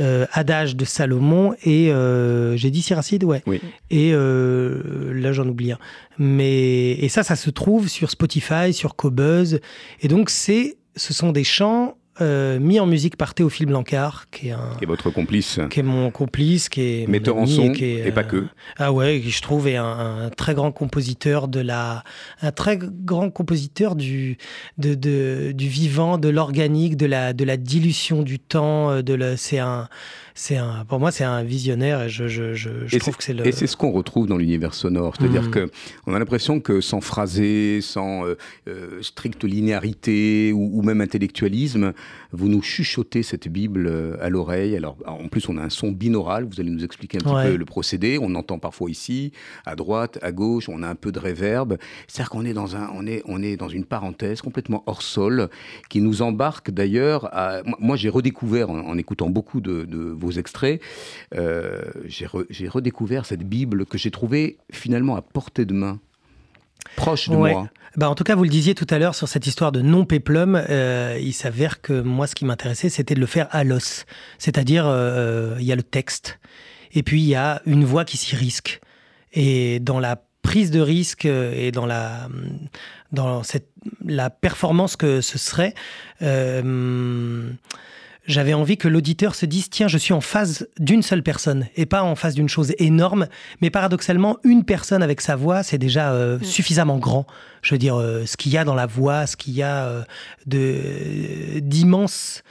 euh, 0.00 0.26
Adage 0.32 0.74
de 0.74 0.84
Salomon 0.84 1.54
et 1.62 1.92
euh, 1.92 2.56
j'ai 2.56 2.72
dit 2.72 2.82
Siracide, 2.82 3.22
ouais. 3.22 3.44
Oui. 3.46 3.60
Et 3.90 4.10
là, 4.10 5.30
j'en 5.30 5.46
oublie 5.46 5.70
un. 5.70 5.78
Mais 6.18 6.94
et 6.94 7.08
ça, 7.08 7.22
ça 7.22 7.36
se 7.36 7.48
trouve 7.48 7.86
sur 7.86 8.10
Spotify, 8.10 8.72
sur 8.72 8.96
Cobuzz. 8.96 9.60
Et 10.00 10.08
donc, 10.08 10.30
c'est, 10.30 10.78
ce 10.96 11.14
sont 11.14 11.30
des 11.30 11.44
chants 11.44 11.96
euh, 12.20 12.58
mis 12.58 12.80
en 12.80 12.86
musique 12.86 13.16
par 13.16 13.34
Théophile 13.34 13.66
Blancard, 13.66 14.30
qui 14.30 14.48
est, 14.48 14.52
un, 14.52 14.74
qui 14.78 14.84
est 14.84 14.86
votre 14.86 15.10
complice. 15.10 15.60
Qui 15.70 15.80
est 15.80 15.82
mon 15.82 16.10
complice, 16.10 16.68
qui 16.68 16.80
est 16.80 17.08
metteur 17.08 17.36
en 17.36 17.46
son 17.46 17.72
et, 17.72 18.10
pas 18.12 18.24
que. 18.24 18.46
ah 18.78 18.92
ouais, 18.92 19.20
qui 19.20 19.30
je 19.30 19.42
trouve 19.42 19.68
est 19.68 19.76
un, 19.76 20.30
très 20.36 20.54
grand 20.54 20.72
compositeur 20.72 21.48
de 21.48 21.60
la, 21.60 22.04
un 22.42 22.52
très 22.52 22.78
grand 22.78 23.30
compositeur 23.30 23.96
du, 23.96 24.38
de, 24.78 24.94
de, 24.94 25.52
du 25.52 25.68
vivant, 25.68 26.18
de 26.18 26.28
l'organique, 26.28 26.96
de 26.96 27.06
la, 27.06 27.32
de 27.32 27.44
la 27.44 27.56
dilution 27.56 28.22
du 28.22 28.38
temps. 28.38 29.02
De 29.02 29.34
c'est 29.36 29.58
un 29.58 29.88
c'est 30.38 30.58
un, 30.58 30.84
pour 30.84 31.00
moi, 31.00 31.10
c'est 31.10 31.24
un 31.24 31.42
visionnaire 31.42 32.02
et 32.02 32.08
je, 32.10 32.28
je, 32.28 32.52
je, 32.54 32.98
trouve 32.98 33.16
que 33.16 33.24
c'est 33.24 33.32
le. 33.32 33.46
Et 33.46 33.52
c'est 33.52 33.66
ce 33.66 33.74
qu'on 33.74 33.90
retrouve 33.90 34.26
dans 34.26 34.36
l'univers 34.36 34.74
sonore, 34.74 35.14
c'est-à-dire 35.18 35.44
mmh. 35.44 35.50
que 35.50 35.70
on 36.06 36.14
a 36.14 36.18
l'impression 36.18 36.60
que 36.60 36.82
sans 36.82 37.00
phrasé, 37.00 37.80
sans 37.80 38.26
euh, 38.26 38.36
euh, 38.68 39.00
stricte 39.00 39.44
linéarité 39.44 40.52
ou, 40.52 40.82
même 40.82 41.00
intellectualisme, 41.00 41.94
vous 42.32 42.48
nous 42.48 42.60
chuchotez 42.60 43.22
cette 43.22 43.48
Bible 43.48 43.86
euh, 43.88 44.18
à 44.20 44.28
l'oreille. 44.28 44.76
Alors, 44.76 44.98
en 45.06 45.28
plus, 45.28 45.48
on 45.48 45.56
a 45.56 45.62
un 45.62 45.70
son 45.70 45.90
binaural. 45.90 46.44
Vous 46.44 46.60
allez 46.60 46.70
nous 46.70 46.84
expliquer 46.84 47.16
un 47.16 47.24
petit 47.24 47.48
peu 47.48 47.56
le 47.56 47.64
procédé. 47.64 48.18
On 48.20 48.34
entend 48.34 48.58
parfois 48.58 48.90
ici, 48.90 49.32
à 49.64 49.74
droite, 49.74 50.18
à 50.20 50.32
gauche. 50.32 50.68
On 50.68 50.82
a 50.82 50.88
un 50.88 50.96
peu 50.96 51.12
de 51.12 51.18
réverb. 51.18 51.78
C'est-à-dire 52.08 52.28
qu'on 52.28 52.44
est 52.44 52.52
dans 52.52 52.76
un, 52.76 52.90
on 52.92 53.06
est, 53.06 53.22
on 53.24 53.42
est 53.42 53.56
dans 53.56 53.70
une 53.70 53.86
parenthèse 53.86 54.42
complètement 54.42 54.82
hors 54.84 55.00
sol 55.00 55.48
qui 55.88 56.02
nous 56.02 56.20
embarque 56.20 56.70
d'ailleurs. 56.70 57.34
À... 57.34 57.62
Moi, 57.78 57.96
j'ai 57.96 58.10
redécouvert 58.10 58.68
en, 58.68 58.98
écoutant 58.98 59.30
beaucoup 59.30 59.62
de, 59.62 59.84
de 59.84 59.96
vos 59.96 60.25
extraits, 60.32 60.80
euh, 61.34 61.82
j'ai 62.06 62.68
redécouvert 62.68 63.26
cette 63.26 63.42
Bible 63.42 63.86
que 63.86 63.98
j'ai 63.98 64.10
trouvée 64.10 64.58
finalement 64.70 65.16
à 65.16 65.22
portée 65.22 65.64
de 65.64 65.72
main 65.74 66.00
proche 66.94 67.28
de 67.28 67.36
moi. 67.36 67.68
Bah 67.96 68.10
en 68.10 68.14
tout 68.14 68.24
cas, 68.24 68.34
vous 68.34 68.44
le 68.44 68.50
disiez 68.50 68.74
tout 68.74 68.86
à 68.90 68.98
l'heure 68.98 69.14
sur 69.14 69.28
cette 69.28 69.46
histoire 69.46 69.72
de 69.72 69.80
non-péplum, 69.80 70.62
euh, 70.68 71.18
il 71.20 71.32
s'avère 71.32 71.80
que 71.80 72.00
moi, 72.00 72.26
ce 72.26 72.34
qui 72.34 72.44
m'intéressait, 72.44 72.88
c'était 72.90 73.14
de 73.14 73.20
le 73.20 73.26
faire 73.26 73.48
à 73.50 73.64
l'os. 73.64 74.04
C'est-à-dire, 74.38 74.84
euh, 74.86 75.56
il 75.58 75.64
y 75.64 75.72
a 75.72 75.76
le 75.76 75.82
texte, 75.82 76.38
et 76.92 77.02
puis 77.02 77.22
il 77.22 77.26
y 77.26 77.34
a 77.34 77.62
une 77.64 77.84
voix 77.84 78.04
qui 78.04 78.16
s'y 78.16 78.36
risque. 78.36 78.80
Et 79.32 79.80
dans 79.80 79.98
la 79.98 80.22
prise 80.42 80.70
de 80.70 80.80
risque 80.80 81.24
et 81.24 81.72
dans 81.72 81.86
la, 81.86 82.28
dans 83.12 83.42
cette, 83.42 83.68
la 84.04 84.30
performance 84.30 84.96
que 84.96 85.20
ce 85.20 85.38
serait, 85.38 85.74
j'avais 88.26 88.54
envie 88.54 88.76
que 88.76 88.88
l'auditeur 88.88 89.34
se 89.34 89.46
dise 89.46 89.70
tiens, 89.70 89.88
je 89.88 89.98
suis 89.98 90.12
en 90.12 90.20
face 90.20 90.66
d'une 90.78 91.02
seule 91.02 91.22
personne 91.22 91.66
et 91.76 91.86
pas 91.86 92.02
en 92.02 92.14
face 92.16 92.34
d'une 92.34 92.48
chose 92.48 92.74
énorme. 92.78 93.28
Mais 93.60 93.70
paradoxalement, 93.70 94.38
une 94.44 94.64
personne 94.64 95.02
avec 95.02 95.20
sa 95.20 95.36
voix, 95.36 95.62
c'est 95.62 95.78
déjà 95.78 96.12
euh, 96.12 96.38
mm. 96.38 96.44
suffisamment 96.44 96.98
grand. 96.98 97.26
Je 97.62 97.74
veux 97.74 97.78
dire, 97.78 97.96
euh, 97.96 98.26
ce 98.26 98.36
qu'il 98.36 98.52
y 98.52 98.58
a 98.58 98.64
dans 98.64 98.74
la 98.74 98.86
voix, 98.86 99.26
ce 99.26 99.36
qu'il 99.36 99.54
y 99.54 99.62
a 99.62 99.84
euh, 99.84 100.02
de 100.46 101.60
d'immense 101.60 102.42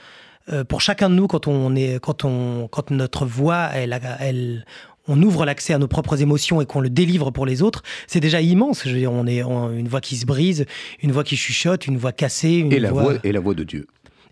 pour 0.68 0.80
chacun 0.80 1.10
de 1.10 1.16
nous 1.16 1.26
quand 1.26 1.48
on 1.48 1.74
est, 1.74 1.98
quand 1.98 2.24
on, 2.24 2.68
quand 2.68 2.92
notre 2.92 3.26
voix, 3.26 3.68
elle, 3.74 4.00
elle 4.20 4.64
on 5.08 5.20
ouvre 5.22 5.44
l'accès 5.44 5.72
à 5.72 5.78
nos 5.78 5.88
propres 5.88 6.22
émotions 6.22 6.60
et 6.60 6.66
qu'on 6.66 6.80
le 6.80 6.90
délivre 6.90 7.32
pour 7.32 7.46
les 7.46 7.62
autres, 7.62 7.82
c'est 8.06 8.20
déjà 8.20 8.40
immense. 8.40 8.82
Je 8.84 8.90
veux 8.90 8.98
dire, 8.98 9.12
on 9.12 9.26
est 9.26 9.40
une 9.40 9.88
voix 9.88 10.00
qui 10.00 10.16
se 10.16 10.26
brise, 10.26 10.66
une 11.02 11.12
voix 11.12 11.24
qui 11.24 11.36
chuchote, 11.36 11.86
une 11.86 11.96
voix 11.96 12.12
cassée. 12.12 12.58
Une 12.58 12.72
et, 12.72 12.78
la 12.78 12.92
voix... 12.92 13.14
et 13.24 13.32
la 13.32 13.40
voix 13.40 13.54
de 13.54 13.64
Dieu. 13.64 13.86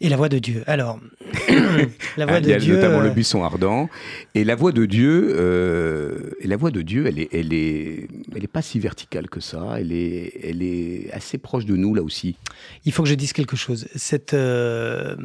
Et 0.05 0.11
la 0.11 0.19
voix 0.19 0.29
de 0.29 0.39
Dieu. 0.39 0.63
Alors, 0.67 1.01
la 2.19 2.27
voix 2.27 2.39
de 2.39 2.51
Il 2.51 2.51
y 2.51 2.53
a 2.53 2.75
notamment 2.75 3.01
le 3.01 3.09
euh, 3.09 3.13
buisson 3.13 3.43
ardent. 3.43 3.89
Et 4.35 4.45
la 4.45 4.55
voix 4.55 4.71
de 4.71 4.85
Dieu, 4.85 5.35
euh, 5.35 6.37
et 6.41 6.47
la 6.47 6.59
voix 6.59 6.71
de 6.71 6.83
Dieu, 6.83 7.07
elle 7.07 7.19
est, 7.19 7.31
elle 7.33 7.55
est, 7.55 8.09
elle 8.37 8.45
est 8.45 8.53
pas 8.53 8.61
si 8.61 8.79
verticale 8.79 9.31
que 9.31 9.41
ça. 9.41 9.77
Elle 9.79 9.93
est, 9.93 10.41
elle 10.43 10.63
est 10.63 11.11
assez 11.11 11.39
proche 11.39 11.65
de 11.65 11.75
nous 11.75 11.95
là 11.95 12.03
aussi. 12.03 12.37
Il 12.85 12.93
faut 12.93 13.03
que 13.03 13.09
je 13.09 13.15
dise 13.15 13.33
quelque 13.33 13.57
chose. 13.57 13.89
Cette, 13.95 14.35
euh, 14.35 15.17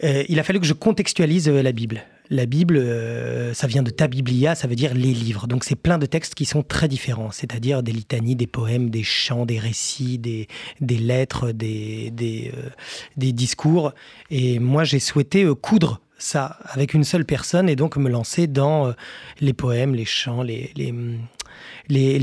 il 0.00 0.40
a 0.40 0.44
fallu 0.44 0.58
que 0.58 0.66
je 0.66 0.72
contextualise 0.72 1.50
la 1.50 1.72
Bible 1.72 2.02
la 2.30 2.46
Bible, 2.46 2.76
euh, 2.78 3.52
ça 3.54 3.66
vient 3.66 3.82
de 3.82 3.90
ta 3.90 4.08
Biblia, 4.08 4.54
ça 4.54 4.66
veut 4.66 4.74
dire 4.74 4.94
les 4.94 5.12
livres. 5.12 5.46
Donc 5.46 5.64
c'est 5.64 5.76
plein 5.76 5.98
de 5.98 6.06
textes 6.06 6.34
qui 6.34 6.44
sont 6.44 6.62
très 6.62 6.88
différents, 6.88 7.30
c'est-à-dire 7.30 7.82
des 7.82 7.92
litanies, 7.92 8.36
des 8.36 8.46
poèmes, 8.46 8.90
des 8.90 9.02
chants, 9.02 9.44
des 9.44 9.58
récits, 9.58 10.18
des, 10.18 10.48
lettres, 10.80 11.52
des, 11.52 12.12
euh, 12.56 12.70
des, 13.16 13.32
discours. 13.32 13.92
Et 14.30 14.58
moi 14.58 14.84
j'ai 14.84 14.98
souhaité 14.98 15.44
euh, 15.44 15.54
coudre 15.54 16.00
ça 16.18 16.58
avec 16.64 16.94
une 16.94 17.04
seule 17.04 17.24
personne 17.24 17.68
et 17.68 17.74
donc 17.74 17.96
me 17.96 18.08
lancer 18.08 18.46
dans 18.46 18.94
les 19.40 19.52
poèmes, 19.52 19.94
les 19.94 20.04
chants, 20.04 20.42
les, 20.42 20.72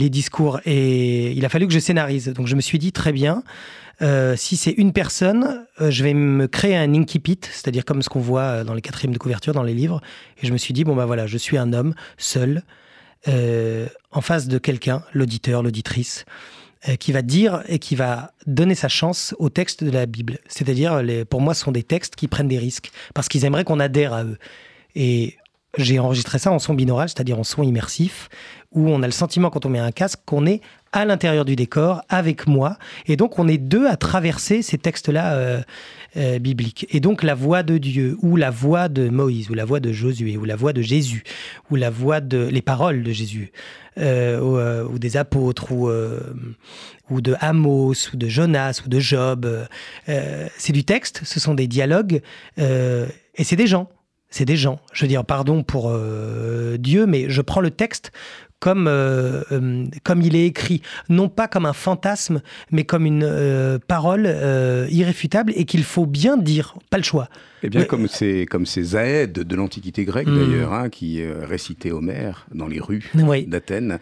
discours. 0.10 0.62
Et 0.66 1.32
il 1.34 1.46
a 1.46 1.50
fallu 1.50 1.68
que 1.68 1.74
je 1.74 1.80
scénarise. 1.80 2.30
Donc 2.30 2.48
je 2.48 2.56
me 2.56 2.62
suis 2.62 2.80
dit 2.80 2.94
très 2.94 3.12
bien. 3.12 3.44
Euh, 4.02 4.36
si 4.36 4.56
c'est 4.56 4.72
une 4.72 4.94
personne, 4.94 5.66
euh, 5.82 5.92
je 5.92 6.04
vais 6.04 6.14
me 6.14 6.48
créer 6.48 6.78
un 6.78 6.94
incipit, 6.94 7.40
c'est-à-dire 7.44 7.84
comme 7.84 8.02
ce 8.02 8.10
qu'on 8.10 8.20
voit 8.20 8.42
euh, 8.42 8.64
dans 8.64 8.74
les 8.74 8.82
quatrièmes 8.82 9.14
de 9.14 9.18
couverture 9.18 9.54
dans 9.54 9.64
les 9.64 9.74
livres. 9.74 10.02
Et 10.42 10.48
je 10.48 10.54
me 10.54 10.58
suis 10.58 10.74
dit, 10.74 10.84
bon 10.84 10.96
ben 10.96 11.06
voilà, 11.06 11.28
je 11.28 11.38
suis 11.38 11.58
un 11.58 11.74
homme 11.74 11.94
seul, 12.18 12.64
en 13.28 14.22
face 14.22 14.48
de 14.48 14.58
quelqu'un, 14.58 15.04
l'auditeur, 15.14 15.62
l'auditrice, 15.62 16.24
qui 17.00 17.12
va 17.12 17.22
dire 17.22 17.64
et 17.68 17.78
qui 17.78 17.96
va 17.96 18.32
donner 18.48 18.76
sa 18.76 18.88
chance 18.88 19.36
aux 19.40 19.50
textes 19.50 19.84
de 19.84 19.92
la 19.92 20.06
Bible. 20.06 20.40
C'est-à-dire, 20.48 21.04
pour 21.30 21.42
moi, 21.42 21.54
ce 21.54 21.66
sont 21.66 21.74
des 21.74 21.84
textes 21.84 22.16
qui 22.16 22.30
prennent 22.30 22.48
des 22.48 22.58
risques, 22.58 22.92
parce 23.14 23.28
qu'ils 23.28 23.44
aimeraient 23.44 23.66
qu'on 23.66 23.82
adhère 23.82 24.14
à 24.14 24.24
eux. 24.24 24.38
Et 24.96 25.36
j'ai 25.78 26.00
enregistré 26.00 26.40
ça 26.40 26.52
en 26.52 26.60
son 26.60 26.74
binaural, 26.74 27.10
c'est-à-dire 27.10 27.38
en 27.38 27.44
son 27.44 27.62
immersif, 27.62 28.30
où 28.72 28.90
on 28.90 29.04
a 29.04 29.06
le 29.06 29.12
sentiment 29.12 29.50
quand 29.50 29.66
on 29.66 29.70
met 29.70 29.80
un 29.80 29.92
casque 29.92 30.20
qu'on 30.26 30.46
est 30.46 30.62
à 30.92 31.06
l'intérieur 31.06 31.46
du 31.46 31.56
décor 31.56 32.02
avec 32.10 32.48
moi. 32.48 32.78
Et 33.08 33.16
donc 33.16 33.40
on 33.40 33.48
est 33.48 33.58
deux 33.58 33.88
à 33.88 33.96
traverser 33.96 34.62
ces 34.62 34.78
textes-là 34.78 35.34
euh, 35.34 35.62
euh, 36.18 36.40
bibliques. 36.40 36.88
Et 36.90 37.00
donc 37.00 37.24
la 37.24 37.36
voix 37.36 37.64
de 37.64 37.78
Dieu, 37.78 38.18
ou 38.22 38.36
la 38.36 38.50
voix 38.50 38.90
de 38.90 39.10
Moïse, 39.10 39.50
ou 39.50 39.54
la 39.54 39.66
voix 39.66 39.80
de 39.80 39.92
Josué, 39.92 40.38
ou 40.38 40.46
la 40.46 40.56
voix 40.56 40.74
de 40.74 40.82
Jésus, 40.82 41.24
ou 41.70 41.76
la 41.76 41.90
voix 41.90 42.22
de 42.22 42.48
les 42.48 42.62
paroles 42.62 43.04
de 43.04 43.12
Jésus, 43.12 43.52
euh, 44.00 44.84
ou, 44.84 44.98
des 44.98 45.18
apôtres, 45.18 45.72
ou, 45.72 45.92
ou 47.10 47.22
de 47.22 47.36
Amos, 47.40 48.14
ou 48.14 48.18
de 48.18 48.28
Jonas, 48.28 48.82
ou 48.86 48.90
de 48.90 49.00
Job. 49.00 49.48
c'est 50.06 50.74
du 50.74 50.84
texte, 50.84 51.22
ce 51.24 51.40
sont 51.40 51.54
des 51.54 51.68
dialogues, 51.68 52.22
et 52.58 53.44
c'est 53.44 53.56
des 53.56 53.68
gens 53.68 53.90
c'est 54.32 54.46
des 54.46 54.58
gens. 54.58 54.80
Je 54.94 55.06
veux 55.06 55.08
dire, 55.08 55.26
pardon 55.26 55.64
pour 55.64 55.92
Dieu, 56.78 57.08
mais 57.08 57.32
je 57.32 57.42
prends 57.42 57.62
le 57.62 57.72
texte 57.72 58.12
comme, 58.60 58.88
euh, 58.88 59.42
euh, 59.52 59.86
comme 60.04 60.22
il 60.22 60.36
est 60.36 60.46
écrit, 60.46 60.82
non 61.08 61.30
pas 61.30 61.48
comme 61.48 61.66
un 61.66 61.74
fantasme, 61.74 62.42
mais 62.72 62.84
comme 62.84 63.06
une 63.06 63.24
euh, 63.24 63.80
parole 63.80 64.28
irréfutable 64.90 65.54
et 65.56 65.66
qu'il 65.66 65.84
faut 65.84 66.06
bien 66.06 66.38
dire, 66.38 66.76
pas 66.90 66.98
le 66.98 67.04
choix. 67.04 67.30
Eh 67.64 67.70
bien, 67.70 67.84
comme 67.84 68.08
ces, 68.08 68.46
comme 68.46 68.66
ces 68.66 68.96
aèdes 68.96 69.34
de 69.34 69.56
l'Antiquité 69.56 70.06
grecque 70.06 70.28
hmm. 70.28 70.36
d'ailleurs, 70.36 70.74
hein, 70.74 70.90
qui 70.90 71.24
récitaient 71.26 71.92
Homère 71.92 72.48
dans 72.54 72.68
les 72.68 72.80
rues 72.80 73.10
d'Athènes 73.48 74.00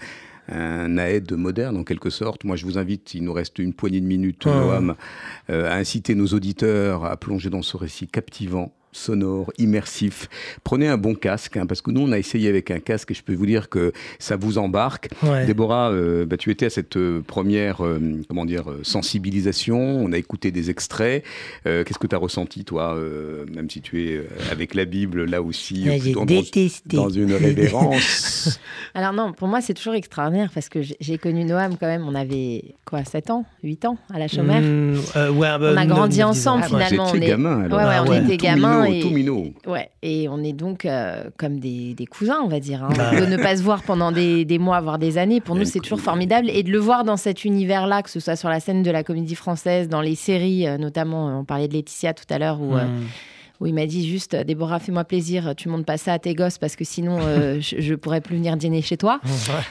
un 0.49 0.97
aède 0.97 1.33
moderne 1.33 1.75
en 1.75 1.83
quelque 1.83 2.09
sorte. 2.09 2.45
Moi, 2.45 2.55
je 2.55 2.63
vous 2.65 2.77
invite, 2.77 3.13
il 3.13 3.23
nous 3.25 3.33
reste 3.33 3.59
une 3.59 3.73
poignée 3.73 3.99
de 3.99 4.05
minutes, 4.05 4.45
Noam, 4.45 4.95
à 5.49 5.75
inciter 5.75 6.15
nos 6.15 6.27
auditeurs 6.27 7.03
à 7.03 7.17
plonger 7.17 7.49
dans 7.49 7.61
ce 7.61 7.75
récit 7.75 8.07
captivant 8.07 8.73
sonore, 8.97 9.51
immersif. 9.57 10.27
Prenez 10.63 10.87
un 10.87 10.97
bon 10.97 11.15
casque, 11.15 11.57
hein, 11.57 11.65
parce 11.65 11.81
que 11.81 11.91
nous, 11.91 12.01
on 12.01 12.11
a 12.11 12.17
essayé 12.17 12.49
avec 12.49 12.71
un 12.71 12.79
casque 12.79 13.11
et 13.11 13.13
je 13.13 13.23
peux 13.23 13.33
vous 13.33 13.45
dire 13.45 13.69
que 13.69 13.93
ça 14.19 14.35
vous 14.35 14.57
embarque. 14.57 15.09
Déborah, 15.45 15.91
euh, 15.91 16.25
bah, 16.25 16.37
tu 16.37 16.51
étais 16.51 16.65
à 16.65 16.69
cette 16.69 16.97
euh, 16.97 17.21
première 17.25 17.85
euh, 17.85 17.99
comment 18.27 18.45
dire, 18.45 18.65
sensibilisation, 18.83 19.77
on 19.77 20.11
a 20.11 20.17
écouté 20.17 20.51
des 20.51 20.69
extraits. 20.69 21.23
Qu'est-ce 21.63 21.99
que 21.99 22.07
tu 22.07 22.15
as 22.15 22.19
ressenti, 22.19 22.65
toi, 22.65 22.97
même 23.53 23.69
si 23.69 23.81
tu 23.81 24.03
es 24.03 24.21
avec 24.51 24.73
la 24.73 24.85
Bible 24.85 25.25
là 25.25 25.41
aussi, 25.41 25.85
dans, 26.13 26.25
dans, 26.25 27.09
une 27.09 27.33
révérence? 27.33 28.59
Alors 28.95 29.13
non, 29.13 29.33
pour 29.33 29.47
moi, 29.47 29.61
c'est 29.61 29.73
toujours 29.73 29.93
extraordinaire 29.93 30.49
parce 30.53 30.69
que 30.69 30.79
j'ai 30.81 31.17
connu 31.17 31.45
Noam 31.45 31.77
quand 31.77 31.87
même, 31.87 32.03
on 32.07 32.15
avait 32.15 32.75
quoi, 32.85 33.03
7 33.03 33.29
ans, 33.29 33.45
8 33.63 33.85
ans 33.85 33.97
à 34.13 34.19
la 34.19 34.27
chômère 34.27 34.61
mmh, 34.61 34.95
bah, 35.13 35.59
On 35.61 35.77
a 35.77 35.85
grandi 35.85 36.23
ensemble 36.23 36.63
finalement. 36.63 37.11
on, 37.11 37.15
est... 37.15 37.27
gamin, 37.27 37.69
Ouais, 37.69 37.99
on 38.07 38.25
était 38.25 38.37
gamins 38.37 38.86
et, 38.91 39.29
Ouais, 39.65 39.89
et 40.01 40.27
on 40.29 40.43
est 40.43 40.53
donc 40.53 40.85
euh, 40.85 41.29
comme 41.37 41.59
des, 41.59 41.95
cousins, 42.09 42.39
on 42.43 42.47
va 42.47 42.59
dire. 42.59 42.83
Hein. 42.83 42.89
Bah. 42.95 43.11
ne 43.25 43.37
pas 43.37 43.55
se 43.57 43.63
voir 43.63 43.83
pendant 43.83 44.11
des, 44.11 44.59
mois, 44.59 44.79
voire 44.81 44.99
des 44.99 45.17
années, 45.17 45.41
pour 45.41 45.55
nous, 45.55 45.65
c'est 45.65 45.79
toujours 45.79 46.01
formidable. 46.01 46.49
Et 46.49 46.63
de 46.63 46.71
le 46.71 46.79
voir 46.79 47.03
dans 47.03 47.17
cet 47.17 47.45
univers-là, 47.45 48.03
que 48.03 48.09
ce 48.09 48.19
soit 48.19 48.35
sur 48.35 48.49
la 48.49 48.59
scène 48.59 48.83
de 48.83 48.91
la 48.91 49.03
comédie 49.03 49.35
française, 49.35 49.89
dans 49.89 50.01
les 50.01 50.15
séries, 50.15 50.67
euh, 50.67 50.77
notamment, 50.77 51.39
on 51.39 51.45
parlait 51.45 51.67
de 51.67 51.73
Laetitia 51.73 52.13
tout 52.13 52.25
à 52.29 52.37
l'heure, 52.37 52.61
où... 52.61 52.75
Euh, 52.75 52.85
hmm 52.85 53.05
où 53.59 53.65
il 53.65 53.73
m'a 53.73 53.85
dit 53.85 54.07
juste 54.07 54.35
Déborah, 54.35 54.79
fais-moi 54.79 55.03
plaisir, 55.03 55.53
tu 55.55 55.69
montes 55.69 55.85
pas 55.85 55.97
ça 55.97 56.13
à 56.13 56.19
tes 56.19 56.35
gosses 56.35 56.57
parce 56.57 56.75
que 56.75 56.83
sinon 56.83 57.19
euh, 57.21 57.59
je, 57.61 57.95
pourrais 57.95 58.21
plus 58.21 58.37
venir 58.37 58.57
dîner 58.57 58.81
chez 58.81 58.97
toi. 58.97 59.19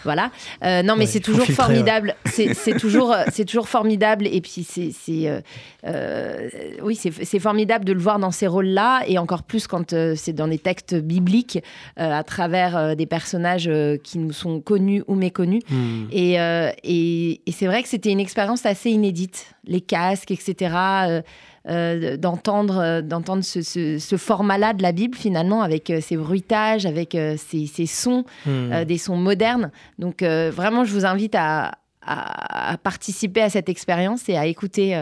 Voilà. 0.05 0.31
Euh, 0.65 0.83
non, 0.83 0.97
mais 0.97 1.07
c'est 1.07 1.21
toujours 1.21 1.47
formidable. 1.47 2.17
C'est 2.25 2.55
toujours, 2.79 3.15
c'est 3.33 3.45
toujours 3.45 3.69
formidable. 3.69 4.27
Et 4.27 4.41
puis 4.41 4.67
c'est, 4.69 5.43
euh, 5.85 6.49
oui, 6.83 6.97
c'est 6.97 7.39
formidable 7.39 7.85
de 7.85 7.93
le 7.93 8.01
voir 8.01 8.19
dans 8.19 8.31
ces 8.31 8.47
rôles-là 8.47 9.03
et 9.07 9.19
encore 9.19 9.43
plus 9.43 9.67
quand 9.67 9.95
c'est 10.15 10.33
dans 10.33 10.49
des 10.49 10.59
textes 10.59 10.95
bibliques 10.95 11.63
à 11.97 12.23
travers 12.25 12.97
des 12.97 13.07
personnages 13.07 13.71
qui 14.03 14.19
nous 14.19 14.33
sont 14.33 14.61
connus 14.61 15.03
ou 15.07 15.15
méconnus. 15.15 15.63
Hmm. 15.71 16.07
Et, 16.11 16.35
et, 16.35 17.41
et 17.47 17.53
c'est 17.53 17.67
vrai 17.67 17.83
que 17.83 17.89
c'était 17.89 18.11
une 18.11 18.21
expérience 18.21 18.67
assez 18.67 18.91
inédite. 18.91 19.47
Les 19.69 19.81
casques, 19.81 20.31
etc. 20.31 21.23
d'entendre 21.67 23.01
d'entendre 23.01 23.43
ce, 23.43 24.17
format-là 24.17 24.73
de 24.73 24.83
la 24.83 24.93
Bible 24.93 25.17
finalement 25.17 25.63
avec 25.63 25.93
ses 26.01 26.17
bruitages, 26.17 26.87
avec 26.87 27.17
ses, 27.37 27.87
sons, 27.87 28.25
hmm. 28.47 28.85
des 28.85 28.99
sons 28.99 29.17
modernes. 29.17 29.71
Donc 29.99 30.23
vraiment, 30.23 30.85
je 30.85 30.93
vous 30.93 31.05
invite 31.05 31.35
à, 31.35 31.79
à, 32.03 32.77
participer 32.83 33.43
à 33.43 33.51
cette 33.51 33.69
expérience 33.69 34.29
et 34.29 34.37
à 34.37 34.47
écouter 34.47 34.97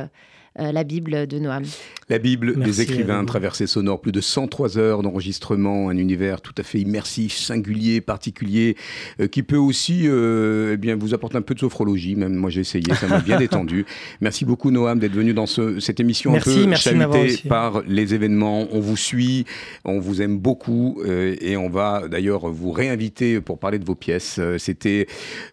la 0.57 0.84
Bible 0.84 1.26
de 1.26 1.38
Noam. 1.38 1.64
La 2.11 2.18
Bible 2.18 2.62
des 2.62 2.82
écrivains, 2.82 3.24
traversée 3.24 3.66
sonore, 3.66 4.00
plus 4.00 4.12
de 4.12 4.20
103 4.20 4.76
heures 4.76 5.02
d'enregistrement, 5.02 5.88
un 5.88 5.96
univers 5.96 6.42
tout 6.42 6.52
à 6.59 6.62
fait 6.62 6.78
immersif, 6.78 7.34
singulier, 7.34 8.02
particulier, 8.02 8.76
euh, 9.20 9.26
qui 9.26 9.42
peut 9.42 9.57
aussi 9.57 10.02
euh, 10.05 10.72
eh 10.74 10.76
bien, 10.76 10.96
vous 10.96 11.14
apporter 11.14 11.38
un 11.38 11.42
peu 11.42 11.55
de 11.55 11.61
sophrologie. 11.61 12.14
Même 12.14 12.34
moi 12.34 12.50
j'ai 12.50 12.61
essayé, 12.61 12.84
ça 12.94 13.07
m'a 13.07 13.20
bien 13.20 13.38
détendu. 13.38 13.86
Merci 14.20 14.44
beaucoup 14.44 14.70
Noam 14.70 14.98
d'être 14.98 15.14
venu 15.14 15.32
dans 15.32 15.46
ce, 15.46 15.80
cette 15.80 15.98
émission 15.98 16.32
merci, 16.32 16.64
un 16.64 16.70
peu 16.70 16.74
chalutée 16.74 17.48
par 17.48 17.82
les 17.86 18.14
événements. 18.14 18.68
On 18.70 18.80
vous 18.80 18.98
suit, 18.98 19.46
on 19.86 19.98
vous 19.98 20.20
aime 20.20 20.38
beaucoup 20.38 21.00
euh, 21.07 21.36
et 21.40 21.57
on 21.57 21.70
va 21.70 22.07
d'ailleurs 22.07 22.50
vous 22.50 22.70
réinviter 22.70 23.40
pour 23.40 23.59
parler 23.59 23.78
de 23.78 23.84
vos 23.84 23.94
pièces. 23.94 24.38
C'était 24.59 25.07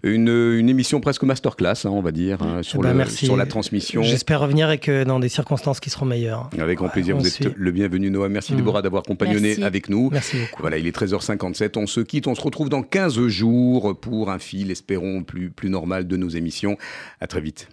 une, 0.03 0.27
une, 0.27 0.69
émission 0.69 0.99
presque 0.99 1.23
masterclass, 1.23 1.85
hein, 1.85 1.91
on 1.91 2.01
va 2.01 2.11
dire, 2.11 2.41
hein, 2.41 2.61
sur, 2.61 2.79
eh 2.81 2.83
ben, 2.83 2.97
le, 2.97 3.05
sur 3.05 3.37
la 3.37 3.45
transmission. 3.45 4.03
J'espère 4.03 4.41
revenir 4.41 4.67
avec, 4.67 4.89
dans 5.05 5.19
des 5.19 5.29
circonstances 5.29 5.79
qui 5.79 5.89
seront 5.89 6.05
meilleures. 6.05 6.49
Avec 6.59 6.77
grand 6.77 6.89
plaisir, 6.89 7.17
vous 7.17 7.27
êtes 7.27 7.55
le 7.55 7.71
bienvenu 7.71 8.09
Noah. 8.09 8.29
Merci 8.29 8.53
mmh. 8.53 8.57
Déborah 8.57 8.81
d'avoir 8.81 9.03
compagnonné 9.03 9.63
avec 9.63 9.89
nous. 9.89 10.09
Merci 10.11 10.37
beaucoup. 10.39 10.61
Voilà, 10.61 10.77
il 10.77 10.87
est 10.87 10.95
13h57, 10.95 11.77
on 11.77 11.87
se 11.87 12.01
quitte, 12.01 12.27
on 12.27 12.35
se 12.35 12.41
retrouve 12.41 12.69
dans 12.69 12.83
15 12.83 13.27
jours 13.27 13.99
pour 13.99 14.29
un 14.29 14.39
fil, 14.39 14.71
espérons, 14.71 15.23
plus, 15.23 15.49
plus 15.49 15.69
normal 15.69 16.07
de 16.07 16.17
nos 16.17 16.29
émissions. 16.29 16.77
À 17.19 17.27
très 17.27 17.41
vite. 17.41 17.67